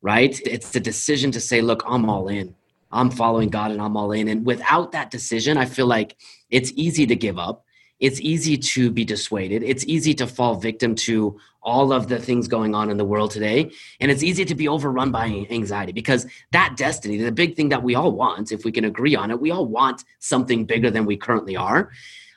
right? 0.00 0.40
It's 0.44 0.74
a 0.76 0.80
decision 0.80 1.30
to 1.32 1.40
say, 1.40 1.61
look, 1.61 1.82
I'm 1.87 2.08
all 2.08 2.28
in. 2.28 2.54
I'm 2.90 3.11
following 3.11 3.48
God 3.48 3.70
and 3.70 3.80
I'm 3.80 3.96
all 3.96 4.12
in. 4.12 4.28
And 4.28 4.44
without 4.44 4.92
that 4.92 5.11
decision, 5.11 5.56
I 5.56 5.64
feel 5.64 5.87
like 5.87 6.16
it's 6.50 6.72
easy 6.76 7.06
to 7.06 7.16
give 7.16 7.38
up. 7.38 7.64
It's 8.02 8.20
easy 8.20 8.58
to 8.58 8.90
be 8.90 9.04
dissuaded. 9.04 9.62
It's 9.62 9.84
easy 9.86 10.12
to 10.14 10.26
fall 10.26 10.56
victim 10.56 10.96
to 11.06 11.38
all 11.62 11.92
of 11.92 12.08
the 12.08 12.18
things 12.18 12.48
going 12.48 12.74
on 12.74 12.90
in 12.90 12.96
the 12.96 13.04
world 13.04 13.30
today. 13.30 13.70
And 14.00 14.10
it's 14.10 14.24
easy 14.24 14.44
to 14.44 14.56
be 14.56 14.66
overrun 14.66 15.12
by 15.12 15.46
anxiety 15.50 15.92
because 15.92 16.26
that 16.50 16.74
destiny, 16.76 17.16
the 17.18 17.30
big 17.30 17.54
thing 17.54 17.68
that 17.68 17.84
we 17.84 17.94
all 17.94 18.10
want, 18.10 18.50
if 18.50 18.64
we 18.64 18.72
can 18.72 18.84
agree 18.84 19.14
on 19.14 19.30
it, 19.30 19.40
we 19.40 19.52
all 19.52 19.66
want 19.66 20.02
something 20.18 20.64
bigger 20.64 20.90
than 20.90 21.06
we 21.06 21.16
currently 21.16 21.56
are. 21.56 21.92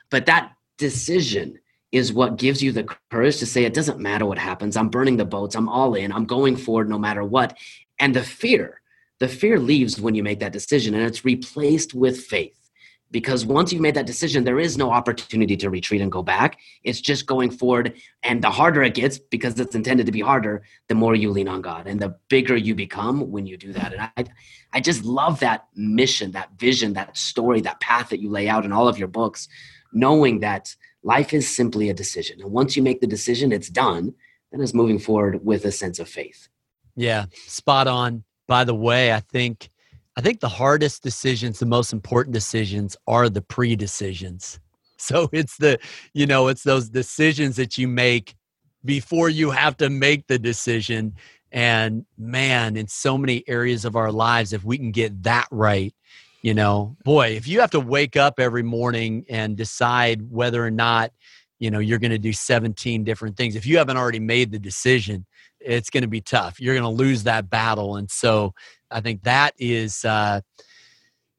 But 0.08 0.26
that 0.26 0.52
decision 0.78 1.58
is 1.90 2.12
what 2.12 2.36
gives 2.36 2.62
you 2.62 2.70
the 2.70 2.88
courage 3.10 3.38
to 3.38 3.46
say, 3.46 3.64
it 3.64 3.74
doesn't 3.74 3.98
matter 3.98 4.24
what 4.24 4.38
happens. 4.38 4.76
I'm 4.76 4.88
burning 4.88 5.16
the 5.16 5.24
boats. 5.24 5.56
I'm 5.56 5.68
all 5.68 5.96
in. 5.96 6.12
I'm 6.12 6.26
going 6.26 6.56
forward 6.56 6.88
no 6.88 6.98
matter 6.98 7.24
what. 7.24 7.58
And 7.98 8.14
the 8.14 8.22
fear, 8.22 8.80
the 9.18 9.26
fear 9.26 9.58
leaves 9.58 10.00
when 10.00 10.14
you 10.14 10.22
make 10.22 10.38
that 10.38 10.52
decision 10.52 10.94
and 10.94 11.02
it's 11.02 11.24
replaced 11.24 11.92
with 11.92 12.20
faith 12.20 12.65
because 13.10 13.46
once 13.46 13.72
you've 13.72 13.82
made 13.82 13.94
that 13.94 14.06
decision 14.06 14.44
there 14.44 14.58
is 14.58 14.76
no 14.76 14.90
opportunity 14.90 15.56
to 15.56 15.70
retreat 15.70 16.00
and 16.00 16.10
go 16.10 16.22
back. 16.22 16.58
It's 16.82 17.00
just 17.00 17.26
going 17.26 17.50
forward 17.50 17.94
and 18.22 18.42
the 18.42 18.50
harder 18.50 18.82
it 18.82 18.94
gets 18.94 19.18
because 19.18 19.58
it's 19.60 19.74
intended 19.74 20.06
to 20.06 20.12
be 20.12 20.20
harder 20.20 20.62
the 20.88 20.94
more 20.94 21.14
you 21.14 21.30
lean 21.30 21.48
on 21.48 21.62
god 21.62 21.86
and 21.86 22.00
the 22.00 22.16
bigger 22.28 22.56
you 22.56 22.74
become 22.74 23.30
when 23.30 23.46
you 23.46 23.56
do 23.56 23.72
that. 23.72 23.92
And 23.92 24.02
i 24.02 24.24
i 24.72 24.80
just 24.80 25.04
love 25.04 25.40
that 25.40 25.66
mission 25.74 26.32
that 26.32 26.50
vision 26.58 26.94
that 26.94 27.16
story 27.16 27.60
that 27.60 27.80
path 27.80 28.08
that 28.10 28.20
you 28.20 28.30
lay 28.30 28.48
out 28.48 28.64
in 28.64 28.72
all 28.72 28.88
of 28.88 28.98
your 28.98 29.08
books 29.08 29.48
knowing 29.92 30.40
that 30.40 30.74
life 31.02 31.32
is 31.32 31.48
simply 31.48 31.88
a 31.88 31.94
decision. 31.94 32.40
And 32.40 32.50
once 32.50 32.76
you 32.76 32.82
make 32.82 33.00
the 33.00 33.06
decision 33.06 33.52
it's 33.52 33.70
done 33.70 34.14
then 34.50 34.60
it's 34.60 34.74
moving 34.74 34.98
forward 34.98 35.44
with 35.44 35.64
a 35.64 35.72
sense 35.72 35.98
of 35.98 36.08
faith. 36.08 36.48
Yeah 36.96 37.26
spot 37.46 37.86
on. 37.86 38.24
By 38.48 38.64
the 38.64 38.74
way 38.74 39.12
i 39.12 39.20
think 39.20 39.70
I 40.16 40.22
think 40.22 40.40
the 40.40 40.48
hardest 40.48 41.02
decisions, 41.02 41.58
the 41.58 41.66
most 41.66 41.92
important 41.92 42.32
decisions 42.32 42.96
are 43.06 43.28
the 43.28 43.42
pre 43.42 43.76
decisions. 43.76 44.58
So 44.98 45.28
it's 45.30 45.58
the, 45.58 45.78
you 46.14 46.24
know, 46.24 46.48
it's 46.48 46.62
those 46.62 46.88
decisions 46.88 47.56
that 47.56 47.76
you 47.76 47.86
make 47.86 48.34
before 48.82 49.28
you 49.28 49.50
have 49.50 49.76
to 49.76 49.90
make 49.90 50.26
the 50.26 50.38
decision. 50.38 51.16
And 51.52 52.06
man, 52.16 52.78
in 52.78 52.88
so 52.88 53.18
many 53.18 53.44
areas 53.46 53.84
of 53.84 53.94
our 53.94 54.10
lives, 54.10 54.54
if 54.54 54.64
we 54.64 54.78
can 54.78 54.92
get 54.92 55.22
that 55.24 55.48
right, 55.50 55.94
you 56.40 56.54
know, 56.54 56.96
boy, 57.04 57.36
if 57.36 57.46
you 57.46 57.60
have 57.60 57.72
to 57.72 57.80
wake 57.80 58.16
up 58.16 58.40
every 58.40 58.62
morning 58.62 59.26
and 59.28 59.54
decide 59.54 60.30
whether 60.30 60.64
or 60.64 60.70
not, 60.70 61.12
you 61.58 61.70
know, 61.70 61.78
you're 61.78 61.98
going 61.98 62.10
to 62.10 62.18
do 62.18 62.32
17 62.32 63.04
different 63.04 63.36
things, 63.36 63.54
if 63.54 63.66
you 63.66 63.76
haven't 63.76 63.98
already 63.98 64.20
made 64.20 64.50
the 64.50 64.58
decision, 64.58 65.26
it's 65.66 65.90
going 65.90 66.02
to 66.02 66.08
be 66.08 66.20
tough. 66.20 66.60
You're 66.60 66.74
going 66.74 66.84
to 66.84 67.02
lose 67.02 67.24
that 67.24 67.50
battle. 67.50 67.96
And 67.96 68.10
so 68.10 68.54
I 68.90 69.00
think 69.00 69.22
that 69.24 69.54
is 69.58 70.04
uh, 70.04 70.40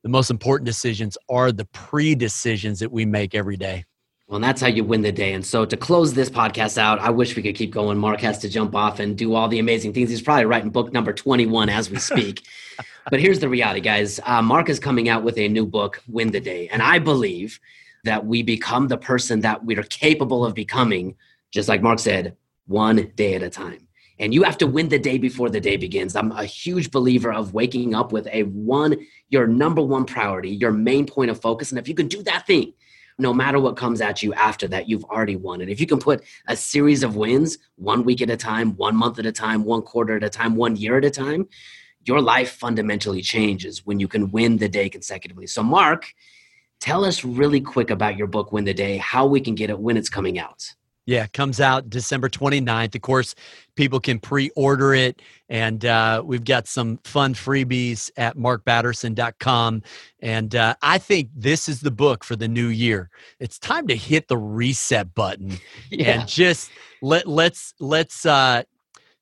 the 0.03 0.09
most 0.09 0.29
important 0.29 0.65
decisions 0.65 1.17
are 1.29 1.51
the 1.51 1.65
pre 1.65 2.13
decisions 2.13 2.79
that 2.79 2.91
we 2.91 3.05
make 3.05 3.33
every 3.33 3.57
day. 3.57 3.85
Well, 4.27 4.35
and 4.35 4.43
that's 4.43 4.59
how 4.59 4.67
you 4.67 4.83
win 4.83 5.03
the 5.03 5.11
day. 5.11 5.33
And 5.33 5.45
so 5.45 5.63
to 5.63 5.77
close 5.77 6.13
this 6.13 6.29
podcast 6.29 6.77
out, 6.77 6.99
I 6.99 7.09
wish 7.09 7.37
we 7.37 7.41
could 7.41 7.55
keep 7.55 7.71
going. 7.71 7.97
Mark 7.97 8.19
has 8.19 8.37
to 8.39 8.49
jump 8.49 8.75
off 8.75 8.99
and 8.99 9.17
do 9.17 9.33
all 9.33 9.47
the 9.47 9.59
amazing 9.59 9.93
things. 9.93 10.09
He's 10.09 10.21
probably 10.21 10.43
writing 10.43 10.69
book 10.69 10.91
number 10.91 11.13
21 11.13 11.69
as 11.69 11.89
we 11.89 11.97
speak. 11.97 12.43
but 13.09 13.21
here's 13.21 13.39
the 13.39 13.47
reality, 13.47 13.79
guys. 13.79 14.19
Uh, 14.25 14.41
Mark 14.41 14.67
is 14.67 14.79
coming 14.79 15.07
out 15.07 15.23
with 15.23 15.37
a 15.37 15.47
new 15.47 15.65
book, 15.65 16.03
Win 16.09 16.31
the 16.31 16.41
Day. 16.41 16.67
And 16.67 16.81
I 16.81 16.99
believe 16.99 17.57
that 18.03 18.25
we 18.25 18.43
become 18.43 18.89
the 18.89 18.97
person 18.97 19.39
that 19.41 19.63
we 19.63 19.77
are 19.77 19.83
capable 19.83 20.45
of 20.45 20.53
becoming, 20.53 21.15
just 21.51 21.69
like 21.69 21.81
Mark 21.81 21.99
said, 21.99 22.35
one 22.65 23.13
day 23.15 23.35
at 23.35 23.43
a 23.43 23.49
time 23.49 23.86
and 24.19 24.33
you 24.33 24.43
have 24.43 24.57
to 24.57 24.67
win 24.67 24.89
the 24.89 24.99
day 24.99 25.17
before 25.17 25.49
the 25.49 25.59
day 25.59 25.77
begins. 25.77 26.15
I'm 26.15 26.31
a 26.31 26.45
huge 26.45 26.91
believer 26.91 27.31
of 27.31 27.53
waking 27.53 27.93
up 27.93 28.11
with 28.11 28.27
a 28.31 28.43
one, 28.43 28.97
your 29.29 29.47
number 29.47 29.81
one 29.81 30.05
priority, 30.05 30.49
your 30.49 30.71
main 30.71 31.05
point 31.05 31.31
of 31.31 31.39
focus. 31.39 31.71
And 31.71 31.79
if 31.79 31.87
you 31.87 31.93
can 31.93 32.07
do 32.07 32.23
that 32.23 32.47
thing, 32.47 32.73
no 33.19 33.33
matter 33.33 33.59
what 33.59 33.77
comes 33.77 33.99
at 34.01 34.21
you 34.21 34.33
after 34.33 34.67
that, 34.67 34.87
you've 34.87 35.03
already 35.05 35.35
won. 35.35 35.61
And 35.61 35.69
if 35.69 35.79
you 35.79 35.87
can 35.87 35.99
put 35.99 36.23
a 36.47 36.55
series 36.55 37.03
of 37.03 37.15
wins, 37.15 37.57
one 37.75 38.03
week 38.03 38.21
at 38.21 38.29
a 38.29 38.37
time, 38.37 38.75
one 38.77 38.95
month 38.95 39.17
at 39.19 39.25
a 39.25 39.31
time, 39.31 39.63
one 39.63 39.81
quarter 39.81 40.15
at 40.15 40.23
a 40.23 40.29
time, 40.29 40.55
one 40.55 40.75
year 40.75 40.97
at 40.97 41.05
a 41.05 41.09
time, 41.09 41.47
your 42.05 42.21
life 42.21 42.51
fundamentally 42.51 43.21
changes 43.21 43.85
when 43.85 43.99
you 43.99 44.07
can 44.07 44.31
win 44.31 44.57
the 44.57 44.69
day 44.69 44.87
consecutively. 44.87 45.47
So, 45.47 45.63
Mark, 45.63 46.13
tell 46.79 47.03
us 47.03 47.25
really 47.25 47.59
quick 47.59 47.89
about 47.89 48.17
your 48.17 48.27
book, 48.27 48.51
Win 48.51 48.65
the 48.65 48.73
Day, 48.73 48.97
how 48.97 49.25
we 49.25 49.41
can 49.41 49.55
get 49.55 49.69
it 49.69 49.79
when 49.79 49.97
it's 49.97 50.09
coming 50.09 50.39
out. 50.39 50.73
Yeah, 51.07 51.25
comes 51.27 51.61
out 51.61 51.89
December 51.89 52.27
29th. 52.27 52.93
Of 52.93 53.01
course, 53.01 53.33
people 53.75 54.01
can 54.01 54.19
pre 54.19 54.49
order 54.57 54.93
it. 54.93 55.21
And 55.47 55.85
uh, 55.85 56.21
we've 56.23 56.43
got 56.43 56.67
some 56.67 56.99
fun 57.05 57.33
freebies 57.33 58.11
at 58.17 58.35
markbatterson.com. 58.35 59.83
And 60.19 60.53
uh, 60.53 60.75
I 60.81 60.97
think 60.97 61.29
this 61.33 61.69
is 61.69 61.79
the 61.79 61.91
book 61.91 62.25
for 62.25 62.35
the 62.35 62.49
new 62.49 62.67
year. 62.67 63.09
It's 63.39 63.57
time 63.57 63.87
to 63.87 63.95
hit 63.95 64.27
the 64.27 64.37
reset 64.37 65.15
button 65.15 65.53
yeah. 65.89 66.19
and 66.19 66.27
just 66.27 66.69
let, 67.01 67.25
let's, 67.25 67.73
let's, 67.79 68.25
uh, 68.25 68.63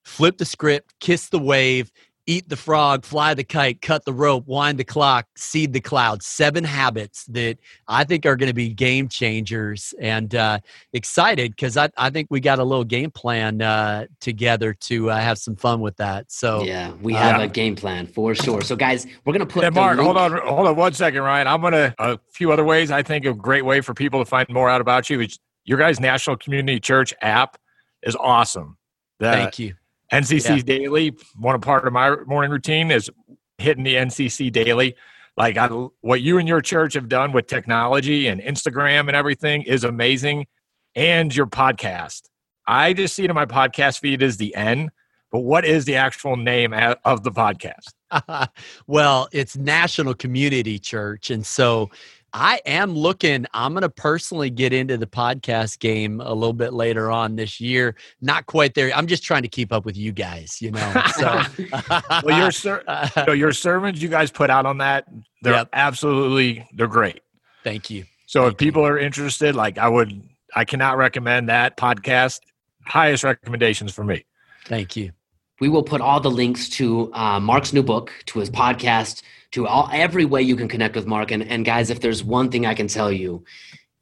flip 0.03 0.37
the 0.37 0.45
script, 0.45 0.93
kiss 0.99 1.29
the 1.29 1.39
wave, 1.39 1.91
eat 2.27 2.49
the 2.49 2.55
frog, 2.55 3.05
fly 3.05 3.33
the 3.33 3.43
kite, 3.43 3.81
cut 3.81 4.05
the 4.05 4.13
rope, 4.13 4.47
wind 4.47 4.79
the 4.79 4.83
clock, 4.83 5.27
seed 5.35 5.73
the 5.73 5.79
cloud. 5.79 6.23
Seven 6.23 6.63
habits 6.63 7.25
that 7.25 7.57
I 7.87 8.03
think 8.03 8.25
are 8.25 8.35
going 8.35 8.49
to 8.49 8.53
be 8.53 8.69
game 8.69 9.07
changers 9.07 9.93
and 9.99 10.33
uh, 10.33 10.59
excited 10.93 11.51
because 11.51 11.77
I, 11.77 11.89
I 11.97 12.09
think 12.09 12.27
we 12.31 12.39
got 12.39 12.59
a 12.59 12.63
little 12.63 12.83
game 12.83 13.11
plan 13.11 13.61
uh, 13.61 14.07
together 14.19 14.73
to 14.73 15.11
uh, 15.11 15.17
have 15.17 15.37
some 15.37 15.55
fun 15.55 15.81
with 15.81 15.97
that. 15.97 16.31
So, 16.31 16.63
yeah, 16.63 16.93
we 17.01 17.13
have 17.13 17.41
a 17.41 17.47
game 17.47 17.75
plan 17.75 18.07
for 18.07 18.33
sure. 18.33 18.61
So, 18.61 18.75
guys, 18.75 19.05
we're 19.25 19.33
going 19.33 19.47
to 19.47 19.53
put. 19.53 19.63
Hey, 19.63 19.69
Mark, 19.69 19.99
hold 19.99 20.17
on, 20.17 20.31
hold 20.31 20.67
on 20.67 20.75
one 20.75 20.93
second, 20.93 21.21
Ryan. 21.21 21.47
I'm 21.47 21.61
going 21.61 21.73
to, 21.73 21.93
a 21.99 22.19
few 22.31 22.51
other 22.51 22.63
ways 22.63 22.91
I 22.91 23.03
think 23.03 23.25
a 23.25 23.33
great 23.33 23.65
way 23.65 23.81
for 23.81 23.93
people 23.93 24.19
to 24.19 24.25
find 24.25 24.47
more 24.49 24.69
out 24.69 24.81
about 24.81 25.09
you 25.09 25.21
is 25.21 25.39
your 25.63 25.77
guys' 25.77 25.99
National 25.99 26.37
Community 26.37 26.79
Church 26.79 27.13
app 27.21 27.57
is 28.03 28.15
awesome. 28.15 28.77
The, 29.19 29.31
Thank 29.31 29.59
you 29.59 29.75
NCC 30.11 30.57
yeah. 30.57 30.61
Daily, 30.63 31.17
one 31.37 31.59
part 31.61 31.87
of 31.87 31.93
my 31.93 32.15
morning 32.25 32.51
routine 32.51 32.91
is 32.91 33.09
hitting 33.57 33.83
the 33.83 33.95
NCC 33.95 34.51
Daily. 34.51 34.95
Like 35.37 35.57
I, 35.57 35.67
what 36.01 36.21
you 36.21 36.37
and 36.37 36.47
your 36.47 36.61
church 36.61 36.93
have 36.93 37.09
done 37.09 37.31
with 37.31 37.47
technology 37.47 38.27
and 38.27 38.39
Instagram 38.41 39.07
and 39.07 39.15
everything 39.15 39.63
is 39.63 39.83
amazing. 39.83 40.47
And 40.95 41.35
your 41.35 41.47
podcast. 41.47 42.23
I 42.67 42.93
just 42.93 43.15
see 43.15 43.25
it 43.25 43.29
in 43.29 43.35
my 43.35 43.45
podcast 43.45 43.99
feed 43.99 44.23
as 44.23 44.37
the 44.37 44.55
N, 44.55 44.91
but 45.31 45.39
what 45.39 45.65
is 45.65 45.85
the 45.85 45.95
actual 45.95 46.37
name 46.37 46.73
of 46.73 47.23
the 47.23 47.31
podcast? 47.31 48.49
well, 48.87 49.27
it's 49.33 49.57
National 49.57 50.13
Community 50.13 50.79
Church. 50.79 51.29
And 51.29 51.45
so 51.45 51.89
I 52.37 52.59
am 52.65 52.93
looking, 52.93 53.45
I'm 53.53 53.71
going 53.71 53.83
to 53.83 53.89
personally 53.89 54.49
get 54.49 54.73
into 54.73 54.97
the 54.97 55.07
podcast 55.07 55.79
game 55.79 56.19
a 56.19 56.33
little 56.33 56.51
bit 56.51 56.73
later 56.73 57.09
on 57.09 57.37
this 57.37 57.61
year. 57.61 57.95
Not 58.19 58.45
quite 58.45 58.73
there. 58.73 58.91
I'm 58.93 59.07
just 59.07 59.23
trying 59.23 59.43
to 59.43 59.47
keep 59.47 59.71
up 59.71 59.85
with 59.85 59.95
you 59.95 60.11
guys, 60.11 60.61
you 60.61 60.71
know. 60.71 61.03
So, 61.15 61.41
well, 62.23 62.37
your, 62.37 62.51
ser- 62.51 62.83
you 63.15 63.23
know, 63.25 63.31
your 63.31 63.53
sermons 63.53 64.03
you 64.03 64.09
guys 64.09 64.31
put 64.31 64.49
out 64.49 64.65
on 64.65 64.79
that, 64.79 65.07
they're 65.43 65.53
yep. 65.53 65.69
absolutely, 65.71 66.67
they're 66.73 66.87
great. 66.87 67.21
Thank 67.63 67.89
you. 67.89 68.03
So 68.25 68.41
Thank 68.41 68.51
if 68.51 68.57
people 68.57 68.81
you. 68.81 68.89
are 68.89 68.99
interested, 68.99 69.55
like 69.55 69.77
I 69.77 69.87
would, 69.87 70.21
I 70.53 70.65
cannot 70.65 70.97
recommend 70.97 71.47
that 71.47 71.77
podcast. 71.77 72.41
Highest 72.85 73.23
recommendations 73.23 73.93
for 73.93 74.03
me. 74.03 74.25
Thank 74.65 74.97
you. 74.97 75.13
We 75.61 75.69
will 75.69 75.83
put 75.83 76.01
all 76.01 76.19
the 76.19 76.29
links 76.29 76.67
to 76.71 77.13
uh, 77.13 77.39
Mark's 77.39 77.71
new 77.71 77.81
book, 77.81 78.11
to 78.25 78.39
his 78.39 78.49
podcast, 78.49 79.21
to 79.55 79.65
all 79.65 79.89
every 79.93 80.25
way 80.25 80.41
you 80.41 80.57
can 80.57 80.67
connect 80.67 80.97
with 80.97 81.07
Mark. 81.07 81.31
And, 81.31 81.41
and 81.41 81.63
guys, 81.63 81.89
if 81.89 82.01
there's 82.01 82.21
one 82.21 82.51
thing 82.51 82.65
I 82.65 82.73
can 82.73 82.89
tell 82.89 83.09
you, 83.09 83.45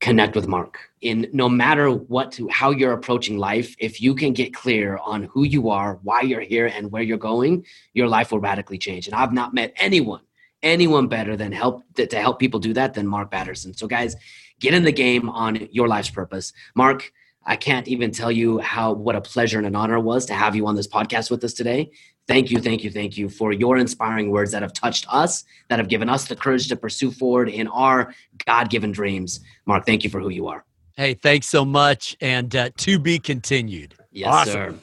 connect 0.01 0.35
with 0.35 0.47
Mark. 0.47 0.79
In 1.01 1.29
no 1.31 1.47
matter 1.47 1.91
what 1.91 2.31
to 2.33 2.47
how 2.47 2.71
you're 2.71 2.93
approaching 2.93 3.37
life, 3.37 3.75
if 3.77 4.01
you 4.01 4.15
can 4.15 4.33
get 4.33 4.51
clear 4.51 4.97
on 4.97 5.25
who 5.25 5.43
you 5.43 5.69
are, 5.69 5.99
why 6.01 6.21
you're 6.21 6.41
here, 6.41 6.65
and 6.65 6.91
where 6.91 7.03
you're 7.03 7.19
going, 7.19 7.67
your 7.93 8.07
life 8.07 8.31
will 8.31 8.39
radically 8.39 8.79
change. 8.79 9.05
And 9.05 9.13
I've 9.13 9.31
not 9.31 9.53
met 9.53 9.73
anyone, 9.75 10.21
anyone 10.63 11.07
better 11.07 11.37
than 11.37 11.51
help 11.51 11.83
to, 11.97 12.07
help 12.19 12.39
people 12.39 12.59
do 12.59 12.73
that 12.73 12.95
than 12.95 13.05
Mark 13.05 13.29
Batterson. 13.29 13.75
So 13.75 13.85
guys, 13.85 14.15
get 14.59 14.73
in 14.73 14.83
the 14.83 14.91
game 14.91 15.29
on 15.29 15.67
your 15.71 15.87
life's 15.87 16.09
purpose. 16.09 16.51
Mark, 16.73 17.13
I 17.45 17.57
can't 17.57 17.87
even 17.87 18.09
tell 18.09 18.31
you 18.31 18.57
how 18.57 18.93
what 18.93 19.15
a 19.15 19.21
pleasure 19.21 19.59
and 19.59 19.67
an 19.67 19.75
honor 19.75 19.97
it 19.97 20.01
was 20.01 20.25
to 20.27 20.33
have 20.33 20.55
you 20.55 20.65
on 20.65 20.75
this 20.75 20.87
podcast 20.87 21.29
with 21.29 21.43
us 21.43 21.53
today. 21.53 21.91
Thank 22.27 22.51
you, 22.51 22.59
thank 22.59 22.83
you, 22.83 22.89
thank 22.89 23.17
you 23.17 23.27
for 23.27 23.51
your 23.51 23.77
inspiring 23.77 24.29
words 24.29 24.51
that 24.51 24.61
have 24.61 24.71
touched 24.71 25.05
us, 25.09 25.43
that 25.69 25.77
have 25.77 25.89
given 25.89 26.07
us 26.07 26.25
the 26.27 26.35
courage 26.35 26.69
to 26.69 26.75
pursue 26.75 27.11
forward 27.11 27.49
in 27.49 27.67
our 27.67 28.13
God 28.45 28.69
given 28.69 28.91
dreams. 28.91 29.41
Mark, 29.65 29.85
thank 29.85 30.03
you 30.05 30.09
for 30.09 30.21
who 30.21 30.29
you 30.29 30.47
are. 30.47 30.63
Hey, 30.95 31.15
thanks 31.15 31.49
so 31.49 31.65
much. 31.65 32.15
And 32.21 32.55
uh, 32.55 32.69
to 32.77 32.97
be 32.97 33.19
continued. 33.19 33.95
Yes, 34.11 34.33
awesome. 34.33 34.53
sir. 34.53 34.79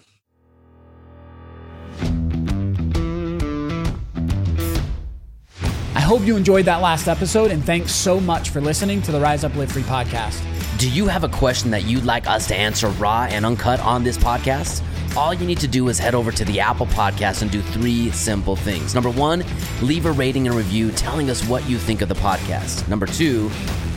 I 5.95 6.01
hope 6.01 6.23
you 6.23 6.37
enjoyed 6.37 6.67
that 6.67 6.83
last 6.83 7.09
episode, 7.09 7.51
and 7.51 7.65
thanks 7.65 7.93
so 7.93 8.21
much 8.21 8.51
for 8.51 8.61
listening 8.61 9.01
to 9.03 9.13
the 9.13 9.21
Rise 9.21 9.45
Up 9.45 9.55
Live 9.55 9.73
Free 9.73 9.83
podcast. 9.83 10.41
Do 10.79 10.91
you 10.91 11.07
have 11.07 11.25
a 11.25 11.29
question 11.29 11.71
that 11.71 11.85
you'd 11.85 12.05
like 12.05 12.27
us 12.27 12.47
to 12.49 12.57
answer 12.57 12.89
raw 12.89 13.29
and 13.31 13.47
uncut 13.47 13.81
on 13.81 14.03
this 14.03 14.19
podcast? 14.19 14.83
All 15.17 15.35
you 15.35 15.45
need 15.45 15.59
to 15.59 15.69
do 15.69 15.89
is 15.89 15.99
head 15.99 16.15
over 16.15 16.31
to 16.31 16.45
the 16.45 16.61
Apple 16.61 16.87
Podcast 16.87 17.43
and 17.43 17.51
do 17.51 17.61
three 17.61 18.11
simple 18.13 18.55
things. 18.55 18.95
Number 18.95 19.11
one, 19.11 19.45
leave 19.83 20.07
a 20.07 20.13
rating 20.13 20.47
and 20.47 20.57
review 20.57 20.93
telling 20.93 21.31
us 21.31 21.45
what 21.47 21.69
you 21.69 21.79
think 21.79 22.01
of 22.01 22.09
the 22.09 22.15
podcast. 22.15 22.87
Number 22.89 23.07
two, 23.07 23.51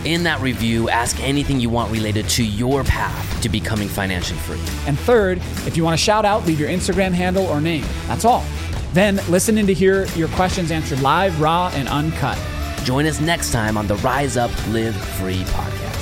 in 0.05 0.24
that 0.24 0.41
review, 0.41 0.89
ask 0.89 1.20
anything 1.22 1.59
you 1.59 1.70
want 1.70 1.91
related 1.91 2.28
to 2.30 2.43
your 2.43 2.84
path 2.84 3.41
to 3.41 3.47
becoming 3.49 3.88
financially 3.88 4.39
free. 4.39 4.59
And 4.88 4.97
third, 4.99 5.38
if 5.68 5.78
you 5.78 5.84
want 5.84 5.97
to 5.97 6.03
shout 6.03 6.26
out, 6.26 6.45
leave 6.45 6.59
your 6.59 6.70
Instagram 6.70 7.11
handle 7.11 7.45
or 7.45 7.61
name. 7.61 7.86
That's 8.07 8.26
all. 8.26 8.43
Then 8.93 9.22
listen 9.30 9.57
in 9.57 9.68
to 9.68 9.74
hear 9.74 10.05
your 10.16 10.28
questions 10.30 10.72
answered 10.72 11.01
live, 11.01 11.39
raw, 11.39 11.72
and 11.76 11.88
uncut. 11.88 12.39
Join 12.84 13.05
us 13.05 13.22
next 13.22 13.51
time 13.51 13.78
on 13.78 13.88
the 13.88 13.95
Rise 13.97 14.36
Up 14.36 14.51
Live 14.70 14.95
Free 14.95 15.43
podcast. 15.43 15.93